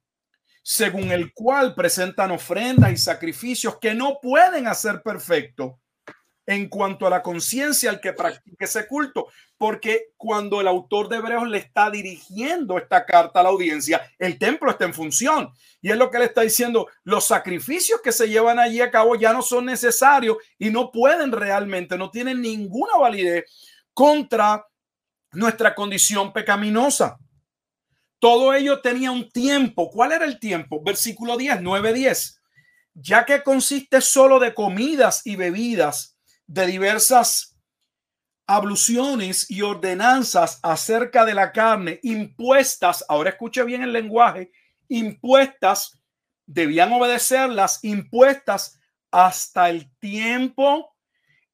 según 0.64 1.12
el 1.12 1.32
cual 1.32 1.76
presentan 1.76 2.32
ofrendas 2.32 2.90
y 2.90 2.96
sacrificios 2.96 3.78
que 3.78 3.94
no 3.94 4.18
pueden 4.20 4.66
hacer 4.66 5.00
perfecto 5.02 5.80
en 6.48 6.70
cuanto 6.70 7.06
a 7.06 7.10
la 7.10 7.22
conciencia 7.22 7.90
al 7.90 8.00
que 8.00 8.14
practique 8.14 8.64
ese 8.64 8.86
culto, 8.86 9.26
porque 9.58 10.12
cuando 10.16 10.62
el 10.62 10.66
autor 10.66 11.10
de 11.10 11.18
Hebreos 11.18 11.46
le 11.46 11.58
está 11.58 11.90
dirigiendo 11.90 12.78
esta 12.78 13.04
carta 13.04 13.40
a 13.40 13.42
la 13.42 13.50
audiencia, 13.50 14.10
el 14.18 14.38
templo 14.38 14.70
está 14.70 14.86
en 14.86 14.94
función. 14.94 15.52
Y 15.82 15.90
es 15.90 15.98
lo 15.98 16.10
que 16.10 16.18
le 16.18 16.24
está 16.24 16.40
diciendo, 16.40 16.88
los 17.04 17.26
sacrificios 17.26 18.00
que 18.00 18.12
se 18.12 18.30
llevan 18.30 18.58
allí 18.58 18.80
a 18.80 18.90
cabo 18.90 19.14
ya 19.14 19.34
no 19.34 19.42
son 19.42 19.66
necesarios 19.66 20.38
y 20.58 20.70
no 20.70 20.90
pueden 20.90 21.32
realmente, 21.32 21.98
no 21.98 22.10
tienen 22.10 22.40
ninguna 22.40 22.96
validez 22.96 23.44
contra 23.92 24.66
nuestra 25.32 25.74
condición 25.74 26.32
pecaminosa. 26.32 27.18
Todo 28.18 28.54
ello 28.54 28.80
tenía 28.80 29.10
un 29.10 29.30
tiempo. 29.30 29.90
¿Cuál 29.90 30.12
era 30.12 30.24
el 30.24 30.40
tiempo? 30.40 30.82
Versículo 30.82 31.36
10, 31.36 31.60
9, 31.60 31.92
10. 31.92 32.40
Ya 32.94 33.26
que 33.26 33.42
consiste 33.42 34.00
solo 34.00 34.38
de 34.38 34.54
comidas 34.54 35.20
y 35.26 35.36
bebidas, 35.36 36.17
de 36.48 36.66
diversas 36.66 37.56
abluciones 38.46 39.50
y 39.50 39.60
ordenanzas 39.60 40.58
acerca 40.62 41.26
de 41.26 41.34
la 41.34 41.52
carne 41.52 42.00
impuestas, 42.02 43.04
ahora 43.08 43.30
escuche 43.30 43.62
bien 43.62 43.82
el 43.82 43.92
lenguaje, 43.92 44.50
impuestas, 44.88 46.00
debían 46.46 46.90
obedecerlas, 46.92 47.84
impuestas 47.84 48.80
hasta 49.10 49.68
el 49.68 49.94
tiempo, 49.98 50.96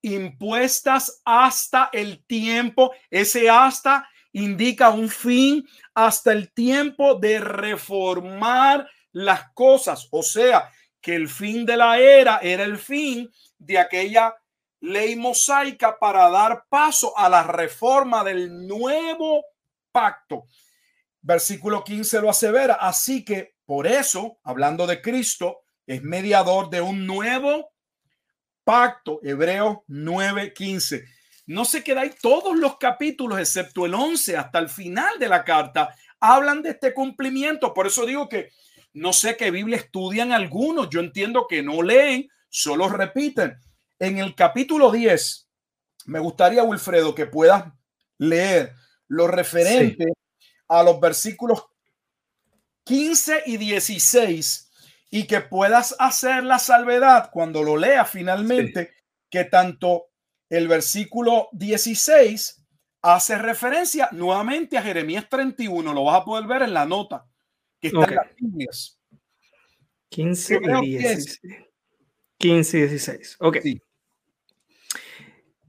impuestas 0.03 1.20
hasta 1.24 1.90
el 1.92 2.24
tiempo, 2.26 2.92
ese 3.11 3.51
hasta 3.51 4.09
indica 4.32 4.90
un 4.90 5.09
fin 5.09 5.66
hasta 5.95 6.32
el 6.32 6.53
tiempo 6.53 7.16
de 7.16 7.40
reformar 7.40 8.88
las 9.11 9.51
cosas, 9.53 10.07
o 10.12 10.22
sea, 10.22 10.70
que 11.01 11.16
el 11.16 11.28
fin 11.28 11.66
de 11.66 11.76
la 11.76 11.99
era 11.99 12.38
era 12.38 12.62
el 12.62 12.78
fin 12.78 13.28
de 13.59 13.78
aquella 13.78 14.34
ley 14.85 15.16
mosaica 15.16 15.99
para 15.99 16.28
dar 16.30 16.64
paso 16.68 17.16
a 17.16 17.28
la 17.28 17.43
reforma 17.43 18.22
del 18.22 18.66
nuevo 18.66 19.45
pacto. 19.91 20.45
Versículo 21.22 21.82
15 21.82 22.20
lo 22.20 22.30
asevera. 22.30 22.74
Así 22.74 23.24
que 23.24 23.55
por 23.64 23.87
eso, 23.87 24.39
hablando 24.45 24.87
de 24.87 25.01
Cristo, 25.01 25.62
es 25.87 26.03
mediador 26.03 26.70
de 26.70 26.80
un 26.80 27.07
nuevo 27.07 27.72
pacto. 28.62 29.20
Hebreos 29.22 29.78
9:15. 29.89 31.05
No 31.47 31.64
se 31.64 31.82
queda 31.82 32.03
ahí 32.03 32.14
todos 32.20 32.57
los 32.57 32.78
capítulos, 32.78 33.39
excepto 33.39 33.87
el 33.87 33.95
11 33.95 34.37
hasta 34.37 34.59
el 34.59 34.68
final 34.68 35.18
de 35.18 35.28
la 35.28 35.45
carta, 35.45 35.95
hablan 36.20 36.62
de 36.62 36.70
este 36.70 36.95
cumplimiento. 36.95 37.74
Por 37.74 37.87
eso 37.87 38.07
digo 38.07 38.28
que 38.28 38.51
no 38.95 39.12
sé 39.12 39.37
qué 39.37 39.51
Biblia 39.51 39.76
estudian 39.76 40.32
algunos. 40.32 40.89
Yo 40.89 41.01
entiendo 41.01 41.47
que 41.47 41.62
no 41.62 41.82
leen, 41.82 42.28
solo 42.49 42.89
repiten. 42.89 43.59
En 43.99 44.18
el 44.18 44.34
capítulo 44.34 44.90
10, 44.90 45.49
me 46.07 46.18
gustaría, 46.18 46.62
Wilfredo, 46.62 47.14
que 47.14 47.26
puedas 47.26 47.72
leer 48.18 48.74
lo 49.09 49.26
referente 49.26 50.05
a 50.68 50.82
los 50.82 51.01
versículos 51.01 51.64
15 52.84 53.45
y 53.47 53.57
16 53.57 54.70
y 55.11 55.26
que 55.26 55.40
puedas 55.40 55.95
hacer 55.99 56.45
la 56.45 56.59
salvedad 56.59 57.30
cuando 57.32 57.62
lo 57.62 57.76
leas 57.76 58.11
finalmente, 58.11 58.92
que 59.30 59.45
tanto 59.45 60.07
el 60.49 60.68
versículo 60.68 61.49
16 61.53 62.62
hace 63.03 63.38
referencia 63.38 64.09
nuevamente 64.12 64.78
a 64.78 64.82
Jeremías 64.82 65.28
31, 65.28 65.92
lo 65.92 66.05
vas 66.05 66.20
a 66.20 66.24
poder 66.24 66.47
ver 66.47 66.62
en 66.62 66.74
la 66.74 66.86
nota 66.86 67.26
que 67.80 67.88
está 67.88 68.05
en 68.05 68.14
las 68.14 68.26
líneas. 68.40 69.01
15 70.09 70.61
y 70.82 70.97
16. 70.97 71.40
15 72.45 72.76
y 72.76 72.80
16. 72.82 73.36
Ok. 73.40 73.59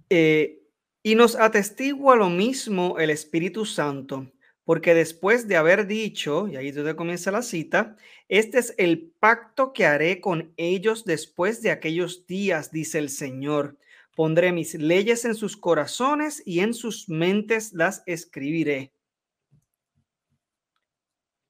Eh, 0.10 0.60
y 1.04 1.16
nos 1.16 1.38
atestigua 1.38 2.18
lo 2.18 2.30
mismo 2.30 3.00
el 3.00 3.12
Espíritu 3.12 3.66
Santo, 3.66 4.30
porque 4.66 4.94
después 4.94 5.48
de 5.48 5.56
haber 5.56 5.88
dicho, 5.88 6.50
y 6.50 6.58
ahí 6.58 6.72
donde 6.72 6.98
comienza 6.98 7.32
la 7.32 7.44
cita, 7.44 7.96
este 8.28 8.58
es 8.58 8.76
el 8.78 9.10
pacto 9.22 9.72
que 9.72 9.86
haré 9.86 10.20
con 10.20 10.52
ellos 10.58 11.06
después 11.06 11.62
de 11.62 11.72
aquellos 11.72 12.28
días, 12.28 12.74
dice 12.74 13.00
el 13.00 13.08
Señor. 13.08 13.78
Pondré 14.14 14.52
mis 14.52 14.74
leyes 14.74 15.24
en 15.24 15.36
sus 15.36 15.56
corazones 15.56 16.44
y 16.46 16.60
en 16.60 16.74
sus 16.74 17.08
mentes 17.08 17.72
las 17.72 18.04
escribiré. 18.06 18.92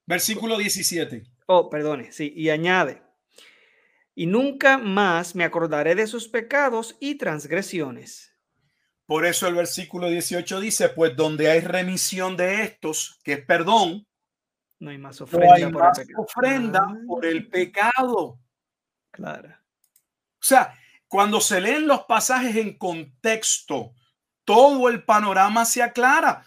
Versículo 0.06 0.56
17. 0.56 1.24
Oh, 1.48 1.68
perdone, 1.72 2.12
sí, 2.12 2.32
y 2.36 2.50
añade, 2.50 3.02
y 4.16 4.26
nunca 4.26 4.78
más 4.78 5.36
me 5.36 5.44
acordaré 5.44 5.94
de 5.94 6.08
sus 6.08 6.30
pecados 6.30 6.96
y 7.00 7.16
transgresiones. 7.16 8.34
Por 9.06 9.26
eso 9.26 9.48
el 9.48 9.54
versículo 9.54 10.10
18 10.10 10.60
dice, 10.62 10.90
pues 10.90 11.16
donde 11.16 11.52
hay 11.52 11.60
remisión 11.60 12.38
de 12.38 12.64
estos, 12.64 13.20
que 13.24 13.34
es 13.34 13.46
perdón, 13.46 14.08
no 14.80 14.90
hay 14.90 14.98
más 14.98 15.22
ofrenda, 15.22 15.72
por, 15.72 16.02
el 16.02 16.16
ofrenda 16.18 16.88
ah. 16.88 16.98
por 17.08 17.26
el 17.26 17.48
pecado. 17.48 18.40
Claro. 19.12 19.50
O 19.50 20.48
sea, 20.48 20.74
cuando 21.08 21.40
se 21.40 21.62
leen 21.62 21.88
los 21.88 22.04
pasajes 22.04 22.56
en 22.56 22.78
contexto, 22.78 23.94
todo 24.44 24.90
el 24.90 25.04
panorama 25.04 25.66
se 25.66 25.82
aclara. 25.82 26.46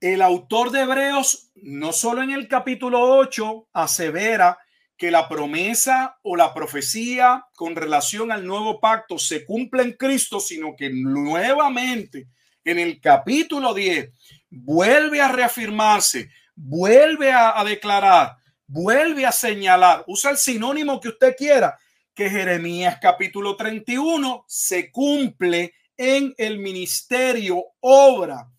El 0.00 0.22
autor 0.22 0.70
de 0.70 0.80
Hebreos, 0.80 1.50
no 1.56 1.92
solo 1.92 2.22
en 2.22 2.30
el 2.30 2.48
capítulo 2.48 3.00
8, 3.00 3.68
asevera 3.72 4.58
que 5.00 5.10
la 5.10 5.30
promesa 5.30 6.18
o 6.22 6.36
la 6.36 6.52
profecía 6.52 7.46
con 7.56 7.74
relación 7.74 8.30
al 8.30 8.46
nuevo 8.46 8.80
pacto 8.80 9.18
se 9.18 9.46
cumple 9.46 9.82
en 9.82 9.92
Cristo, 9.94 10.40
sino 10.40 10.76
que 10.76 10.90
nuevamente 10.90 12.28
en 12.62 12.78
el 12.78 13.00
capítulo 13.00 13.72
10 13.72 14.10
vuelve 14.50 15.22
a 15.22 15.28
reafirmarse, 15.32 16.28
vuelve 16.54 17.32
a, 17.32 17.64
declarar, 17.64 18.36
vuelve 18.66 19.24
a 19.24 19.32
señalar, 19.32 20.04
usa 20.06 20.32
el 20.32 20.36
sinónimo 20.36 21.00
que 21.00 21.08
usted 21.08 21.34
quiera, 21.34 21.78
que 22.12 22.28
Jeremías 22.28 22.98
capítulo 23.00 23.56
31 23.56 24.44
se 24.46 24.92
cumple 24.92 25.72
en 25.96 26.34
el 26.36 26.58
ministerio, 26.58 27.64
obra, 27.80 28.50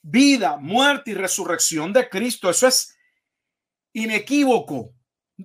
vida, 0.00 0.56
muerte 0.56 1.10
y 1.10 1.14
resurrección 1.14 1.92
de 1.92 2.08
Cristo. 2.08 2.48
Eso 2.48 2.68
es 2.68 2.96
inequívoco. 3.92 4.94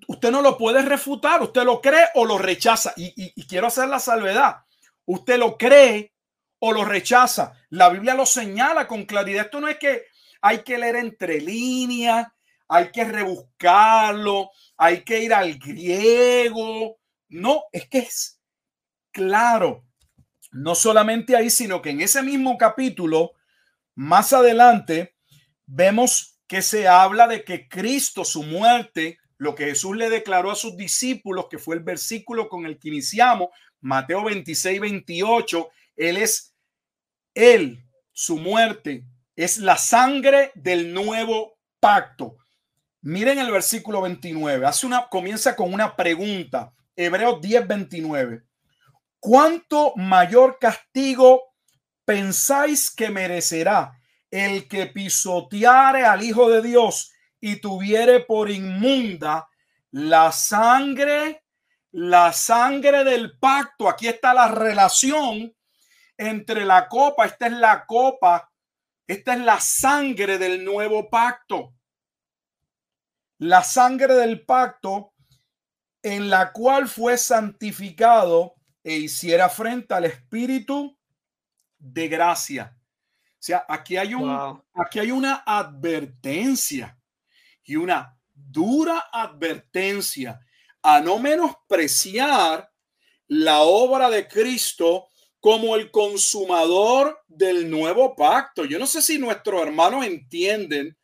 Usted 0.08 0.32
no 0.32 0.42
lo 0.42 0.58
puede 0.58 0.82
refutar, 0.82 1.42
usted 1.42 1.64
lo 1.64 1.80
cree 1.80 2.08
o 2.16 2.26
lo 2.26 2.38
rechaza. 2.38 2.94
Y, 2.96 3.46
quiero 3.46 3.68
hacer 3.68 3.88
la 3.88 4.00
salvedad. 4.00 4.58
Usted 5.06 5.38
lo 5.38 5.58
cree 5.58 6.14
o 6.60 6.72
lo 6.72 6.84
rechaza. 6.84 7.54
La 7.70 7.90
Biblia 7.90 8.16
lo 8.16 8.26
señala 8.26 8.88
con 8.88 9.06
claridad. 9.06 9.46
Esto 9.46 9.60
no 9.60 9.68
es 9.68 9.78
que 9.78 10.06
hay 10.42 10.64
que 10.64 10.78
leer 10.78 10.96
entre 10.96 11.42
líneas, 11.42 12.28
hay 12.68 12.92
que 12.92 13.04
rebuscarlo, 13.04 14.50
hay 14.78 15.04
que 15.04 15.20
ir 15.20 15.34
al 15.34 15.60
griego. 15.60 16.98
No, 17.30 17.66
es 17.72 17.88
que 17.88 18.00
es 18.00 18.40
claro. 19.12 19.86
No 20.52 20.74
solamente 20.76 21.36
ahí, 21.36 21.50
sino 21.50 21.82
que 21.82 21.92
en 21.92 22.02
ese 22.02 22.24
mismo 22.24 22.58
capítulo, 22.58 23.34
más 23.96 24.34
adelante, 24.34 25.16
vemos 25.66 26.40
que 26.48 26.62
se 26.62 26.88
habla 26.88 27.28
de 27.28 27.44
que 27.44 27.68
Cristo, 27.68 28.26
su 28.26 28.44
muerte, 28.44 29.20
lo 29.38 29.56
que 29.56 29.66
Jesús 29.66 29.96
le 29.96 30.10
declaró 30.10 30.52
a 30.52 30.56
sus 30.56 30.78
discípulos, 30.78 31.48
que 31.50 31.58
fue 31.58 31.76
el 31.76 31.84
versículo 31.84 32.50
con 32.50 32.66
el 32.66 32.80
que 32.80 32.90
iniciamos, 32.90 33.50
Mateo 33.82 34.24
26, 34.24 34.80
28, 34.80 35.70
Él 35.98 36.18
es, 36.18 36.56
Él, 37.34 37.84
su 38.12 38.38
muerte, 38.38 39.06
es 39.36 39.58
la 39.58 39.78
sangre 39.78 40.52
del 40.56 40.94
nuevo 40.94 41.58
pacto. 41.80 42.38
Miren 43.02 43.40
el 43.40 43.52
versículo 43.52 44.02
29, 44.02 44.66
hace 44.66 44.86
una, 44.86 45.10
comienza 45.10 45.56
con 45.56 45.74
una 45.74 45.96
pregunta, 45.96 46.74
Hebreos 46.96 47.42
10, 47.42 47.68
29. 47.68 48.44
¿Cuánto 49.20 49.94
mayor 49.96 50.58
castigo 50.60 51.42
pensáis 52.06 52.94
que 52.94 53.10
merecerá 53.10 54.00
el 54.30 54.68
que 54.68 54.88
pisoteare 54.88 56.06
al 56.06 56.24
Hijo 56.24 56.50
de 56.50 56.62
Dios 56.62 57.13
y 57.46 57.58
tuviere 57.58 58.22
por 58.22 58.50
inmunda 58.50 59.50
la 59.92 60.32
sangre, 60.32 61.44
la 61.92 62.32
sangre 62.32 63.04
del 63.04 63.38
pacto. 63.38 63.90
Aquí 63.90 64.08
está 64.08 64.34
la 64.34 64.48
relación 64.48 65.54
entre 66.16 66.64
la 66.64 66.88
copa. 66.88 67.26
Esta 67.26 67.48
es 67.48 67.52
la 67.52 67.86
copa. 67.86 68.50
Esta 69.06 69.34
es 69.34 69.42
la 69.42 69.60
sangre 69.60 70.38
del 70.38 70.64
nuevo 70.64 71.10
pacto. 71.10 71.74
la 73.40 73.62
sangre 73.62 74.14
del 74.14 74.46
pacto 74.46 75.14
en 76.02 76.30
la 76.30 76.54
cual 76.54 76.88
fue 76.88 77.18
santificado 77.18 78.56
e 78.86 78.94
hiciera 78.94 79.50
frente 79.50 79.94
al 79.94 80.06
Espíritu 80.06 80.98
de 81.78 82.08
gracia. 82.08 82.78
O 82.78 83.36
sea, 83.38 83.66
aquí 83.68 83.98
hay, 83.98 84.14
un, 84.14 84.64
aquí 84.74 85.00
hay 85.00 85.12
una 85.12 85.44
advertencia 85.46 86.98
y 87.64 87.76
una 87.76 88.18
dura 88.34 89.10
advertencia 89.12 90.40
a 90.82 91.00
no 91.00 91.20
menospreciar 91.20 92.70
la 93.28 93.62
obra 93.62 94.10
de 94.10 94.28
Cristo 94.28 95.08
como 95.40 95.76
el 95.76 95.92
consumador 95.92 97.22
del 97.28 97.70
nuevo 97.70 98.16
pacto. 98.16 98.66
Yo 98.66 98.80
no 98.80 98.88
sé 98.88 99.02
si 99.02 99.18
nuestros 99.18 99.62
hermanos 99.62 100.06
entienden 100.06 100.98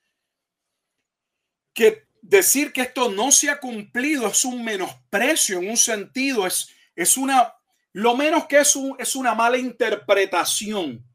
que 1.74 2.07
decir 2.22 2.72
que 2.72 2.82
esto 2.82 3.10
no 3.10 3.32
se 3.32 3.49
ha 3.49 3.60
cumplido 3.60 4.28
es 4.28 4.43
un 4.45 4.64
menosprecio 4.64 5.60
en 5.60 5.70
un 5.70 5.78
sentido, 5.78 6.45
es, 6.45 6.70
es 6.95 7.18
una, 7.18 7.53
lo 7.93 8.16
menos 8.16 8.45
que 8.45 8.60
es, 8.60 8.76
un, 8.76 8.95
es 8.99 9.16
una 9.16 9.34
mala 9.34 9.57
interpretación 9.57 11.05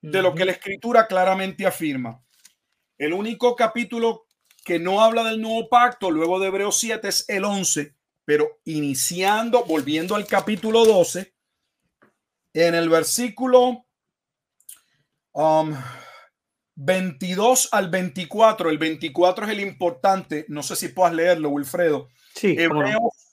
de 0.00 0.22
lo 0.22 0.34
que 0.34 0.44
la 0.44 0.52
escritura 0.52 1.06
claramente 1.06 1.66
afirma. 1.66 2.22
El 2.98 3.14
único 3.14 3.56
capítulo 3.56 4.26
que 4.64 4.78
no 4.78 5.02
habla 5.02 5.22
del 5.24 5.40
nuevo 5.40 5.68
pacto, 5.68 6.10
luego 6.10 6.40
de 6.40 6.48
Hebreos 6.48 6.78
7, 6.80 7.06
es 7.06 7.24
el 7.28 7.44
11, 7.44 7.94
pero 8.24 8.60
iniciando, 8.64 9.64
volviendo 9.64 10.14
al 10.16 10.26
capítulo 10.26 10.86
12, 10.86 11.34
en 12.54 12.74
el 12.74 12.88
versículo 12.88 13.84
22 16.76 17.64
um, 17.64 17.78
al 17.78 17.90
24, 17.90 18.70
el 18.70 18.78
24 18.78 19.44
es 19.44 19.52
el 19.52 19.60
importante, 19.60 20.46
no 20.48 20.62
sé 20.62 20.76
si 20.76 20.88
puedas 20.88 21.12
leerlo, 21.12 21.50
Wilfredo. 21.50 22.08
Sí, 22.34 22.56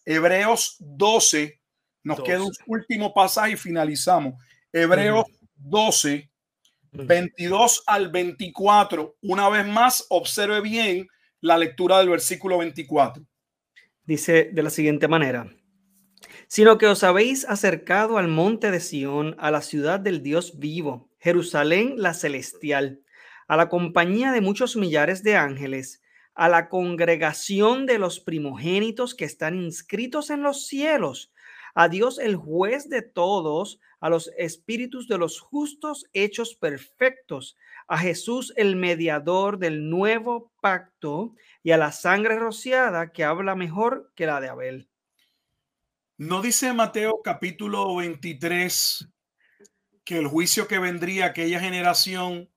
Hebreos, 0.04 0.76
12, 0.80 1.62
nos 2.04 2.22
queda 2.24 2.44
un 2.44 2.52
último 2.68 3.14
pasaje 3.14 3.54
y 3.54 3.58
finalizamos. 3.58 4.34
Hebreos 4.74 5.26
12, 5.56 6.30
22 6.92 7.84
al 7.86 8.10
24. 8.10 9.16
Una 9.22 9.50
vez 9.50 9.66
más, 9.68 10.06
observe 10.10 10.60
bien 10.62 11.08
la 11.42 11.58
lectura 11.58 11.98
del 11.98 12.10
versículo 12.10 12.60
24. 12.60 13.26
Dice 14.04 14.52
de 14.54 14.64
la 14.64 14.70
siguiente 14.70 15.08
manera, 15.08 15.52
sino 16.48 16.78
que 16.78 16.88
os 16.88 17.04
habéis 17.04 17.46
acercado 17.46 18.18
al 18.18 18.28
monte 18.28 18.72
de 18.72 18.80
Sión, 18.80 19.36
a 19.40 19.52
la 19.52 19.62
ciudad 19.62 20.00
del 20.00 20.22
Dios 20.22 20.60
vivo, 20.60 21.10
Jerusalén 21.20 21.96
la 21.98 22.14
celestial, 22.14 23.02
a 23.48 23.58
la 23.58 23.70
compañía 23.70 24.32
de 24.32 24.42
muchos 24.42 24.76
millares 24.76 25.24
de 25.24 25.36
ángeles, 25.36 26.02
a 26.36 26.48
la 26.48 26.70
congregación 26.70 27.86
de 27.86 27.98
los 27.98 28.20
primogénitos 28.20 29.16
que 29.16 29.26
están 29.26 29.56
inscritos 29.56 30.30
en 30.30 30.44
los 30.44 30.68
cielos, 30.68 31.34
a 31.74 31.88
Dios 31.88 32.20
el 32.20 32.36
juez 32.36 32.90
de 32.90 33.02
todos, 33.02 33.80
a 34.00 34.10
los 34.10 34.32
espíritus 34.38 35.08
de 35.08 35.18
los 35.18 35.40
justos 35.40 36.06
hechos 36.14 36.56
perfectos, 36.56 37.58
a 37.88 37.98
Jesús 37.98 38.54
el 38.56 38.76
mediador 38.76 39.58
del 39.58 39.90
nuevo 39.90 40.52
pacto 40.62 41.36
y 41.64 41.72
a 41.72 41.78
la 41.78 41.92
sangre 41.92 42.38
rociada 42.38 43.12
que 43.12 43.24
habla 43.24 43.56
mejor 43.56 44.12
que 44.16 44.26
la 44.26 44.42
de 44.42 44.50
Abel. 44.50 44.90
¿No 46.18 46.42
dice 46.42 46.74
Mateo 46.74 47.22
capítulo 47.24 47.96
23 47.96 49.10
que 50.04 50.18
el 50.18 50.28
juicio 50.28 50.68
que 50.68 50.80
vendría 50.80 51.28
aquella 51.28 51.60
generación 51.60 52.50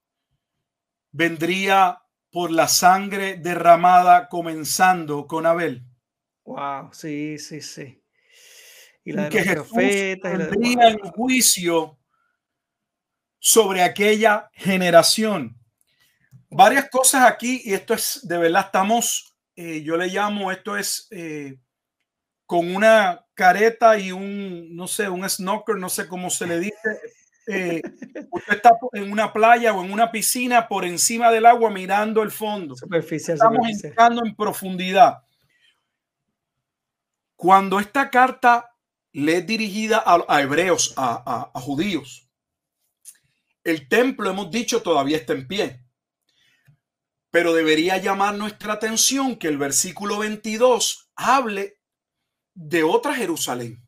vendría 1.13 2.03
por 2.31 2.51
la 2.51 2.69
sangre 2.69 3.37
derramada 3.37 4.29
comenzando 4.29 5.27
con 5.27 5.47
Abel? 5.47 5.85
Wow, 6.45 6.93
sí, 6.93 7.39
sí, 7.39 7.63
sí 7.63 8.04
y 9.05 9.13
la 9.13 9.29
que 9.29 9.43
Jesús 9.43 9.71
tendría 9.71 10.89
el 10.89 11.01
juicio 11.11 11.99
sobre 13.39 13.83
aquella 13.83 14.51
generación. 14.55 15.57
Varias 16.49 16.89
cosas 16.89 17.31
aquí, 17.31 17.61
y 17.65 17.75
esto 17.75 17.93
es 17.93 18.27
de 18.27 18.39
verdad, 18.39 18.67
estamos, 18.67 19.37
eh, 19.55 19.83
yo 19.83 19.97
le 19.97 20.07
llamo, 20.07 20.51
esto 20.51 20.79
es 20.79 21.07
eh, 21.11 21.59
con 22.47 22.75
una 22.75 23.23
careta 23.35 23.99
y 23.99 24.13
un, 24.13 24.75
no 24.75 24.87
sé, 24.87 25.09
un 25.09 25.29
snorkel, 25.29 25.79
no 25.79 25.91
sé 25.91 26.09
cómo 26.09 26.31
se 26.31 26.47
le 26.47 26.59
dice. 26.59 27.01
Eh, 27.47 27.83
usted 28.31 28.55
está 28.55 28.71
en 28.95 29.13
una 29.13 29.31
playa 29.31 29.75
o 29.75 29.85
en 29.85 29.93
una 29.93 30.11
piscina 30.11 30.67
por 30.67 30.87
encima 30.87 31.31
del 31.31 31.45
agua 31.45 31.71
mirando 31.71 32.23
el 32.23 32.31
fondo. 32.31 32.75
Superficial, 32.75 33.35
Estamos 33.35 33.69
entrando 33.69 34.25
en 34.25 34.35
profundidad. 34.35 35.19
Cuando 37.37 37.79
esta 37.79 38.09
carta 38.09 38.74
le 39.15 39.39
es 39.39 39.47
dirigida 39.47 40.03
a, 40.05 40.43
hebreos, 40.43 40.93
a, 40.97 41.51
a 41.55 41.61
judíos. 41.61 42.29
El 43.63 43.89
templo, 43.89 44.29
hemos 44.29 44.51
dicho, 44.51 44.83
todavía 44.83 45.17
está 45.17 45.33
en 45.35 45.47
pie. 45.47 45.87
Pero 47.31 47.55
debería 47.55 47.97
llamar 47.99 48.35
nuestra 48.35 48.73
atención 48.73 49.37
que 49.37 49.47
el 49.47 49.57
versículo 49.57 50.19
22 50.19 51.13
hable 51.15 51.81
de 52.55 52.83
otra 52.83 53.15
Jerusalén. 53.15 53.87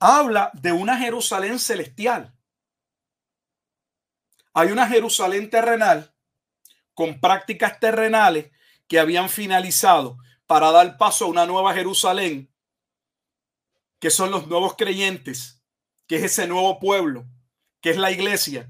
Habla 0.00 0.50
de 0.54 0.72
una 0.72 0.98
Jerusalén 0.98 1.60
celestial. 1.60 2.36
Hay 4.52 4.72
una 4.72 4.88
Jerusalén 4.88 5.48
terrenal 5.48 6.12
con 6.92 7.20
prácticas 7.20 7.78
terrenales 7.78 8.50
que 8.88 8.98
habían 8.98 9.28
finalizado 9.28 10.18
para 10.46 10.72
dar 10.72 10.98
paso 10.98 11.26
a 11.26 11.28
una 11.28 11.46
nueva 11.46 11.72
Jerusalén 11.72 12.51
que 14.02 14.10
son 14.10 14.32
los 14.32 14.48
nuevos 14.48 14.74
creyentes, 14.74 15.62
que 16.08 16.16
es 16.16 16.24
ese 16.24 16.48
nuevo 16.48 16.80
pueblo, 16.80 17.24
que 17.80 17.90
es 17.90 17.96
la 17.96 18.10
iglesia. 18.10 18.68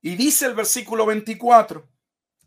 Y 0.00 0.16
dice 0.16 0.46
el 0.46 0.54
versículo 0.54 1.04
24 1.04 1.86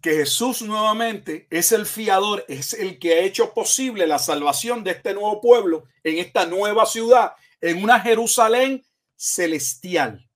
que 0.01 0.15
Jesús 0.15 0.63
nuevamente 0.63 1.45
es 1.51 1.71
el 1.71 1.85
fiador, 1.85 2.43
es 2.47 2.73
el 2.73 2.97
que 2.97 3.13
ha 3.13 3.19
hecho 3.19 3.53
posible 3.53 4.07
la 4.07 4.17
salvación 4.17 4.83
de 4.83 4.91
este 4.91 5.13
nuevo 5.13 5.39
pueblo 5.39 5.83
en 6.03 6.17
esta 6.17 6.47
nueva 6.47 6.87
ciudad, 6.87 7.35
en 7.61 7.83
una 7.83 7.99
Jerusalén 7.99 8.83
celestial, 9.15 10.27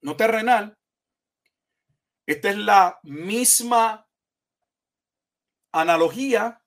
no 0.00 0.16
terrenal. 0.16 0.76
Esta 2.26 2.50
es 2.50 2.56
la 2.56 2.98
misma 3.04 4.08
analogía 5.70 6.61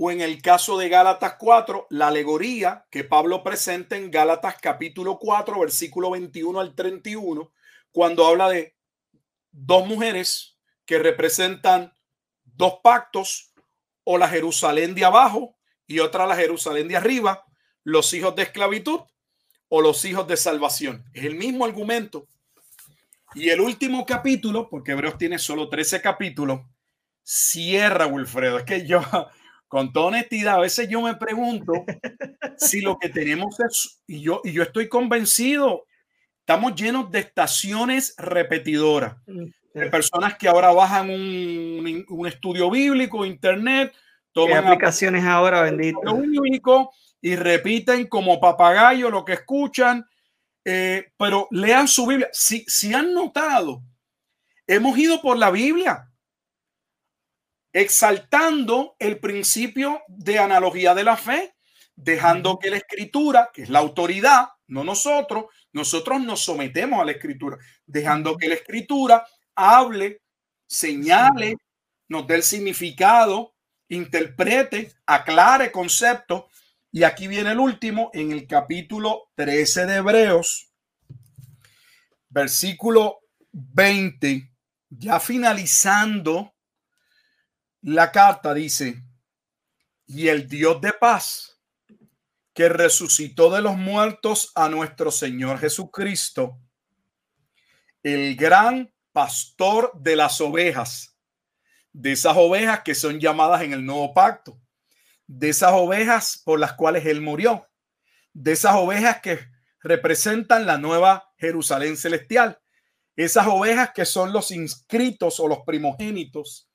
o 0.00 0.10
en 0.12 0.20
el 0.20 0.40
caso 0.40 0.78
de 0.78 0.88
Gálatas 0.88 1.34
4, 1.38 1.88
la 1.90 2.08
alegoría 2.08 2.86
que 2.88 3.02
Pablo 3.02 3.42
presenta 3.42 3.96
en 3.96 4.10
Gálatas 4.10 4.56
capítulo 4.60 5.18
4, 5.18 5.58
versículo 5.58 6.10
21 6.12 6.60
al 6.60 6.74
31, 6.74 7.52
cuando 7.90 8.24
habla 8.24 8.48
de 8.48 8.76
dos 9.50 9.86
mujeres 9.88 10.56
que 10.86 11.00
representan 11.00 11.92
dos 12.44 12.74
pactos, 12.82 13.52
o 14.10 14.16
la 14.16 14.26
Jerusalén 14.26 14.94
de 14.94 15.04
abajo 15.04 15.58
y 15.86 15.98
otra 15.98 16.24
la 16.24 16.34
Jerusalén 16.34 16.88
de 16.88 16.96
arriba, 16.96 17.44
los 17.84 18.14
hijos 18.14 18.34
de 18.36 18.44
esclavitud 18.44 19.00
o 19.68 19.82
los 19.82 20.02
hijos 20.06 20.26
de 20.26 20.38
salvación. 20.38 21.04
Es 21.12 21.24
el 21.24 21.34
mismo 21.34 21.66
argumento. 21.66 22.26
Y 23.34 23.50
el 23.50 23.60
último 23.60 24.06
capítulo, 24.06 24.70
porque 24.70 24.92
Hebreos 24.92 25.18
tiene 25.18 25.38
solo 25.38 25.68
13 25.68 26.00
capítulos, 26.00 26.60
cierra 27.22 28.06
Wilfredo. 28.06 28.56
Es 28.56 28.64
que 28.64 28.86
yo, 28.86 29.02
con 29.68 29.92
toda 29.92 30.06
honestidad, 30.06 30.56
a 30.56 30.60
veces 30.60 30.88
yo 30.88 31.02
me 31.02 31.14
pregunto 31.14 31.72
si 32.56 32.80
lo 32.80 32.98
que 32.98 33.10
tenemos 33.10 33.60
es, 33.60 34.02
y 34.06 34.22
yo, 34.22 34.40
y 34.42 34.52
yo 34.52 34.62
estoy 34.62 34.88
convencido, 34.88 35.84
estamos 36.40 36.74
llenos 36.74 37.10
de 37.10 37.20
estaciones 37.20 38.14
repetidoras, 38.16 39.16
de 39.26 39.90
personas 39.90 40.36
que 40.38 40.48
ahora 40.48 40.72
bajan 40.72 41.10
un, 41.10 42.04
un 42.08 42.26
estudio 42.26 42.70
bíblico, 42.70 43.26
internet, 43.26 43.92
toman 44.32 44.66
aplicaciones 44.66 45.24
ahora, 45.24 45.62
bendito. 45.62 46.16
Bíblico, 46.16 46.90
y 47.20 47.36
repiten 47.36 48.06
como 48.06 48.40
papagayo 48.40 49.10
lo 49.10 49.24
que 49.24 49.34
escuchan, 49.34 50.06
eh, 50.64 51.12
pero 51.18 51.46
lean 51.50 51.88
su 51.88 52.06
Biblia. 52.06 52.28
Si, 52.32 52.64
si 52.66 52.94
han 52.94 53.12
notado, 53.12 53.82
hemos 54.66 54.96
ido 54.96 55.20
por 55.20 55.36
la 55.36 55.50
Biblia 55.50 56.07
exaltando 57.80 58.96
el 58.98 59.18
principio 59.18 60.02
de 60.08 60.38
analogía 60.38 60.94
de 60.94 61.04
la 61.04 61.16
fe, 61.16 61.54
dejando 61.94 62.58
que 62.58 62.70
la 62.70 62.78
escritura, 62.78 63.50
que 63.52 63.62
es 63.62 63.68
la 63.70 63.78
autoridad, 63.78 64.48
no 64.66 64.84
nosotros, 64.84 65.46
nosotros 65.72 66.20
nos 66.20 66.40
sometemos 66.40 67.00
a 67.00 67.04
la 67.04 67.12
escritura, 67.12 67.58
dejando 67.86 68.36
que 68.36 68.48
la 68.48 68.54
escritura 68.54 69.26
hable, 69.54 70.22
señale, 70.66 71.56
nos 72.08 72.26
dé 72.26 72.36
el 72.36 72.42
significado, 72.42 73.54
interprete, 73.88 74.92
aclare 75.06 75.70
conceptos. 75.70 76.44
Y 76.90 77.02
aquí 77.02 77.28
viene 77.28 77.52
el 77.52 77.60
último, 77.60 78.10
en 78.12 78.32
el 78.32 78.46
capítulo 78.46 79.30
13 79.34 79.86
de 79.86 79.96
Hebreos, 79.96 80.72
versículo 82.28 83.20
20 83.52 84.50
ya 84.90 85.20
finalizando 85.20 86.54
la 87.82 88.10
carta, 88.10 88.54
dice, 88.54 89.02
y 90.06 90.28
el 90.28 90.48
Dios 90.48 90.80
de 90.80 90.92
paz, 90.92 91.60
que 92.54 92.68
resucitó 92.68 93.50
de 93.50 93.62
los 93.62 93.76
muertos 93.76 94.50
a 94.54 94.68
nuestro 94.68 95.10
Señor 95.10 95.58
Jesucristo, 95.58 96.58
el 98.02 98.34
gran 98.36 98.92
pastor 99.12 99.92
de 99.94 100.16
las 100.16 100.40
ovejas, 100.40 101.16
de 101.92 102.12
esas 102.12 102.36
ovejas 102.36 102.80
que 102.82 102.94
son 102.94 103.20
llamadas 103.20 103.62
en 103.62 103.72
el 103.72 103.84
nuevo 103.84 104.12
pacto, 104.12 104.60
de 105.26 105.50
esas 105.50 105.72
ovejas 105.72 106.42
por 106.44 106.58
las 106.58 106.72
cuales 106.72 107.06
Él 107.06 107.20
murió, 107.20 107.68
de 108.32 108.52
esas 108.52 108.74
ovejas 108.74 109.20
que 109.20 109.38
representan 109.80 110.66
la 110.66 110.78
nueva 110.78 111.32
Jerusalén 111.36 111.96
celestial, 111.96 112.58
esas 113.14 113.46
ovejas 113.46 113.90
que 113.94 114.04
son 114.04 114.32
los 114.32 114.50
inscritos 114.50 115.38
o 115.40 115.48
los 115.48 115.60
primogénitos 115.60 116.67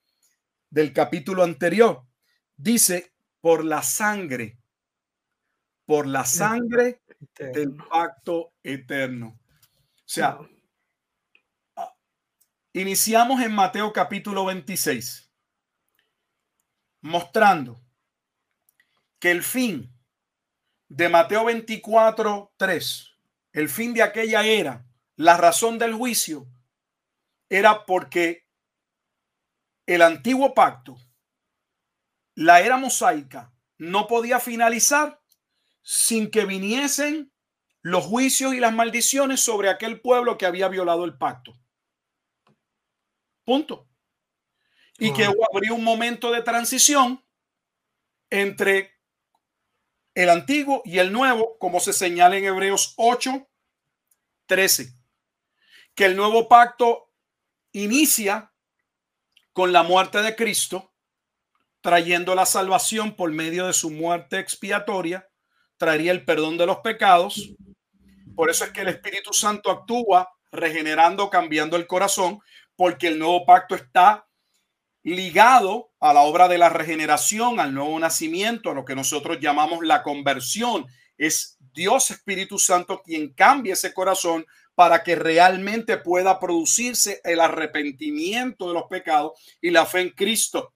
del 0.73 0.91
capítulo 0.91 1.43
anterior. 1.43 2.03
Dice, 2.57 3.13
por 3.39 3.63
la 3.63 3.83
sangre, 3.83 4.57
por 5.85 6.07
la 6.07 6.25
sangre 6.25 7.03
del 7.37 7.75
pacto 7.75 8.53
eterno. 8.63 9.39
O 9.47 10.03
sea, 10.03 10.39
ah, 11.75 11.93
iniciamos 12.73 13.39
en 13.43 13.53
Mateo 13.53 13.93
capítulo 13.93 14.45
26, 14.45 15.31
mostrando 17.01 17.79
que 19.19 19.29
el 19.29 19.43
fin 19.43 19.95
de 20.89 21.07
Mateo 21.07 21.45
24, 21.45 22.51
3, 22.57 23.09
el 23.51 23.69
fin 23.69 23.93
de 23.93 24.01
aquella 24.01 24.43
era, 24.43 24.87
la 25.17 25.37
razón 25.37 25.77
del 25.77 25.93
juicio, 25.93 26.47
era 27.47 27.85
porque 27.85 28.42
el 29.85 30.01
antiguo 30.01 30.53
pacto, 30.53 30.97
la 32.35 32.61
era 32.61 32.77
mosaica, 32.77 33.53
no 33.77 34.07
podía 34.07 34.39
finalizar 34.39 35.21
sin 35.81 36.31
que 36.31 36.45
viniesen 36.45 37.33
los 37.81 38.05
juicios 38.05 38.53
y 38.53 38.59
las 38.59 38.73
maldiciones 38.73 39.41
sobre 39.41 39.69
aquel 39.69 39.99
pueblo 39.99 40.37
que 40.37 40.45
había 40.45 40.69
violado 40.69 41.03
el 41.03 41.17
pacto. 41.17 41.53
Punto. 43.43 43.89
Y 44.97 45.11
que 45.11 45.25
habría 45.25 45.73
un 45.73 45.83
momento 45.83 46.31
de 46.31 46.41
transición 46.43 47.25
entre 48.29 48.93
el 50.15 50.29
antiguo 50.29 50.81
y 50.85 50.99
el 50.99 51.11
nuevo, 51.11 51.57
como 51.59 51.81
se 51.81 51.91
señala 51.91 52.37
en 52.37 52.45
Hebreos 52.45 52.93
8, 52.95 53.49
13, 54.45 54.95
que 55.93 56.05
el 56.05 56.15
nuevo 56.15 56.47
pacto 56.47 57.11
inicia 57.73 58.52
con 59.53 59.71
la 59.71 59.83
muerte 59.83 60.21
de 60.21 60.35
Cristo, 60.35 60.91
trayendo 61.81 62.33
la 62.35 62.45
salvación 62.45 63.15
por 63.15 63.31
medio 63.31 63.67
de 63.67 63.73
su 63.73 63.91
muerte 63.91 64.39
expiatoria, 64.39 65.29
traería 65.77 66.11
el 66.11 66.25
perdón 66.25 66.57
de 66.57 66.65
los 66.65 66.77
pecados. 66.79 67.53
Por 68.35 68.49
eso 68.49 68.65
es 68.65 68.71
que 68.71 68.81
el 68.81 68.87
Espíritu 68.87 69.31
Santo 69.31 69.69
actúa 69.69 70.29
regenerando, 70.51 71.29
cambiando 71.29 71.77
el 71.77 71.87
corazón, 71.87 72.39
porque 72.75 73.07
el 73.07 73.19
nuevo 73.19 73.45
pacto 73.45 73.75
está 73.75 74.27
ligado 75.03 75.91
a 75.99 76.13
la 76.13 76.21
obra 76.21 76.47
de 76.47 76.57
la 76.57 76.69
regeneración, 76.69 77.59
al 77.59 77.73
nuevo 77.73 77.99
nacimiento, 77.99 78.71
a 78.71 78.73
lo 78.73 78.85
que 78.85 78.95
nosotros 78.95 79.39
llamamos 79.39 79.85
la 79.85 80.01
conversión. 80.01 80.87
Es 81.17 81.57
Dios 81.59 82.09
Espíritu 82.11 82.57
Santo 82.57 83.01
quien 83.03 83.33
cambia 83.33 83.73
ese 83.73 83.93
corazón 83.93 84.45
para 84.75 85.03
que 85.03 85.15
realmente 85.15 85.97
pueda 85.97 86.39
producirse 86.39 87.21
el 87.23 87.39
arrepentimiento 87.39 88.67
de 88.67 88.73
los 88.73 88.83
pecados 88.89 89.33
y 89.61 89.69
la 89.69 89.85
fe 89.85 90.01
en 90.01 90.09
Cristo. 90.09 90.73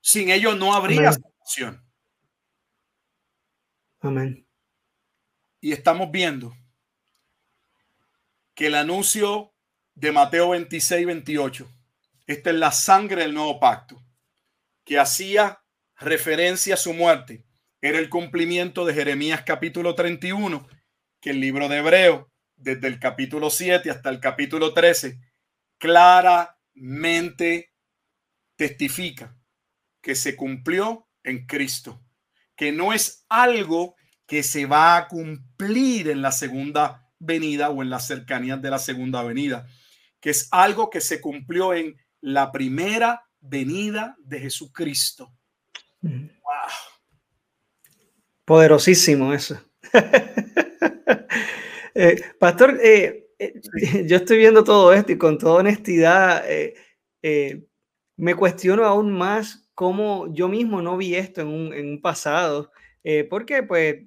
Sin 0.00 0.30
ello 0.30 0.54
no 0.54 0.74
habría 0.74 1.12
salvación. 1.12 1.84
Amén. 4.00 4.46
Y 5.60 5.72
estamos 5.72 6.10
viendo 6.10 6.54
que 8.54 8.68
el 8.68 8.76
anuncio 8.76 9.52
de 9.94 10.12
Mateo 10.12 10.50
26, 10.50 11.06
28 11.06 11.68
esta 12.26 12.50
es 12.50 12.56
la 12.56 12.72
sangre 12.72 13.22
del 13.22 13.34
nuevo 13.34 13.60
pacto, 13.60 14.02
que 14.84 14.98
hacía 14.98 15.62
referencia 15.96 16.74
a 16.74 16.78
su 16.78 16.92
muerte. 16.92 17.44
Era 17.80 17.98
el 17.98 18.08
cumplimiento 18.08 18.84
de 18.84 18.94
Jeremías 18.94 19.42
capítulo 19.46 19.94
31, 19.94 20.66
que 21.26 21.30
el 21.30 21.40
libro 21.40 21.68
de 21.68 21.78
Hebreo, 21.78 22.30
desde 22.54 22.86
el 22.86 23.00
capítulo 23.00 23.50
7 23.50 23.90
hasta 23.90 24.10
el 24.10 24.20
capítulo 24.20 24.72
13, 24.72 25.18
claramente 25.76 27.72
testifica 28.54 29.36
que 30.00 30.14
se 30.14 30.36
cumplió 30.36 31.08
en 31.24 31.44
Cristo, 31.46 32.00
que 32.54 32.70
no 32.70 32.92
es 32.92 33.26
algo 33.28 33.96
que 34.24 34.44
se 34.44 34.66
va 34.66 34.96
a 34.96 35.08
cumplir 35.08 36.10
en 36.10 36.22
la 36.22 36.30
segunda 36.30 37.10
venida 37.18 37.70
o 37.70 37.82
en 37.82 37.90
las 37.90 38.06
cercanías 38.06 38.62
de 38.62 38.70
la 38.70 38.78
segunda 38.78 39.24
venida, 39.24 39.66
que 40.20 40.30
es 40.30 40.46
algo 40.52 40.90
que 40.90 41.00
se 41.00 41.20
cumplió 41.20 41.74
en 41.74 41.96
la 42.20 42.52
primera 42.52 43.24
venida 43.40 44.14
de 44.20 44.38
Jesucristo. 44.38 45.34
Wow. 46.02 46.22
Poderosísimo 48.44 49.34
eso. 49.34 49.60
Eh, 51.98 52.20
pastor, 52.38 52.78
eh, 52.82 53.30
eh, 53.38 53.54
yo 54.06 54.18
estoy 54.18 54.36
viendo 54.36 54.62
todo 54.62 54.92
esto 54.92 55.12
y 55.12 55.18
con 55.18 55.38
toda 55.38 55.60
honestidad 55.60 56.44
me 58.18 58.34
cuestiono 58.34 58.84
aún 58.84 59.12
más 59.12 59.68
cómo 59.74 60.32
yo 60.32 60.48
mismo 60.48 60.82
no 60.82 60.96
vi 60.98 61.14
esto 61.14 61.40
en 61.40 61.48
un, 61.48 61.72
en 61.72 61.88
un 61.88 62.00
pasado, 62.02 62.70
porque 63.30 63.62
pues 63.62 64.04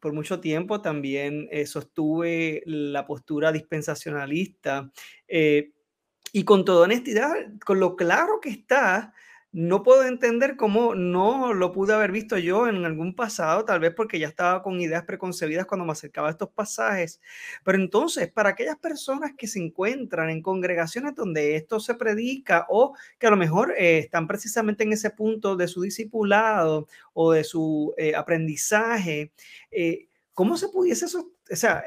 por 0.00 0.12
mucho 0.12 0.40
tiempo 0.40 0.80
también 0.80 1.48
sostuve 1.66 2.62
la 2.66 3.06
postura 3.06 3.52
dispensacionalista 3.52 4.90
y 5.28 6.44
con 6.44 6.64
toda 6.64 6.84
honestidad, 6.84 7.34
con 7.64 7.78
lo 7.80 7.94
claro 7.94 8.40
que 8.40 8.50
está, 8.50 9.12
no 9.52 9.82
puedo 9.82 10.04
entender 10.04 10.56
cómo 10.56 10.94
no 10.94 11.54
lo 11.54 11.72
pude 11.72 11.94
haber 11.94 12.12
visto 12.12 12.36
yo 12.36 12.68
en 12.68 12.84
algún 12.84 13.14
pasado, 13.14 13.64
tal 13.64 13.80
vez 13.80 13.94
porque 13.94 14.18
ya 14.18 14.28
estaba 14.28 14.62
con 14.62 14.80
ideas 14.80 15.04
preconcebidas 15.04 15.66
cuando 15.66 15.86
me 15.86 15.92
acercaba 15.92 16.28
a 16.28 16.30
estos 16.30 16.50
pasajes. 16.50 17.20
Pero 17.64 17.78
entonces, 17.78 18.30
para 18.30 18.50
aquellas 18.50 18.76
personas 18.76 19.32
que 19.36 19.46
se 19.46 19.58
encuentran 19.58 20.28
en 20.28 20.42
congregaciones 20.42 21.14
donde 21.14 21.56
esto 21.56 21.80
se 21.80 21.94
predica 21.94 22.66
o 22.68 22.94
que 23.18 23.28
a 23.28 23.30
lo 23.30 23.36
mejor 23.36 23.72
eh, 23.78 23.98
están 23.98 24.26
precisamente 24.26 24.84
en 24.84 24.92
ese 24.92 25.10
punto 25.10 25.56
de 25.56 25.68
su 25.68 25.80
discipulado 25.82 26.86
o 27.14 27.32
de 27.32 27.44
su 27.44 27.94
eh, 27.96 28.14
aprendizaje, 28.14 29.32
eh, 29.70 30.08
¿cómo 30.34 30.58
se 30.58 30.68
pudiese, 30.68 31.06
o 31.06 31.56
sea, 31.56 31.82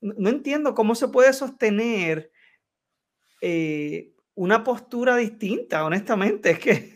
no 0.00 0.28
entiendo 0.28 0.74
cómo 0.74 0.94
se 0.94 1.08
puede 1.08 1.32
sostener 1.32 2.30
una 4.34 4.62
postura 4.62 5.16
distinta, 5.16 5.84
honestamente. 5.84 6.50
Es 6.52 6.58
que. 6.58 6.95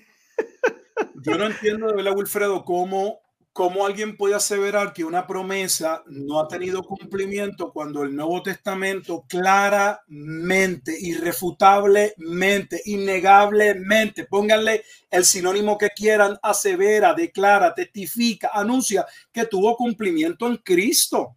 Yo 1.22 1.36
no 1.36 1.46
entiendo 1.46 1.88
de 1.88 1.94
verdad, 1.94 2.16
Wilfredo, 2.16 2.64
cómo, 2.64 3.20
cómo 3.52 3.84
alguien 3.84 4.16
puede 4.16 4.34
aseverar 4.34 4.92
que 4.92 5.04
una 5.04 5.26
promesa 5.26 6.02
no 6.06 6.40
ha 6.40 6.48
tenido 6.48 6.82
cumplimiento 6.82 7.72
cuando 7.72 8.02
el 8.02 8.14
Nuevo 8.14 8.42
Testamento 8.42 9.24
claramente, 9.28 10.96
irrefutablemente, 10.98 12.80
innegablemente, 12.86 14.24
pónganle 14.24 14.84
el 15.10 15.24
sinónimo 15.24 15.76
que 15.76 15.90
quieran, 15.90 16.38
asevera, 16.42 17.12
declara, 17.12 17.74
testifica, 17.74 18.50
anuncia 18.52 19.04
que 19.32 19.44
tuvo 19.46 19.76
cumplimiento 19.76 20.46
en 20.46 20.56
Cristo. 20.56 21.36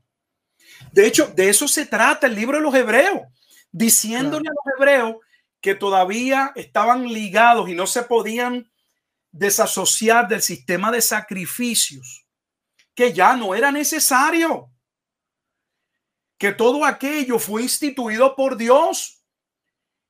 De 0.92 1.08
hecho, 1.08 1.32
de 1.36 1.50
eso 1.50 1.68
se 1.68 1.86
trata 1.86 2.28
el 2.28 2.36
libro 2.36 2.58
de 2.58 2.64
los 2.64 2.76
Hebreos 2.76 3.22
diciéndole 3.74 4.48
a 4.48 4.54
los 4.54 4.80
hebreos 4.80 5.16
que 5.60 5.76
todavía 5.76 6.52
estaban 6.56 7.08
ligados 7.08 7.68
y 7.70 7.74
no 7.74 7.88
se 7.88 8.04
podían 8.04 8.72
desasociar 9.34 10.28
del 10.28 10.42
sistema 10.42 10.92
de 10.92 11.02
sacrificios, 11.02 12.26
que 12.96 13.12
ya 13.12 13.36
no 13.36 13.56
era 13.56 13.72
necesario, 13.72 14.72
que 16.38 16.54
todo 16.54 16.86
aquello 16.86 17.40
fue 17.40 17.64
instituido 17.64 18.36
por 18.36 18.56
Dios, 18.56 19.24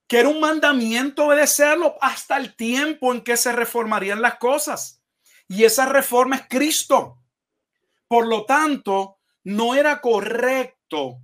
que 0.07 0.19
era 0.19 0.29
un 0.29 0.41
mandamiento 0.41 1.25
obedecerlo 1.25 1.95
hasta 2.01 2.35
el 2.37 2.55
tiempo 2.55 3.13
en 3.13 3.23
que 3.23 3.37
se 3.37 3.53
reformarían 3.53 4.21
las 4.21 4.37
cosas. 4.37 5.01
Y 5.47 5.63
esa 5.63 5.85
reforma 5.85 6.35
es 6.35 6.47
Cristo. 6.49 7.23
Por 8.07 8.27
lo 8.27 8.45
tanto, 8.45 9.19
no 9.45 9.73
era 9.73 10.01
correcto 10.01 11.21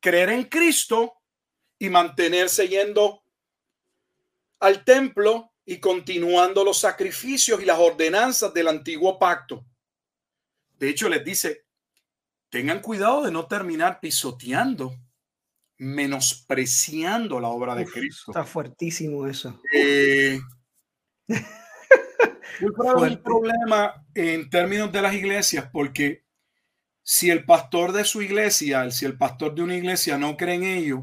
creer 0.00 0.30
en 0.30 0.44
Cristo 0.44 1.14
y 1.78 1.88
mantenerse 1.90 2.68
yendo 2.68 3.24
al 4.58 4.84
templo 4.84 5.53
y 5.66 5.78
continuando 5.78 6.64
los 6.64 6.78
sacrificios 6.78 7.60
y 7.60 7.64
las 7.64 7.78
ordenanzas 7.78 8.52
del 8.52 8.68
antiguo 8.68 9.18
pacto. 9.18 9.64
De 10.78 10.88
hecho, 10.88 11.08
les 11.08 11.24
dice, 11.24 11.64
tengan 12.50 12.80
cuidado 12.80 13.22
de 13.22 13.30
no 13.30 13.46
terminar 13.46 14.00
pisoteando 14.00 14.94
menospreciando 15.78 17.40
la 17.40 17.48
obra 17.48 17.74
de 17.74 17.84
Uf, 17.84 17.92
Cristo. 17.92 18.30
Está 18.30 18.44
fuertísimo 18.44 19.26
eso. 19.26 19.60
Eh, 19.72 20.40
un 22.60 23.22
problema 23.22 24.06
en 24.14 24.48
términos 24.50 24.92
de 24.92 25.02
las 25.02 25.14
iglesias, 25.14 25.68
porque 25.72 26.24
si 27.02 27.30
el 27.30 27.44
pastor 27.44 27.92
de 27.92 28.04
su 28.04 28.22
iglesia, 28.22 28.90
si 28.90 29.04
el 29.04 29.18
pastor 29.18 29.54
de 29.54 29.62
una 29.62 29.76
iglesia 29.76 30.16
no 30.16 30.36
cree 30.36 30.54
en 30.54 30.64
ello, 30.64 31.00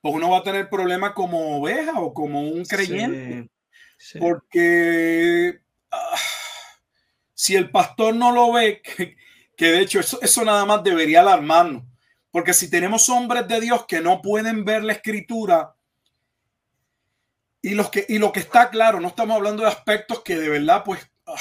pues 0.00 0.14
uno 0.14 0.30
va 0.30 0.38
a 0.38 0.42
tener 0.42 0.68
problemas 0.70 1.12
como 1.12 1.58
oveja 1.58 2.00
o 2.00 2.14
como 2.14 2.40
un 2.42 2.64
creyente. 2.64 3.48
Sí, 3.96 4.12
sí. 4.12 4.18
Porque 4.18 5.60
ah, 5.90 6.16
si 7.34 7.56
el 7.56 7.70
pastor 7.70 8.14
no 8.14 8.32
lo 8.32 8.52
ve, 8.52 8.82
que, 8.96 9.16
que 9.56 9.66
de 9.66 9.80
hecho 9.80 10.00
eso, 10.00 10.18
eso 10.22 10.44
nada 10.44 10.64
más 10.64 10.82
debería 10.82 11.20
alarmarnos. 11.20 11.84
Porque 12.30 12.52
si 12.54 12.70
tenemos 12.70 13.08
hombres 13.08 13.48
de 13.48 13.60
Dios 13.60 13.86
que 13.86 14.00
no 14.00 14.20
pueden 14.22 14.64
ver 14.64 14.84
la 14.84 14.92
escritura 14.92 15.74
y, 17.62 17.74
los 17.74 17.90
que, 17.90 18.06
y 18.08 18.18
lo 18.18 18.32
que 18.32 18.40
está 18.40 18.70
claro, 18.70 19.00
no 19.00 19.08
estamos 19.08 19.36
hablando 19.36 19.62
de 19.62 19.68
aspectos 19.68 20.22
que 20.22 20.36
de 20.36 20.48
verdad, 20.48 20.82
pues, 20.84 21.00
ah, 21.26 21.34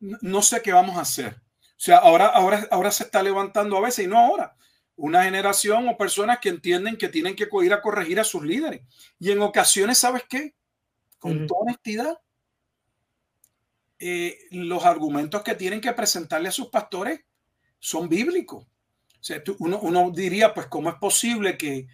no- 0.00 0.18
no 0.20 0.42
sé 0.42 0.62
qué 0.62 0.72
vamos 0.72 0.96
a 0.96 1.02
hacer. 1.02 1.34
O 1.60 1.84
sea, 1.84 1.98
ahora, 1.98 2.26
ahora, 2.26 2.66
ahora 2.70 2.90
se 2.90 3.04
está 3.04 3.22
levantando 3.22 3.76
a 3.76 3.80
veces 3.80 4.04
y 4.04 4.08
no 4.08 4.18
ahora. 4.18 4.56
Una 4.96 5.24
generación 5.24 5.88
o 5.88 5.96
personas 5.96 6.38
que 6.38 6.50
entienden 6.50 6.96
que 6.96 7.08
tienen 7.08 7.34
que 7.34 7.48
ir 7.62 7.72
a 7.72 7.80
corregir 7.80 8.20
a 8.20 8.24
sus 8.24 8.44
líderes. 8.44 8.82
Y 9.18 9.30
en 9.30 9.40
ocasiones, 9.40 9.98
¿sabes 9.98 10.24
qué? 10.28 10.54
Con 11.18 11.38
toda 11.46 11.60
honestidad, 11.60 12.18
eh, 13.98 14.38
los 14.50 14.84
argumentos 14.84 15.42
que 15.42 15.54
tienen 15.54 15.80
que 15.80 15.92
presentarle 15.92 16.48
a 16.48 16.52
sus 16.52 16.68
pastores 16.68 17.20
son 17.78 18.08
bíblicos. 18.08 18.64
O 18.64 19.24
sea, 19.24 19.42
tú- 19.42 19.56
uno, 19.60 19.78
uno 19.80 20.10
diría, 20.10 20.52
pues, 20.52 20.66
¿cómo 20.66 20.88
es 20.88 20.96
posible 20.96 21.56
que 21.56 21.86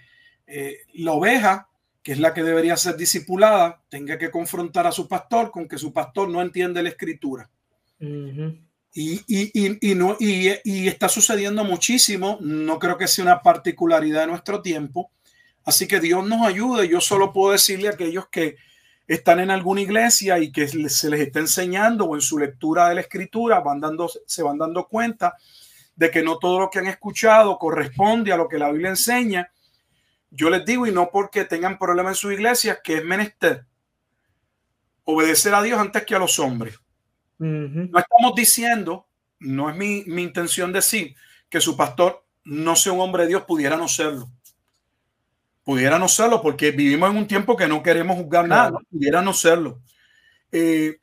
eh, 0.47 0.79
la 0.95 1.13
oveja, 1.13 1.69
que 2.03 2.13
es 2.13 2.19
la 2.19 2.33
que 2.33 2.43
debería 2.43 2.75
ser 2.79 2.97
discipulada, 2.97 3.83
tenga 3.91 4.17
que 4.17 4.31
confrontar 4.31 4.87
a 4.87 4.93
su 4.93 5.07
pastor 5.07 5.51
con 5.51 5.69
que 5.69 5.77
su 5.77 5.93
pastor 5.93 6.31
no 6.31 6.41
entiende 6.41 6.83
la 6.83 6.89
escritura? 6.89 7.51
Y, 8.93 9.23
y, 9.27 9.91
y 9.91 9.95
no, 9.95 10.17
y, 10.19 10.89
está 10.89 11.09
sucediendo 11.09 11.65
muchísimo. 11.65 12.39
No 12.41 12.79
creo 12.79 12.97
que 12.97 13.09
sea 13.09 13.25
una 13.25 13.43
particularidad 13.43 14.23
de 14.23 14.27
nuestro 14.29 14.63
tiempo. 14.63 15.11
Así 15.65 15.87
que 15.87 16.01
Dios 16.01 16.27
nos 16.27 16.47
ayude. 16.47 16.89
Yo 16.89 17.01
solo 17.01 17.33
puedo 17.33 17.53
decirle 17.53 17.89
a 17.89 17.93
aquellos 17.93 18.29
que 18.29 18.57
están 19.07 19.41
en 19.41 19.51
alguna 19.51 19.81
iglesia 19.81 20.39
y 20.39 20.51
que 20.51 20.69
se 20.69 21.11
les 21.11 21.21
está 21.21 21.41
enseñando 21.41 22.05
o 22.05 22.15
en 22.15 22.21
su 22.21 22.39
lectura 22.39 22.89
de 22.89 22.97
la 22.97 23.01
escritura 23.03 23.61
van 23.61 23.81
dando, 23.81 24.11
se 24.27 24.43
van 24.43 24.59
dando 24.59 24.87
cuenta 24.87 25.35
de 25.97 26.11
que 26.11 26.23
no 26.23 26.39
todo 26.39 26.61
lo 26.61 26.71
que 26.71 26.79
han 26.79 26.87
escuchado 26.87 27.59
corresponde 27.59 28.33
a 28.33 28.37
lo 28.37 28.49
que 28.49 28.59
la 28.59 28.71
Biblia 28.71 28.91
enseña. 28.91 29.51
Yo 30.31 30.51
les 30.51 30.65
digo, 30.65 30.87
y 30.87 30.93
no 30.93 31.11
porque 31.11 31.45
tengan 31.45 31.79
problemas 31.79 32.13
en 32.13 32.17
su 32.17 32.33
iglesia, 32.33 32.81
que 32.83 32.99
es 32.99 33.05
menester 33.05 33.65
obedecer 35.11 35.55
a 35.55 35.63
Dios 35.63 35.81
antes 35.81 36.05
que 36.05 36.15
a 36.15 36.19
los 36.19 36.39
hombres. 36.39 36.79
No 37.39 37.99
estamos 37.99 38.35
diciendo, 38.35 39.07
no 39.39 39.71
es 39.71 39.77
mi, 39.77 40.05
mi 40.07 40.23
intención 40.23 40.73
decir 40.73 41.15
que 41.49 41.61
su 41.61 41.77
pastor 41.77 42.25
no 42.45 42.77
sea 42.77 42.93
un 42.93 43.01
hombre 43.01 43.25
de 43.25 43.31
Dios, 43.31 43.45
pudiera 43.45 43.77
no 43.77 43.89
serlo. 43.89 44.29
Pudiera 45.63 45.99
no 45.99 46.09
serlo, 46.09 46.41
porque 46.41 46.71
vivimos 46.71 47.11
en 47.11 47.17
un 47.19 47.27
tiempo 47.27 47.57
que 47.57 47.69
no 47.69 47.83
queremos 47.83 48.17
juzgar 48.17 48.49
nada, 48.49 48.79
pudiera 48.91 49.21
no 49.23 49.33
serlo. 49.33 49.81
Eh, 50.51 50.99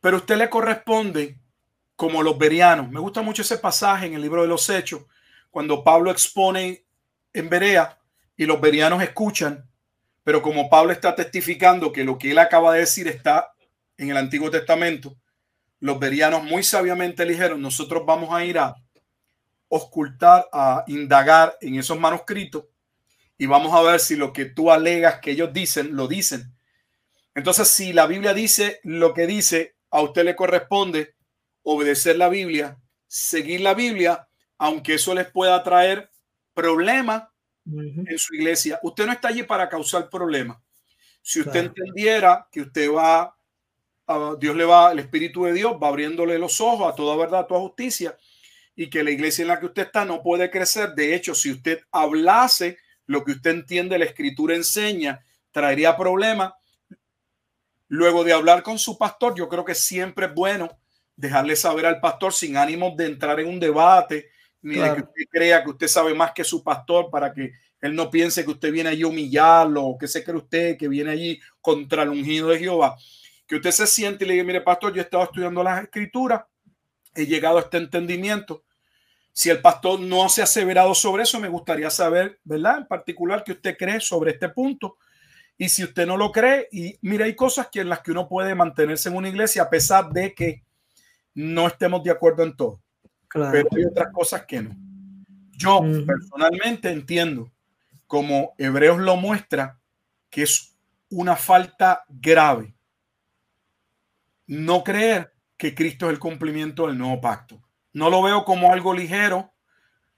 pero 0.00 0.16
a 0.16 0.20
usted 0.20 0.36
le 0.36 0.48
corresponde 0.48 1.38
como 1.96 2.22
los 2.22 2.38
berianos. 2.38 2.90
Me 2.90 3.00
gusta 3.00 3.22
mucho 3.22 3.42
ese 3.42 3.58
pasaje 3.58 4.06
en 4.06 4.14
el 4.14 4.22
libro 4.22 4.42
de 4.42 4.48
los 4.48 4.68
Hechos, 4.70 5.02
cuando 5.50 5.84
Pablo 5.84 6.10
expone 6.10 6.84
en 7.32 7.48
Berea 7.48 7.98
y 8.36 8.46
los 8.46 8.60
berianos 8.60 9.02
escuchan, 9.02 9.68
pero 10.24 10.40
como 10.40 10.70
Pablo 10.70 10.92
está 10.92 11.14
testificando 11.14 11.92
que 11.92 12.04
lo 12.04 12.16
que 12.16 12.30
él 12.30 12.38
acaba 12.38 12.72
de 12.72 12.80
decir 12.80 13.08
está 13.08 13.52
en 13.98 14.10
el 14.10 14.16
Antiguo 14.16 14.50
Testamento, 14.50 15.16
los 15.80 15.98
berianos 15.98 16.42
muy 16.44 16.62
sabiamente 16.62 17.24
dijeron, 17.24 17.60
nosotros 17.60 18.04
vamos 18.06 18.32
a 18.32 18.44
ir 18.44 18.58
a 18.58 18.74
ocultar, 19.68 20.48
a 20.52 20.84
indagar 20.86 21.56
en 21.60 21.76
esos 21.76 21.98
manuscritos 21.98 22.64
y 23.36 23.46
vamos 23.46 23.74
a 23.74 23.82
ver 23.82 24.00
si 24.00 24.16
lo 24.16 24.32
que 24.32 24.46
tú 24.46 24.70
alegas 24.72 25.20
que 25.20 25.32
ellos 25.32 25.52
dicen, 25.52 25.94
lo 25.94 26.08
dicen. 26.08 26.54
Entonces, 27.34 27.68
si 27.68 27.92
la 27.92 28.06
Biblia 28.06 28.34
dice 28.34 28.80
lo 28.82 29.14
que 29.14 29.26
dice, 29.26 29.76
a 29.90 30.00
usted 30.00 30.24
le 30.24 30.34
corresponde 30.34 31.14
obedecer 31.62 32.16
la 32.16 32.28
Biblia, 32.28 32.78
seguir 33.06 33.60
la 33.60 33.74
Biblia, 33.74 34.28
aunque 34.58 34.94
eso 34.94 35.14
les 35.14 35.30
pueda 35.30 35.62
traer 35.62 36.10
problemas 36.54 37.24
en 37.66 38.18
su 38.18 38.34
iglesia. 38.34 38.80
Usted 38.82 39.06
no 39.06 39.12
está 39.12 39.28
allí 39.28 39.42
para 39.42 39.68
causar 39.68 40.08
problemas. 40.08 40.58
Si 41.22 41.40
usted 41.40 41.52
Claro. 41.52 41.68
entendiera 41.68 42.48
que 42.50 42.62
usted 42.62 42.90
va, 42.90 43.36
Dios 44.38 44.56
le 44.56 44.64
va, 44.64 44.92
el 44.92 45.00
Espíritu 45.00 45.44
de 45.44 45.52
Dios 45.52 45.74
va 45.82 45.88
abriéndole 45.88 46.38
los 46.38 46.60
ojos 46.60 46.90
a 46.90 46.94
toda 46.94 47.16
verdad, 47.16 47.40
a 47.40 47.46
toda 47.46 47.60
justicia, 47.60 48.16
y 48.74 48.88
que 48.88 49.02
la 49.02 49.10
iglesia 49.10 49.42
en 49.42 49.48
la 49.48 49.60
que 49.60 49.66
usted 49.66 49.82
está 49.82 50.04
no 50.04 50.22
puede 50.22 50.50
crecer. 50.50 50.94
De 50.94 51.14
hecho, 51.14 51.34
si 51.34 51.50
usted 51.50 51.80
hablase 51.92 52.78
lo 53.06 53.24
que 53.24 53.32
usted 53.32 53.50
entiende, 53.50 53.98
la 53.98 54.04
escritura 54.04 54.54
enseña, 54.54 55.24
traería 55.50 55.96
problemas. 55.96 56.52
Luego 57.88 58.24
de 58.24 58.32
hablar 58.32 58.62
con 58.62 58.78
su 58.78 58.96
pastor, 58.96 59.34
yo 59.34 59.48
creo 59.48 59.64
que 59.64 59.74
siempre 59.74 60.26
es 60.26 60.34
bueno 60.34 60.78
dejarle 61.16 61.56
saber 61.56 61.86
al 61.86 62.00
pastor 62.00 62.32
sin 62.32 62.56
ánimo 62.56 62.94
de 62.96 63.06
entrar 63.06 63.40
en 63.40 63.48
un 63.48 63.58
debate, 63.58 64.30
ni 64.62 64.76
de 64.76 64.94
que 64.94 65.00
usted 65.00 65.22
crea 65.30 65.64
que 65.64 65.70
usted 65.70 65.88
sabe 65.88 66.14
más 66.14 66.32
que 66.32 66.44
su 66.44 66.62
pastor 66.62 67.10
para 67.10 67.32
que 67.32 67.52
él 67.80 67.94
no 67.94 68.10
piense 68.10 68.44
que 68.44 68.50
usted 68.50 68.72
viene 68.72 68.90
allí 68.90 69.02
a 69.02 69.08
humillarlo 69.08 69.84
o 69.84 69.98
que 69.98 70.08
se 70.08 70.24
cree 70.24 70.36
usted 70.36 70.76
que 70.76 70.88
viene 70.88 71.10
allí 71.10 71.40
contra 71.60 72.02
el 72.02 72.10
ungido 72.10 72.48
de 72.48 72.58
Jehová. 72.58 72.96
Que 73.48 73.56
usted 73.56 73.70
se 73.70 73.86
siente 73.86 74.24
y 74.24 74.28
le 74.28 74.34
diga, 74.34 74.44
mire, 74.44 74.60
pastor, 74.60 74.92
yo 74.92 75.00
he 75.00 75.04
estado 75.04 75.24
estudiando 75.24 75.62
las 75.62 75.82
escrituras, 75.82 76.42
he 77.14 77.26
llegado 77.26 77.56
a 77.56 77.62
este 77.62 77.78
entendimiento. 77.78 78.62
Si 79.32 79.48
el 79.48 79.60
pastor 79.62 80.00
no 80.00 80.28
se 80.28 80.42
ha 80.42 80.44
aseverado 80.44 80.94
sobre 80.94 81.22
eso, 81.22 81.40
me 81.40 81.48
gustaría 81.48 81.88
saber, 81.88 82.38
¿verdad? 82.44 82.78
En 82.78 82.86
particular, 82.86 83.42
que 83.42 83.52
usted 83.52 83.76
cree 83.76 84.00
sobre 84.00 84.32
este 84.32 84.50
punto. 84.50 84.98
Y 85.56 85.68
si 85.68 85.82
usted 85.82 86.06
no 86.06 86.16
lo 86.16 86.30
cree, 86.30 86.68
y 86.70 86.98
mire, 87.00 87.24
hay 87.24 87.34
cosas 87.34 87.68
que 87.72 87.80
en 87.80 87.88
las 87.88 88.00
que 88.00 88.10
uno 88.10 88.28
puede 88.28 88.54
mantenerse 88.54 89.08
en 89.08 89.16
una 89.16 89.28
iglesia 89.28 89.62
a 89.62 89.70
pesar 89.70 90.10
de 90.10 90.34
que 90.34 90.62
no 91.34 91.68
estemos 91.68 92.04
de 92.04 92.10
acuerdo 92.10 92.42
en 92.42 92.54
todo 92.54 92.80
Claro. 93.28 93.52
pero 93.52 93.68
hay 93.76 93.84
otras 93.84 94.12
cosas 94.12 94.44
que 94.46 94.62
no. 94.62 94.76
Yo 95.52 95.80
personalmente 96.06 96.90
entiendo, 96.90 97.50
como 98.06 98.54
Hebreos 98.58 98.98
lo 98.98 99.16
muestra, 99.16 99.78
que 100.30 100.42
es 100.42 100.74
una 101.10 101.36
falta 101.36 102.04
grave 102.08 102.77
no 104.48 104.82
creer 104.82 105.34
que 105.56 105.74
Cristo 105.74 106.06
es 106.06 106.12
el 106.12 106.18
cumplimiento 106.18 106.86
del 106.86 106.98
nuevo 106.98 107.20
pacto. 107.20 107.62
No 107.92 108.10
lo 108.10 108.22
veo 108.22 108.44
como 108.44 108.72
algo 108.72 108.94
ligero, 108.94 109.52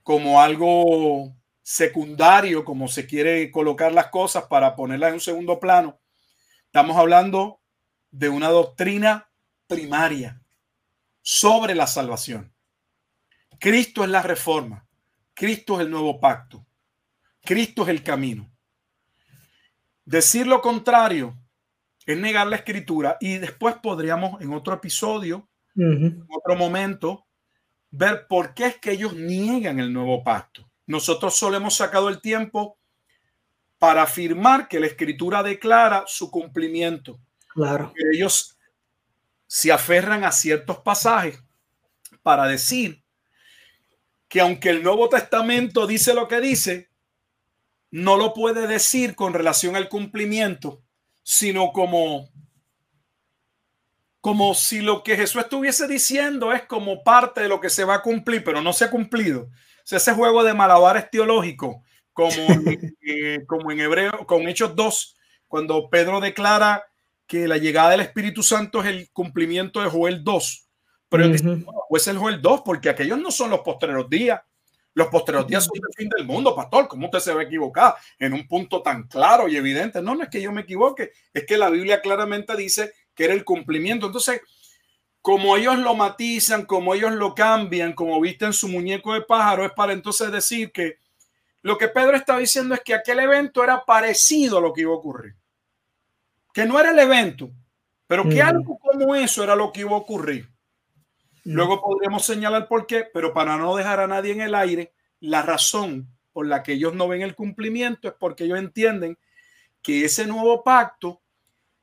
como 0.02 0.40
algo 0.40 1.34
secundario, 1.62 2.64
como 2.64 2.88
se 2.88 3.06
quiere 3.06 3.50
colocar 3.50 3.92
las 3.92 4.06
cosas 4.06 4.44
para 4.44 4.74
ponerlas 4.76 5.08
en 5.08 5.14
un 5.14 5.20
segundo 5.20 5.58
plano. 5.58 6.00
Estamos 6.66 6.96
hablando 6.96 7.60
de 8.10 8.28
una 8.28 8.48
doctrina 8.48 9.30
primaria 9.66 10.40
sobre 11.22 11.74
la 11.74 11.86
salvación. 11.86 12.54
Cristo 13.58 14.04
es 14.04 14.10
la 14.10 14.22
reforma. 14.22 14.86
Cristo 15.34 15.74
es 15.74 15.86
el 15.86 15.90
nuevo 15.90 16.20
pacto. 16.20 16.64
Cristo 17.44 17.82
es 17.82 17.88
el 17.88 18.02
camino. 18.04 18.50
Decir 20.04 20.46
lo 20.46 20.62
contrario 20.62 21.39
es 22.12 22.18
negar 22.18 22.46
la 22.46 22.56
escritura 22.56 23.16
y 23.20 23.38
después 23.38 23.76
podríamos 23.82 24.40
en 24.40 24.52
otro 24.52 24.74
episodio, 24.74 25.48
en 25.76 26.26
otro 26.28 26.56
momento, 26.56 27.26
ver 27.90 28.26
por 28.28 28.54
qué 28.54 28.66
es 28.66 28.76
que 28.78 28.92
ellos 28.92 29.14
niegan 29.14 29.80
el 29.80 29.92
nuevo 29.92 30.22
pacto. 30.22 30.68
Nosotros 30.86 31.36
solo 31.36 31.56
hemos 31.56 31.76
sacado 31.76 32.08
el 32.08 32.20
tiempo 32.20 32.78
para 33.78 34.02
afirmar 34.02 34.68
que 34.68 34.80
la 34.80 34.86
escritura 34.86 35.42
declara 35.42 36.04
su 36.06 36.30
cumplimiento. 36.30 37.18
Claro. 37.48 37.92
Ellos 38.12 38.56
se 39.46 39.72
aferran 39.72 40.24
a 40.24 40.32
ciertos 40.32 40.78
pasajes 40.78 41.42
para 42.22 42.46
decir 42.46 43.02
que 44.28 44.40
aunque 44.40 44.70
el 44.70 44.82
Nuevo 44.82 45.08
Testamento 45.08 45.86
dice 45.86 46.14
lo 46.14 46.28
que 46.28 46.40
dice, 46.40 46.90
no 47.90 48.16
lo 48.16 48.32
puede 48.32 48.66
decir 48.66 49.16
con 49.16 49.34
relación 49.34 49.74
al 49.74 49.88
cumplimiento, 49.88 50.82
sino 51.22 51.72
como 51.72 52.28
como 54.20 54.54
si 54.54 54.80
lo 54.80 55.02
que 55.02 55.16
Jesús 55.16 55.42
estuviese 55.42 55.88
diciendo 55.88 56.52
es 56.52 56.62
como 56.64 57.02
parte 57.02 57.40
de 57.40 57.48
lo 57.48 57.60
que 57.60 57.70
se 57.70 57.84
va 57.84 57.96
a 57.96 58.02
cumplir, 58.02 58.44
pero 58.44 58.60
no 58.60 58.72
se 58.72 58.84
ha 58.84 58.90
cumplido. 58.90 59.42
O 59.42 59.82
sea, 59.82 59.96
ese 59.96 60.12
juego 60.12 60.44
de 60.44 60.52
malabares 60.52 61.10
teológicos, 61.10 61.76
como, 62.12 62.30
eh, 63.00 63.38
como 63.46 63.70
en 63.72 63.80
Hebreo, 63.80 64.26
con 64.26 64.46
Hechos 64.46 64.76
2, 64.76 65.16
cuando 65.48 65.88
Pedro 65.88 66.20
declara 66.20 66.84
que 67.26 67.48
la 67.48 67.56
llegada 67.56 67.90
del 67.90 68.00
Espíritu 68.00 68.42
Santo 68.42 68.82
es 68.82 68.88
el 68.88 69.10
cumplimiento 69.12 69.80
de 69.80 69.88
Joel 69.88 70.22
2. 70.22 70.68
Pero 71.08 71.28
no, 71.28 71.64
pues 71.88 72.06
el 72.06 72.18
Joel 72.18 72.42
2, 72.42 72.62
porque 72.64 72.90
aquellos 72.90 73.18
no 73.18 73.30
son 73.30 73.50
los 73.50 73.60
postreros 73.60 74.08
días. 74.08 74.40
Los 74.94 75.08
posteriores 75.08 75.48
días 75.48 75.64
son 75.64 75.76
el 75.76 75.94
fin 75.94 76.08
del 76.08 76.26
mundo, 76.26 76.54
pastor. 76.54 76.88
¿Cómo 76.88 77.06
usted 77.06 77.20
se 77.20 77.32
va 77.32 77.40
a 77.40 77.44
equivocar 77.44 77.94
en 78.18 78.32
un 78.32 78.46
punto 78.48 78.82
tan 78.82 79.04
claro 79.04 79.48
y 79.48 79.56
evidente? 79.56 80.02
No, 80.02 80.14
no 80.14 80.24
es 80.24 80.28
que 80.28 80.42
yo 80.42 80.52
me 80.52 80.62
equivoque, 80.62 81.12
es 81.32 81.46
que 81.46 81.56
la 81.56 81.70
Biblia 81.70 82.00
claramente 82.00 82.56
dice 82.56 82.92
que 83.14 83.24
era 83.24 83.34
el 83.34 83.44
cumplimiento. 83.44 84.06
Entonces, 84.06 84.40
como 85.22 85.56
ellos 85.56 85.78
lo 85.78 85.94
matizan, 85.94 86.64
como 86.64 86.94
ellos 86.94 87.12
lo 87.12 87.34
cambian, 87.34 87.92
como 87.92 88.20
visten 88.20 88.52
su 88.52 88.68
muñeco 88.68 89.14
de 89.14 89.22
pájaro, 89.22 89.64
es 89.64 89.72
para 89.72 89.92
entonces 89.92 90.32
decir 90.32 90.72
que 90.72 90.98
lo 91.62 91.76
que 91.76 91.88
Pedro 91.88 92.16
está 92.16 92.38
diciendo 92.38 92.74
es 92.74 92.80
que 92.80 92.94
aquel 92.94 93.20
evento 93.20 93.62
era 93.62 93.84
parecido 93.84 94.58
a 94.58 94.60
lo 94.60 94.72
que 94.72 94.80
iba 94.80 94.92
a 94.92 94.96
ocurrir. 94.96 95.36
Que 96.52 96.64
no 96.64 96.80
era 96.80 96.90
el 96.90 96.98
evento, 96.98 97.50
pero 98.06 98.28
que 98.28 98.42
algo 98.42 98.78
como 98.78 99.14
eso 99.14 99.44
era 99.44 99.54
lo 99.54 99.70
que 99.70 99.82
iba 99.82 99.92
a 99.92 99.96
ocurrir. 99.96 100.48
Luego 101.52 101.82
podríamos 101.82 102.24
señalar 102.24 102.68
por 102.68 102.86
qué, 102.86 103.08
pero 103.12 103.34
para 103.34 103.56
no 103.56 103.74
dejar 103.74 103.98
a 103.98 104.06
nadie 104.06 104.30
en 104.30 104.40
el 104.40 104.54
aire, 104.54 104.92
la 105.18 105.42
razón 105.42 106.08
por 106.32 106.46
la 106.46 106.62
que 106.62 106.74
ellos 106.74 106.94
no 106.94 107.08
ven 107.08 107.22
el 107.22 107.34
cumplimiento 107.34 108.06
es 108.06 108.14
porque 108.14 108.44
ellos 108.44 108.60
entienden 108.60 109.18
que 109.82 110.04
ese 110.04 110.28
nuevo 110.28 110.62
pacto, 110.62 111.20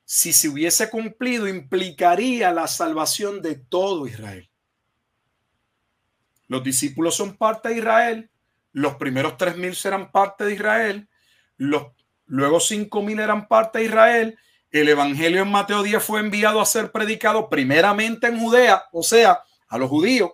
si 0.06 0.32
se 0.32 0.48
hubiese 0.48 0.90
cumplido, 0.90 1.50
implicaría 1.50 2.54
la 2.54 2.66
salvación 2.68 3.42
de 3.42 3.56
todo 3.56 4.08
Israel. 4.08 4.50
Los 6.48 6.64
discípulos 6.64 7.16
son 7.16 7.36
parte 7.36 7.68
de 7.68 7.80
Israel, 7.80 8.30
los 8.72 8.96
primeros 8.96 9.36
tres 9.36 9.58
mil 9.58 9.76
serán 9.76 10.14
parte 10.14 10.46
de 10.46 10.54
Israel, 10.54 11.10
los 11.58 11.88
luego 12.26 12.62
cinco 12.62 13.02
mil 13.02 13.20
eran 13.20 13.50
parte 13.50 13.80
de 13.80 13.86
Israel. 13.86 14.40
El 14.72 14.88
evangelio 14.88 15.42
en 15.42 15.52
Mateo 15.52 15.84
10 15.84 16.02
fue 16.02 16.22
enviado 16.22 16.62
a 16.62 16.66
ser 16.66 16.92
predicado 16.94 17.50
primeramente 17.50 18.28
en 18.28 18.40
Judea, 18.40 18.86
o 18.94 19.04
sea, 19.04 19.42
a 19.68 19.78
los 19.78 19.90
judíos. 19.90 20.32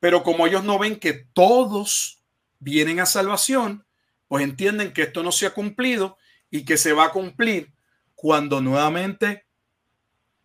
Pero 0.00 0.22
como 0.22 0.46
ellos 0.46 0.64
no 0.64 0.78
ven 0.78 0.98
que 0.98 1.12
todos 1.12 2.22
vienen 2.58 3.00
a 3.00 3.06
salvación, 3.06 3.86
pues 4.28 4.44
entienden 4.44 4.92
que 4.92 5.02
esto 5.02 5.22
no 5.22 5.30
se 5.30 5.46
ha 5.46 5.54
cumplido 5.54 6.16
y 6.50 6.64
que 6.64 6.76
se 6.76 6.92
va 6.92 7.06
a 7.06 7.12
cumplir 7.12 7.72
cuando 8.14 8.60
nuevamente 8.60 9.46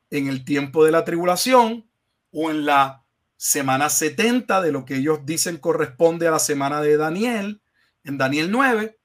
en 0.09 0.28
el 0.28 0.45
tiempo 0.45 0.86
de 0.86 0.91
la 0.91 1.05
tribulación 1.05 1.89
o 2.32 2.51
en 2.51 2.65
la 2.65 3.03
semana 3.36 3.89
70 3.89 4.61
de 4.61 4.72
lo 4.72 4.86
que 4.86 4.97
ellos 4.97 5.20
dicen 5.26 5.57
corresponde 5.57 6.28
a 6.28 6.32
la 6.32 6.39
semana 6.39 6.82
de 6.82 6.97
Daniel, 6.97 7.61
en 8.03 8.18
Daniel 8.18 8.51
9, 8.51 8.97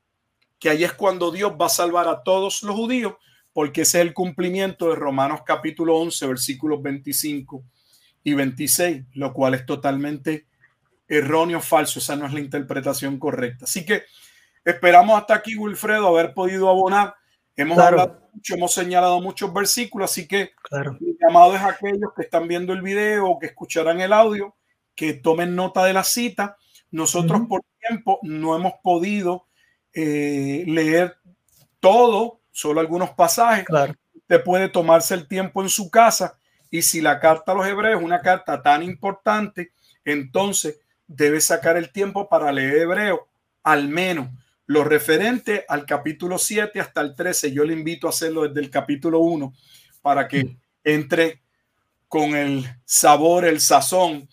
que 0.59 0.71
ahí 0.71 0.85
es 0.85 0.93
cuando 0.93 1.31
Dios 1.31 1.53
va 1.61 1.67
a 1.67 1.71
salvar 1.71 2.09
a 2.09 2.23
todos 2.23 2.63
los 2.63 2.75
judíos, 2.75 3.15
porque 3.53 3.83
ese 3.83 4.01
es 4.01 4.07
el 4.07 4.15
cumplimiento 4.15 4.89
de 4.89 4.97
Romanos 4.97 5.41
capítulo 5.45 5.97
11, 5.97 6.27
versículos 6.27 6.83
25 6.83 7.65
y 8.25 8.35
26, 8.35 9.05
lo 9.15 9.33
cual 9.33 9.55
es 9.55 9.67
totalmente 9.67 10.47
erróneo, 11.09 11.61
falso. 11.61 11.99
Esa 11.99 12.17
no 12.17 12.27
es 12.27 12.33
la 12.33 12.41
interpretación 12.41 13.19
correcta. 13.19 13.65
Así 13.65 13.85
que 13.85 14.05
esperamos 14.65 15.19
hasta 15.21 15.35
aquí, 15.35 15.57
Wilfredo, 15.57 16.07
haber 16.07 16.35
podido 16.35 16.69
abonar. 16.69 17.15
Hemos 17.57 17.79
hablado 17.79 18.31
mucho, 18.33 18.55
hemos 18.55 18.73
señalado 18.73 19.21
muchos 19.21 19.53
versículos, 19.53 20.11
así 20.11 20.27
que 20.27 20.53
claro. 20.63 20.97
mi 21.01 21.15
llamado 21.21 21.55
es 21.55 21.61
a 21.61 21.69
aquellos 21.69 22.13
que 22.17 22.23
están 22.23 22.49
viendo 22.49 22.73
el 22.73 22.81
video 22.81 23.27
o 23.27 23.39
que 23.39 23.47
escucharán 23.47 24.01
el 24.01 24.13
audio, 24.13 24.57
que 24.95 25.13
tomen 25.13 25.55
nota 25.55 25.85
de 25.85 25.93
la 25.93 26.03
cita. 26.03 26.57
Nosotros 26.91 27.43
por 27.49 27.63
tiempo 27.87 28.21
no 28.23 28.57
hemos 28.57 28.75
podido 28.83 29.47
eh, 29.93 30.65
leer 30.67 31.17
todo, 31.79 32.41
solo 32.51 32.81
algunos 32.81 33.11
pasajes. 33.11 33.67
Claro. 33.67 33.95
Usted 34.15 34.43
puede 34.45 34.69
tomarse 34.71 35.13
el 35.15 35.29
tiempo 35.29 35.63
en 35.63 35.69
su 35.69 35.91
casa 35.91 36.39
y 36.73 36.81
si 36.81 37.03
la 37.03 37.21
carta 37.21 37.53
a 37.53 37.55
los 37.55 37.67
hebreos 37.67 37.99
es 37.99 38.05
una 38.05 38.23
carta 38.23 38.63
tan 38.63 38.83
importante, 38.83 39.73
entonces 40.07 40.81
debe 41.07 41.39
sacar 41.43 41.77
el 41.77 41.93
tiempo 41.93 42.31
para 42.31 42.51
leer 42.51 42.79
hebreo, 42.79 43.29
al 43.63 43.89
menos 43.89 44.31
lo 44.65 44.83
referente 44.83 45.67
al 45.69 45.85
capítulo 45.85 46.39
7 46.39 46.81
hasta 46.81 47.03
el 47.03 47.15
13. 47.15 47.53
Yo 47.53 47.65
le 47.65 47.75
invito 47.75 48.07
a 48.07 48.11
hacerlo 48.11 48.49
desde 48.49 48.61
el 48.61 48.71
capítulo 48.71 49.19
1 49.19 49.53
para 50.01 50.27
que 50.27 50.57
entre 50.83 51.43
con 52.09 52.35
el 52.35 52.65
sabor, 52.87 53.45
el 53.45 53.61
sazón 53.61 54.27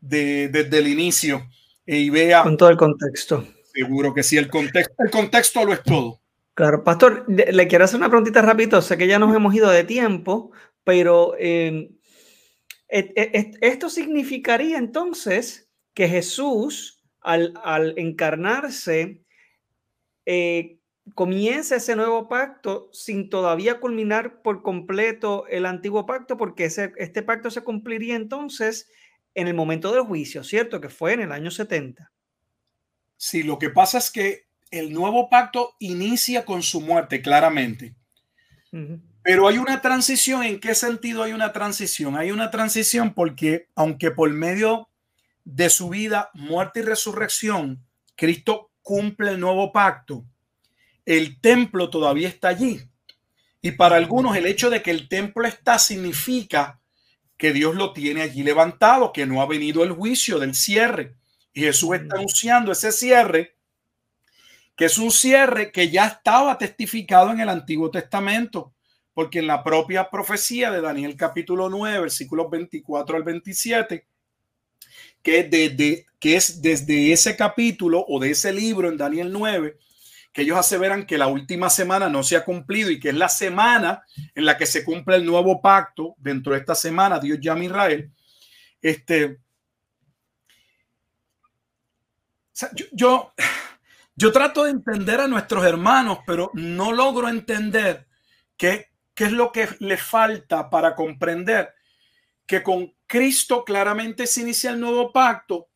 de, 0.00 0.48
desde 0.48 0.78
el 0.78 0.88
inicio 0.88 1.46
y 1.84 2.08
vea. 2.08 2.42
Con 2.42 2.56
todo 2.56 2.70
el 2.70 2.78
contexto. 2.78 3.46
Seguro 3.70 4.14
que 4.14 4.22
sí, 4.22 4.38
el 4.38 4.48
contexto, 4.48 4.94
el 4.98 5.10
contexto 5.10 5.62
lo 5.62 5.74
es 5.74 5.82
todo. 5.82 6.22
Claro, 6.54 6.84
pastor, 6.84 7.24
le 7.28 7.68
quiero 7.68 7.84
hacer 7.84 7.98
una 7.98 8.08
preguntita 8.08 8.40
rapidito. 8.40 8.80
Sé 8.80 8.96
que 8.96 9.06
ya 9.06 9.18
nos 9.18 9.34
hemos 9.34 9.54
ido 9.54 9.68
de 9.68 9.84
tiempo, 9.84 10.52
pero 10.84 11.34
em, 11.38 11.88
esto 12.88 13.88
significaría 13.88 14.78
entonces 14.78 15.70
que 15.94 16.08
Jesús, 16.08 17.02
al, 17.20 17.94
encarnarse, 17.96 19.22
eh, 20.26 20.78
comienza 21.14 21.76
ese 21.76 21.96
nuevo 21.96 22.28
pacto 22.28 22.88
sin 22.92 23.28
todavía 23.28 23.80
culminar 23.80 24.42
por 24.42 24.62
completo 24.62 25.46
el 25.48 25.66
antiguo 25.66 26.06
pacto, 26.06 26.36
porque 26.36 26.64
este 26.64 27.22
pacto 27.22 27.50
se 27.50 27.62
cumpliría 27.62 28.14
entonces 28.14 28.88
en 29.34 29.48
el 29.48 29.54
momento 29.54 29.92
del 29.92 30.02
juicio, 30.02 30.44
¿cierto? 30.44 30.80
Que 30.80 30.88
fue 30.88 31.14
en 31.14 31.20
el 31.20 31.32
año 31.32 31.50
70. 31.50 32.12
Sí, 33.16 33.42
lo 33.42 33.58
que 33.58 33.70
pasa 33.70 33.98
es 33.98 34.10
que 34.10 34.46
el 34.70 34.92
nuevo 34.92 35.28
pacto 35.28 35.76
inicia 35.78 36.44
con 36.44 36.62
su 36.62 36.80
muerte, 36.80 37.22
claramente. 37.22 37.94
Pero 39.22 39.46
hay 39.46 39.58
una 39.58 39.80
transición. 39.80 40.42
¿En 40.42 40.58
qué 40.58 40.74
sentido 40.74 41.22
hay 41.22 41.32
una 41.32 41.52
transición? 41.52 42.16
Hay 42.16 42.30
una 42.30 42.50
transición 42.50 43.14
porque, 43.14 43.68
aunque 43.74 44.10
por 44.10 44.30
medio 44.30 44.88
de 45.44 45.70
su 45.70 45.88
vida, 45.88 46.30
muerte 46.34 46.80
y 46.80 46.82
resurrección, 46.82 47.84
Cristo 48.16 48.70
cumple 48.82 49.30
el 49.30 49.40
nuevo 49.40 49.72
pacto, 49.72 50.24
el 51.06 51.40
templo 51.40 51.90
todavía 51.90 52.28
está 52.28 52.48
allí. 52.48 52.80
Y 53.60 53.72
para 53.72 53.96
algunos 53.96 54.36
el 54.36 54.46
hecho 54.46 54.70
de 54.70 54.82
que 54.82 54.90
el 54.90 55.08
templo 55.08 55.46
está 55.46 55.78
significa 55.78 56.80
que 57.36 57.52
Dios 57.52 57.74
lo 57.74 57.92
tiene 57.92 58.22
allí 58.22 58.42
levantado, 58.42 59.12
que 59.12 59.26
no 59.26 59.40
ha 59.40 59.46
venido 59.46 59.84
el 59.84 59.92
juicio 59.92 60.38
del 60.38 60.54
cierre. 60.54 61.16
Y 61.52 61.60
Jesús 61.62 61.94
está 61.96 62.16
anunciando 62.16 62.72
ese 62.72 62.90
cierre, 62.92 63.56
que 64.76 64.86
es 64.86 64.98
un 64.98 65.10
cierre 65.10 65.70
que 65.70 65.90
ya 65.90 66.06
estaba 66.06 66.58
testificado 66.58 67.30
en 67.30 67.40
el 67.40 67.48
Antiguo 67.48 67.90
Testamento 67.90 68.74
porque 69.14 69.40
en 69.40 69.46
la 69.46 69.62
propia 69.62 70.08
profecía 70.10 70.70
de 70.70 70.80
Daniel 70.80 71.16
capítulo 71.16 71.68
9, 71.68 72.00
versículos 72.00 72.50
24 72.50 73.16
al 73.16 73.22
27, 73.22 74.06
que, 75.22 76.06
que 76.18 76.36
es 76.36 76.62
desde 76.62 77.12
ese 77.12 77.36
capítulo 77.36 78.04
o 78.08 78.18
de 78.18 78.30
ese 78.30 78.52
libro 78.52 78.88
en 78.88 78.96
Daniel 78.96 79.32
9, 79.32 79.76
que 80.32 80.42
ellos 80.42 80.56
aseveran 80.56 81.06
que 81.06 81.18
la 81.18 81.26
última 81.26 81.68
semana 81.68 82.08
no 82.08 82.22
se 82.22 82.36
ha 82.36 82.44
cumplido 82.44 82.90
y 82.90 82.98
que 82.98 83.10
es 83.10 83.14
la 83.14 83.28
semana 83.28 84.02
en 84.34 84.46
la 84.46 84.56
que 84.56 84.64
se 84.64 84.82
cumple 84.82 85.16
el 85.16 85.26
nuevo 85.26 85.60
pacto. 85.60 86.14
Dentro 86.16 86.54
de 86.54 86.60
esta 86.60 86.74
semana, 86.74 87.20
Dios 87.20 87.38
llama 87.40 87.60
a 87.60 87.64
Israel. 87.64 88.10
Este, 88.80 89.38
yo, 92.72 92.86
yo, 92.92 93.34
yo 94.16 94.32
trato 94.32 94.64
de 94.64 94.70
entender 94.70 95.20
a 95.20 95.28
nuestros 95.28 95.64
hermanos, 95.66 96.20
pero 96.26 96.50
no 96.54 96.92
logro 96.92 97.28
entender 97.28 98.06
que 98.56 98.91
¿Qué 99.14 99.24
es 99.24 99.32
lo 99.32 99.52
que 99.52 99.68
le 99.80 99.96
falta 99.96 100.70
para 100.70 100.94
comprender 100.94 101.74
que 102.46 102.62
con 102.62 102.94
Cristo 103.06 103.64
claramente 103.64 104.26
se 104.26 104.40
inicia 104.40 104.70
el 104.70 104.80
nuevo 104.80 105.12
pacto, 105.12 105.68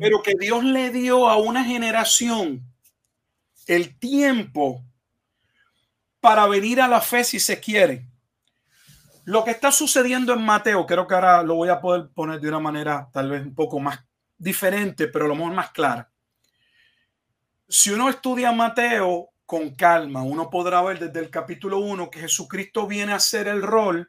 pero 0.00 0.22
que 0.22 0.34
Dios 0.38 0.64
le 0.64 0.90
dio 0.90 1.28
a 1.28 1.36
una 1.36 1.64
generación 1.64 2.64
el 3.66 3.98
tiempo 3.98 4.84
para 6.20 6.46
venir 6.46 6.80
a 6.80 6.88
la 6.88 7.00
fe 7.00 7.24
si 7.24 7.40
se 7.40 7.60
quiere? 7.60 8.06
Lo 9.24 9.44
que 9.44 9.50
está 9.50 9.70
sucediendo 9.70 10.32
en 10.32 10.42
Mateo, 10.42 10.86
creo 10.86 11.06
que 11.06 11.14
ahora 11.14 11.42
lo 11.42 11.54
voy 11.56 11.68
a 11.68 11.80
poder 11.80 12.08
poner 12.14 12.40
de 12.40 12.48
una 12.48 12.58
manera 12.58 13.08
tal 13.12 13.30
vez 13.30 13.42
un 13.42 13.54
poco 13.54 13.78
más 13.78 14.00
diferente, 14.38 15.08
pero 15.08 15.26
a 15.26 15.28
lo 15.28 15.34
mejor 15.36 15.52
más 15.52 15.70
clara. 15.70 16.10
Si 17.68 17.90
uno 17.90 18.08
estudia 18.08 18.50
Mateo, 18.50 19.30
con 19.50 19.70
calma, 19.70 20.22
uno 20.22 20.48
podrá 20.48 20.80
ver 20.80 21.00
desde 21.00 21.18
el 21.18 21.28
capítulo 21.28 21.78
1 21.78 22.08
que 22.08 22.20
Jesucristo 22.20 22.86
viene 22.86 23.10
a 23.10 23.16
hacer 23.16 23.48
el 23.48 23.62
rol 23.62 24.08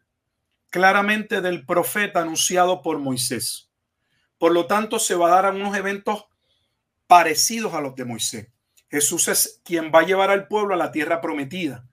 claramente 0.70 1.42
del 1.42 1.66
profeta 1.66 2.22
anunciado 2.22 2.84
por 2.84 3.00
Moisés. 3.00 3.68
Por 4.38 4.52
lo 4.52 4.68
tanto, 4.68 5.00
se 5.00 5.16
va 5.16 5.30
a 5.30 5.32
dar 5.32 5.46
a 5.48 5.50
unos 5.50 5.76
eventos 5.76 6.26
parecidos 7.08 7.74
a 7.74 7.82
los 7.82 7.96
de 7.96 8.06
Moisés. 8.06 8.50
Jesús 8.92 9.30
es 9.30 9.60
quien 9.64 9.92
va 9.92 10.02
a 10.02 10.06
llevar 10.06 10.30
al 10.30 10.48
pueblo 10.48 10.76
a 10.76 10.78
la 10.78 10.92
tierra 10.92 11.22
prometida. 11.22 11.88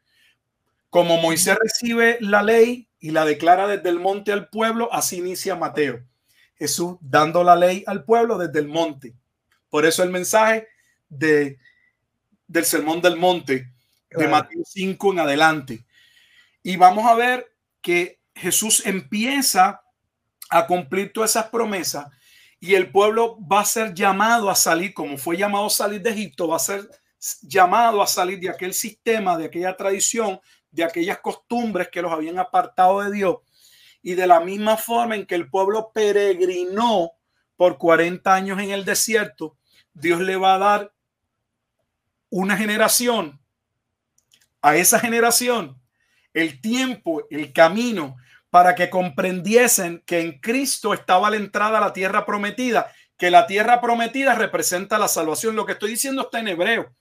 Como 0.91 1.17
Moisés 1.17 1.57
recibe 1.59 2.19
la 2.21 2.43
ley 2.43 2.87
y 3.01 3.13
la 3.13 3.25
declara 3.25 3.67
desde 3.67 3.89
el 3.89 3.99
monte 3.99 4.31
al 4.31 4.51
pueblo, 4.51 4.93
así 4.93 5.21
inicia 5.21 5.57
Mateo. 5.57 6.05
Jesús 6.57 6.99
dando 7.01 7.43
la 7.43 7.57
ley 7.57 7.83
al 7.87 8.05
pueblo 8.05 8.37
desde 8.37 8.59
el 8.59 8.69
monte. 8.69 9.15
Por 9.71 9.87
eso 9.87 10.03
el 10.03 10.11
mensaje 10.11 10.69
de 11.09 11.59
del 12.49 12.65
Sermón 12.65 13.01
del 13.01 13.17
Monte 13.17 13.71
de 14.11 14.27
Mateo 14.27 14.63
5 14.65 15.13
en 15.13 15.19
adelante. 15.21 15.85
Y 16.63 16.77
vamos 16.77 17.07
a 17.07 17.15
ver 17.15 17.55
que 17.81 18.21
Jesús 18.35 18.83
empieza 18.85 19.83
a 20.51 20.67
cumplir 20.67 21.13
todas 21.13 21.31
esas 21.31 21.51
promesas 21.51 22.07
y 22.61 22.75
el 22.75 22.91
pueblo 22.91 23.39
va 23.41 23.61
a 23.61 23.65
ser 23.65 23.95
llamado 23.95 24.51
a 24.51 24.55
salir, 24.55 24.93
como 24.93 25.17
fue 25.17 25.37
llamado 25.37 25.67
a 25.67 25.71
salir 25.71 26.03
de 26.03 26.11
Egipto, 26.11 26.49
va 26.49 26.57
a 26.57 26.61
ser 26.61 26.89
llamado 27.43 28.03
a 28.03 28.07
salir 28.07 28.41
de 28.41 28.49
aquel 28.49 28.75
sistema, 28.75 29.37
de 29.37 29.45
aquella 29.47 29.77
tradición, 29.77 30.41
de 30.71 30.85
aquellas 30.85 31.19
costumbres 31.21 31.89
que 31.89 32.03
los 32.03 32.13
habían 32.13 32.39
apartado 32.39 33.01
de 33.03 33.13
Dios. 33.13 33.37
Y 34.03 34.15
de 34.15 34.27
la 34.27 34.41
misma 34.41 34.77
forma 34.77 35.15
en 35.15 35.27
que 35.27 35.35
el 35.35 35.49
pueblo 35.49 35.91
peregrinó 35.93 37.13
por 37.57 37.79
40 37.79 38.35
años 38.35 38.61
en 38.61 38.71
el 38.71 38.85
desierto, 38.85 39.57
Dios 39.93 40.21
le 40.21 40.37
va 40.37 40.55
a 40.55 40.59
dar 40.59 40.93
una 42.31 42.57
generación, 42.57 43.41
a 44.61 44.77
esa 44.77 44.99
generación, 44.99 45.81
el 46.35 46.61
tiempo, 46.61 47.23
el 47.31 47.53
camino, 47.53 48.17
para 48.51 48.75
que 48.75 48.91
comprendiesen 48.91 50.03
que 50.07 50.21
en 50.21 50.41
Cristo 50.41 50.95
estaba 50.95 51.31
la 51.31 51.37
entrada 51.37 51.79
a 51.79 51.83
la 51.83 51.93
tierra 51.93 52.25
prometida, 52.25 52.91
que 53.17 53.31
la 53.31 53.47
tierra 53.47 53.81
prometida 53.81 54.35
representa 54.35 54.99
la 54.99 55.09
salvación. 55.09 55.57
Lo 55.57 55.67
que 55.67 55.73
estoy 55.73 55.91
diciendo 55.91 56.23
está 56.23 56.41
en 56.41 56.49
hebreo. 56.49 56.95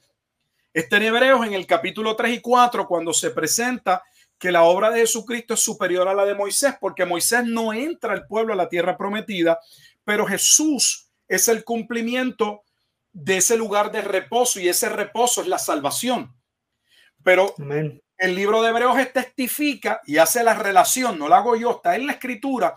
Está 0.73 0.97
en 0.97 1.03
Hebreos 1.03 1.45
en 1.45 1.53
el 1.53 1.65
capítulo 1.65 2.15
3 2.15 2.37
y 2.37 2.41
4 2.41 2.87
cuando 2.87 3.13
se 3.13 3.31
presenta 3.31 4.03
que 4.37 4.51
la 4.51 4.63
obra 4.63 4.91
de 4.91 4.99
Jesucristo 4.99 5.55
es 5.55 5.59
superior 5.59 6.07
a 6.07 6.13
la 6.13 6.25
de 6.25 6.35
Moisés, 6.35 6.75
porque 6.79 7.05
Moisés 7.05 7.43
no 7.45 7.73
entra 7.73 8.13
al 8.13 8.27
pueblo 8.27 8.53
a 8.53 8.55
la 8.55 8.69
tierra 8.69 8.97
prometida, 8.97 9.59
pero 10.03 10.27
Jesús 10.27 11.09
es 11.27 11.47
el 11.47 11.63
cumplimiento 11.63 12.63
de 13.13 13.37
ese 13.37 13.57
lugar 13.57 13.91
de 13.91 14.01
reposo 14.01 14.59
y 14.59 14.69
ese 14.69 14.89
reposo 14.89 15.41
es 15.41 15.47
la 15.47 15.59
salvación. 15.59 16.35
Pero 17.23 17.53
el 18.17 18.35
libro 18.35 18.61
de 18.61 18.69
Hebreos 18.69 18.97
testifica 19.13 20.01
y 20.05 20.17
hace 20.17 20.43
la 20.43 20.53
relación, 20.53 21.17
no 21.19 21.27
la 21.27 21.37
hago 21.37 21.55
yo, 21.55 21.71
está 21.71 21.95
en 21.95 22.07
la 22.07 22.13
escritura, 22.13 22.75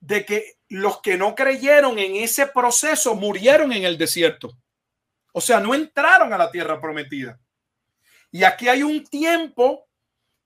de 0.00 0.24
que 0.24 0.58
los 0.68 1.00
que 1.00 1.16
no 1.16 1.34
creyeron 1.34 1.98
en 1.98 2.16
ese 2.16 2.46
proceso 2.46 3.14
murieron 3.14 3.72
en 3.72 3.84
el 3.84 3.96
desierto. 3.96 4.56
O 5.32 5.40
sea, 5.40 5.60
no 5.60 5.74
entraron 5.74 6.32
a 6.32 6.38
la 6.38 6.50
tierra 6.50 6.80
prometida. 6.80 7.38
Y 8.30 8.44
aquí 8.44 8.68
hay 8.68 8.82
un 8.82 9.04
tiempo 9.04 9.88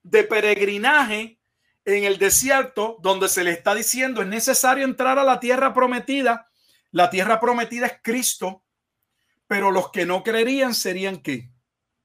de 0.02 0.24
peregrinaje 0.24 1.38
en 1.84 2.04
el 2.04 2.18
desierto 2.18 2.98
donde 3.00 3.28
se 3.28 3.44
le 3.44 3.50
está 3.52 3.74
diciendo 3.74 4.22
es 4.22 4.28
necesario 4.28 4.84
entrar 4.84 5.18
a 5.18 5.24
la 5.24 5.40
tierra 5.40 5.72
prometida. 5.72 6.48
La 6.90 7.10
tierra 7.10 7.40
prometida 7.40 7.86
es 7.86 7.94
Cristo, 8.02 8.64
pero 9.50 9.72
los 9.72 9.90
que 9.90 10.06
no 10.06 10.22
creerían 10.22 10.76
serían 10.76 11.16
que 11.16 11.50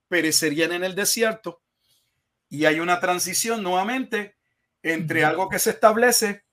perecerían 0.07 0.71
en 0.71 0.83
el 0.83 0.95
desierto. 0.95 1.61
Y 2.49 2.65
hay 2.65 2.79
una 2.79 2.99
transición 2.99 3.61
nuevamente 3.61 4.35
entre 4.81 5.23
algo 5.23 5.47
que 5.47 5.59
se 5.59 5.69
establece. 5.69 6.43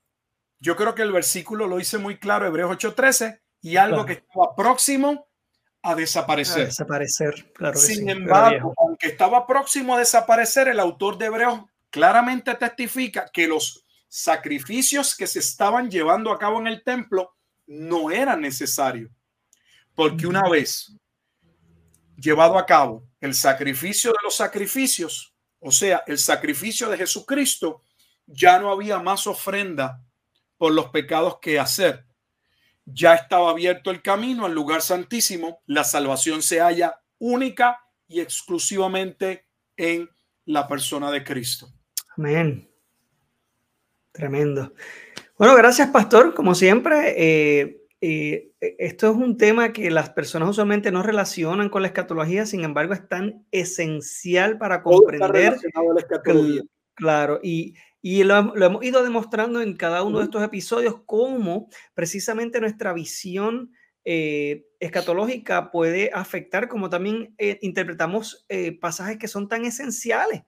Yo 0.59 0.77
creo 0.77 0.95
que 0.95 1.01
el 1.01 1.11
versículo 1.11 1.67
lo 1.67 1.79
dice 1.79 1.97
muy 1.97 2.19
claro, 2.19 2.47
Hebreos 2.47 2.73
8:13, 2.73 3.41
y 3.63 3.79
algo 3.79 4.05
que 4.05 4.13
estaba 4.13 4.55
próximo 4.55 5.31
a 5.81 5.95
desaparecer. 5.95 6.67
desaparecer, 6.67 7.51
claro. 7.55 7.79
Sin 7.79 8.11
embargo, 8.11 8.75
aunque 8.77 9.07
estaba 9.07 9.47
próximo 9.47 9.97
a 9.97 9.99
desaparecer, 9.99 10.69
el 10.69 10.79
autor 10.79 11.17
de 11.17 11.25
Hebreos 11.25 11.63
claramente 11.89 12.55
testifica 12.55 13.31
que 13.33 13.49
los 13.49 13.87
sacrificios 14.09 15.17
que 15.17 15.27
se 15.27 15.39
estaban 15.39 15.91
llevando 15.91 16.31
a 16.31 16.39
cabo 16.39 16.61
en 16.61 16.67
el 16.67 16.85
templo 16.85 17.35
no 17.67 18.11
eran 18.11 18.43
necesarios. 18.43 19.11
Porque 20.09 20.27
una 20.27 20.49
vez 20.49 20.97
llevado 22.17 22.59
a 22.59 22.67
cabo 22.67 23.09
el 23.21 23.35
sacrificio 23.35 24.11
de 24.11 24.19
los 24.23 24.35
sacrificios, 24.35 25.35
o 25.61 25.71
sea, 25.71 26.03
el 26.07 26.19
sacrificio 26.19 26.89
de 26.89 26.99
Jesucristo, 26.99 27.83
ya 28.27 28.59
no 28.59 28.71
había 28.71 28.99
más 28.99 29.27
ofrenda 29.27 30.03
por 30.57 30.73
los 30.73 30.89
pecados 30.91 31.39
que 31.41 31.59
hacer 31.59 32.07
ya 32.85 33.15
estaba 33.15 33.51
abierto 33.51 33.91
el 33.91 34.03
camino 34.03 34.47
al 34.47 34.55
lugar 34.55 34.83
santísimo. 34.83 35.63
La 35.67 35.85
salvación 35.85 36.43
se 36.43 36.61
halla 36.61 37.01
única 37.19 37.81
y 38.09 38.21
exclusivamente 38.21 39.47
en 39.77 40.09
la 40.47 40.67
persona 40.67 41.11
de 41.11 41.25
Cristo. 41.25 41.69
Amén. 42.17 42.69
Tremendo. 44.11 44.75
Bueno, 45.39 45.55
gracias, 45.57 45.89
pastor. 45.91 46.35
Como 46.35 46.55
siempre, 46.55 47.15
eh, 47.17 47.82
eh, 48.05 48.51
esto 48.61 49.11
es 49.11 49.17
un 49.17 49.37
tema 49.37 49.73
que 49.73 49.89
las 49.89 50.11
personas 50.11 50.51
usualmente 50.51 50.91
no 50.91 51.05
relacionan 51.05 51.69
con 51.69 51.83
la 51.83 51.89
escatología, 51.89 52.47
sin 52.47 52.65
embargo, 52.65 52.95
es 52.95 53.09
tan 53.09 53.47
esencial 53.53 54.59
para 54.59 54.83
comprender. 54.83 55.57
Claro, 56.95 57.39
y, 57.45 57.75
y 58.03 58.25
lo, 58.25 58.57
hemos 58.57 58.85
ido 58.85 59.05
demostrando 59.05 59.63
en 59.63 59.77
cada 59.77 60.03
uno 60.03 60.19
de 60.19 60.25
estos 60.25 60.43
episodios 60.43 60.97
cómo 61.07 61.69
precisamente 61.95 62.61
nuestra 62.61 62.93
visión 62.93 63.73
eh, 64.05 64.67
escatológica 64.81 65.71
puede 65.71 66.11
afectar, 66.13 66.69
como 66.69 66.91
también 66.91 67.37
eh, 67.39 67.61
interpretamos 67.63 68.45
eh, 68.49 68.77
pasajes 68.77 69.17
que 69.17 69.29
son 69.29 69.47
tan 69.47 69.65
esenciales. 69.65 70.43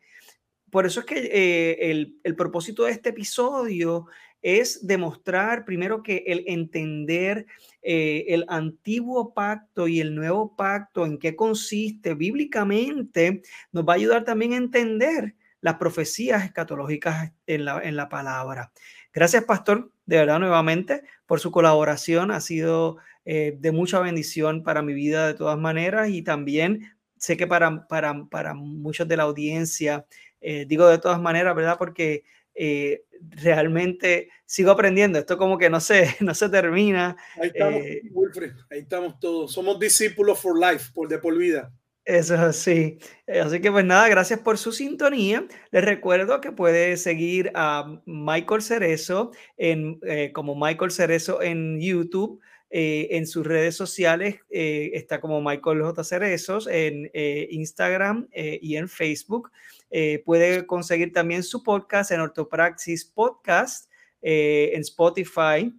Por 0.73 0.87
eso 0.87 1.01
es 1.01 1.07
que 1.07 1.91
el, 1.93 2.19
el, 2.25 2.35
propósito 2.35 2.83
de 2.83 2.91
este 2.91 3.11
episodio 3.11 4.07
es 4.45 4.87
demostrar 4.87 5.65
primero 5.65 6.05
que 6.05 6.23
el 6.27 6.45
entender 6.47 7.47
el 7.83 8.47
antiguo 8.49 9.35
pacto 9.35 9.89
y 9.89 10.01
el 10.01 10.15
nuevo 10.15 10.55
pacto, 10.57 11.05
en 11.05 11.19
qué 11.19 11.35
consiste 11.35 12.15
bíblicamente, 12.15 13.43
nos 13.73 13.85
va 13.85 13.95
a 13.95 13.97
ayudar 13.97 14.25
también 14.25 14.53
a 14.53 14.57
entender 14.57 15.35
las 15.65 15.77
profecías 15.77 16.45
escatológicas 16.45 17.33
en 17.47 17.65
la, 17.65 17.81
en 17.83 17.97
la 17.97 18.11
palabra. 18.11 18.71
Gracias, 19.15 19.45
pastor, 19.45 19.91
de 20.05 20.19
verdad 20.19 20.39
nuevamente 20.39 21.05
por 21.25 21.41
su 21.41 21.51
colaboración. 21.51 22.31
Ha 22.33 22.41
sido 22.41 22.99
eh, 23.25 23.57
de 23.59 23.73
mucha 23.73 23.99
bendición 24.01 24.63
para 24.63 24.83
mi 24.83 24.93
vida 24.93 25.27
de 25.27 25.33
todas 25.33 25.59
maneras 25.59 26.11
y 26.11 26.21
también 26.21 26.93
sé 27.17 27.39
que 27.39 27.47
para, 27.47 27.87
para, 27.89 28.27
para 28.27 28.53
muchos 28.53 29.09
de 29.09 29.17
la 29.17 29.23
audiencia, 29.23 30.05
eh, 30.43 30.67
digo 30.69 30.87
de 30.87 30.99
todas 30.99 31.23
maneras, 31.23 31.57
¿verdad? 31.57 31.77
Porque 31.79 32.25
eh, 32.55 33.05
realmente 33.21 34.29
sigo 34.47 34.71
aprendiendo. 34.71 35.19
Esto 35.19 35.39
como 35.39 35.59
que 35.59 35.71
no 35.71 35.81
se, 35.81 36.17
no 36.21 36.35
se 36.35 36.49
termina. 36.49 37.17
Ahí 37.41 37.49
estamos, 37.49 37.83
Wilfred, 38.11 38.53
ahí 38.71 38.81
estamos 38.81 39.19
todos. 39.21 39.53
Somos 39.53 39.79
discípulos 39.79 40.39
for 40.39 40.59
life, 40.59 40.91
por 40.95 41.09
de 41.09 41.19
por 41.19 41.37
vida. 41.37 41.73
Eso 42.05 42.35
es 42.35 42.41
así. 42.41 42.99
Eh, 43.27 43.41
así 43.41 43.61
que 43.61 43.73
pues 43.73 43.85
nada, 43.85 44.09
gracias 44.09 44.41
por 44.41 44.59
su 44.59 44.73
sintonía. 44.73 45.47
Les 45.71 45.85
recuerdo 45.85 46.41
que 46.41 46.53
puede 46.53 46.99
seguir 46.99 47.51
a 47.55 47.99
Michael 48.05 48.61
Cerezo 48.61 49.31
en, 49.57 49.99
eh, 50.07 50.31
como 50.33 50.55
Michael 50.55 50.91
Cerezo 50.91 51.41
en 51.43 51.81
YouTube. 51.81 52.41
Eh, 52.77 53.17
en 53.17 53.29
sus 53.29 53.47
redes 53.47 53.77
sociales 53.77 54.41
está 54.51 55.21
como 55.21 55.41
Michael 55.41 55.81
J. 55.83 56.03
Cerezos 56.03 56.67
en 56.67 57.09
Instagram 57.15 58.27
y 58.33 58.75
en 58.77 58.89
Facebook. 58.89 59.53
Puede 60.25 60.67
conseguir 60.67 61.13
también 61.13 61.43
su 61.43 61.63
podcast 61.63 62.11
en 62.11 62.21
Ortopraxis 62.21 63.05
Podcast 63.05 63.91
en 64.21 64.81
Spotify, 64.81 65.73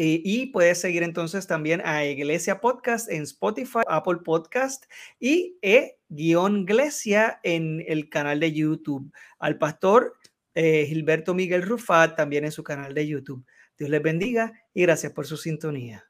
eh, 0.00 0.22
y 0.24 0.46
puedes 0.46 0.80
seguir 0.80 1.02
entonces 1.02 1.48
también 1.48 1.82
a 1.84 2.04
Iglesia 2.04 2.60
Podcast 2.60 3.10
en 3.10 3.22
Spotify, 3.22 3.80
Apple 3.88 4.18
Podcast 4.24 4.84
y 5.18 5.58
E-Glesia 5.60 7.40
en 7.42 7.84
el 7.84 8.08
canal 8.08 8.38
de 8.38 8.52
YouTube. 8.52 9.12
Al 9.40 9.58
pastor 9.58 10.16
eh, 10.54 10.86
Gilberto 10.86 11.34
Miguel 11.34 11.62
Rufat 11.62 12.14
también 12.14 12.44
en 12.44 12.52
su 12.52 12.62
canal 12.62 12.94
de 12.94 13.08
YouTube. 13.08 13.44
Dios 13.76 13.90
les 13.90 14.00
bendiga 14.00 14.52
y 14.72 14.82
gracias 14.82 15.12
por 15.12 15.26
su 15.26 15.36
sintonía. 15.36 16.07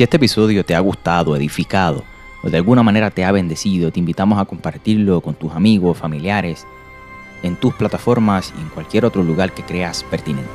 Si 0.00 0.04
este 0.04 0.16
episodio 0.16 0.64
te 0.64 0.74
ha 0.74 0.80
gustado, 0.80 1.36
edificado, 1.36 2.04
o 2.42 2.48
de 2.48 2.56
alguna 2.56 2.82
manera 2.82 3.10
te 3.10 3.22
ha 3.22 3.32
bendecido, 3.32 3.92
te 3.92 3.98
invitamos 3.98 4.38
a 4.38 4.46
compartirlo 4.46 5.20
con 5.20 5.34
tus 5.34 5.52
amigos, 5.52 5.98
familiares, 5.98 6.66
en 7.42 7.54
tus 7.54 7.74
plataformas 7.74 8.54
y 8.56 8.62
en 8.62 8.70
cualquier 8.70 9.04
otro 9.04 9.22
lugar 9.22 9.52
que 9.52 9.62
creas 9.62 10.02
pertinente. 10.04 10.48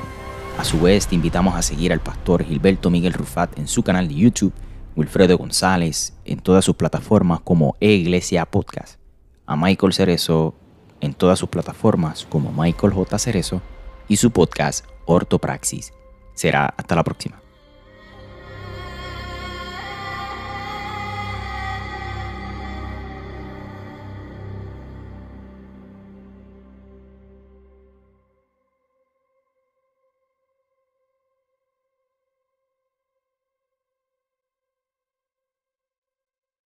A 0.57 0.63
su 0.63 0.81
vez, 0.81 1.05
te 1.05 1.13
invitamos 1.13 1.53
a 1.53 1.61
seguir 1.61 1.93
al 1.93 1.99
pastor 1.99 2.43
Gilberto 2.43 2.89
Miguel 2.89 3.13
Rufat 3.13 3.59
en 3.59 3.67
su 3.67 3.83
canal 3.83 4.07
de 4.07 4.15
YouTube, 4.15 4.51
Wilfredo 4.95 5.37
González 5.37 6.15
en 6.25 6.39
todas 6.39 6.65
sus 6.65 6.75
plataformas 6.75 7.39
como 7.41 7.75
E-Iglesia 7.79 8.47
Podcast, 8.47 8.99
a 9.45 9.55
Michael 9.55 9.93
Cerezo 9.93 10.55
en 11.01 11.13
todas 11.13 11.37
sus 11.37 11.49
plataformas 11.49 12.25
como 12.27 12.51
Michael 12.51 12.93
J. 12.93 13.19
Cerezo 13.19 13.61
y 14.07 14.17
su 14.17 14.31
podcast 14.31 14.87
Ortopraxis. 15.05 15.93
Será 16.33 16.73
hasta 16.75 16.95
la 16.95 17.03
próxima. 17.03 17.44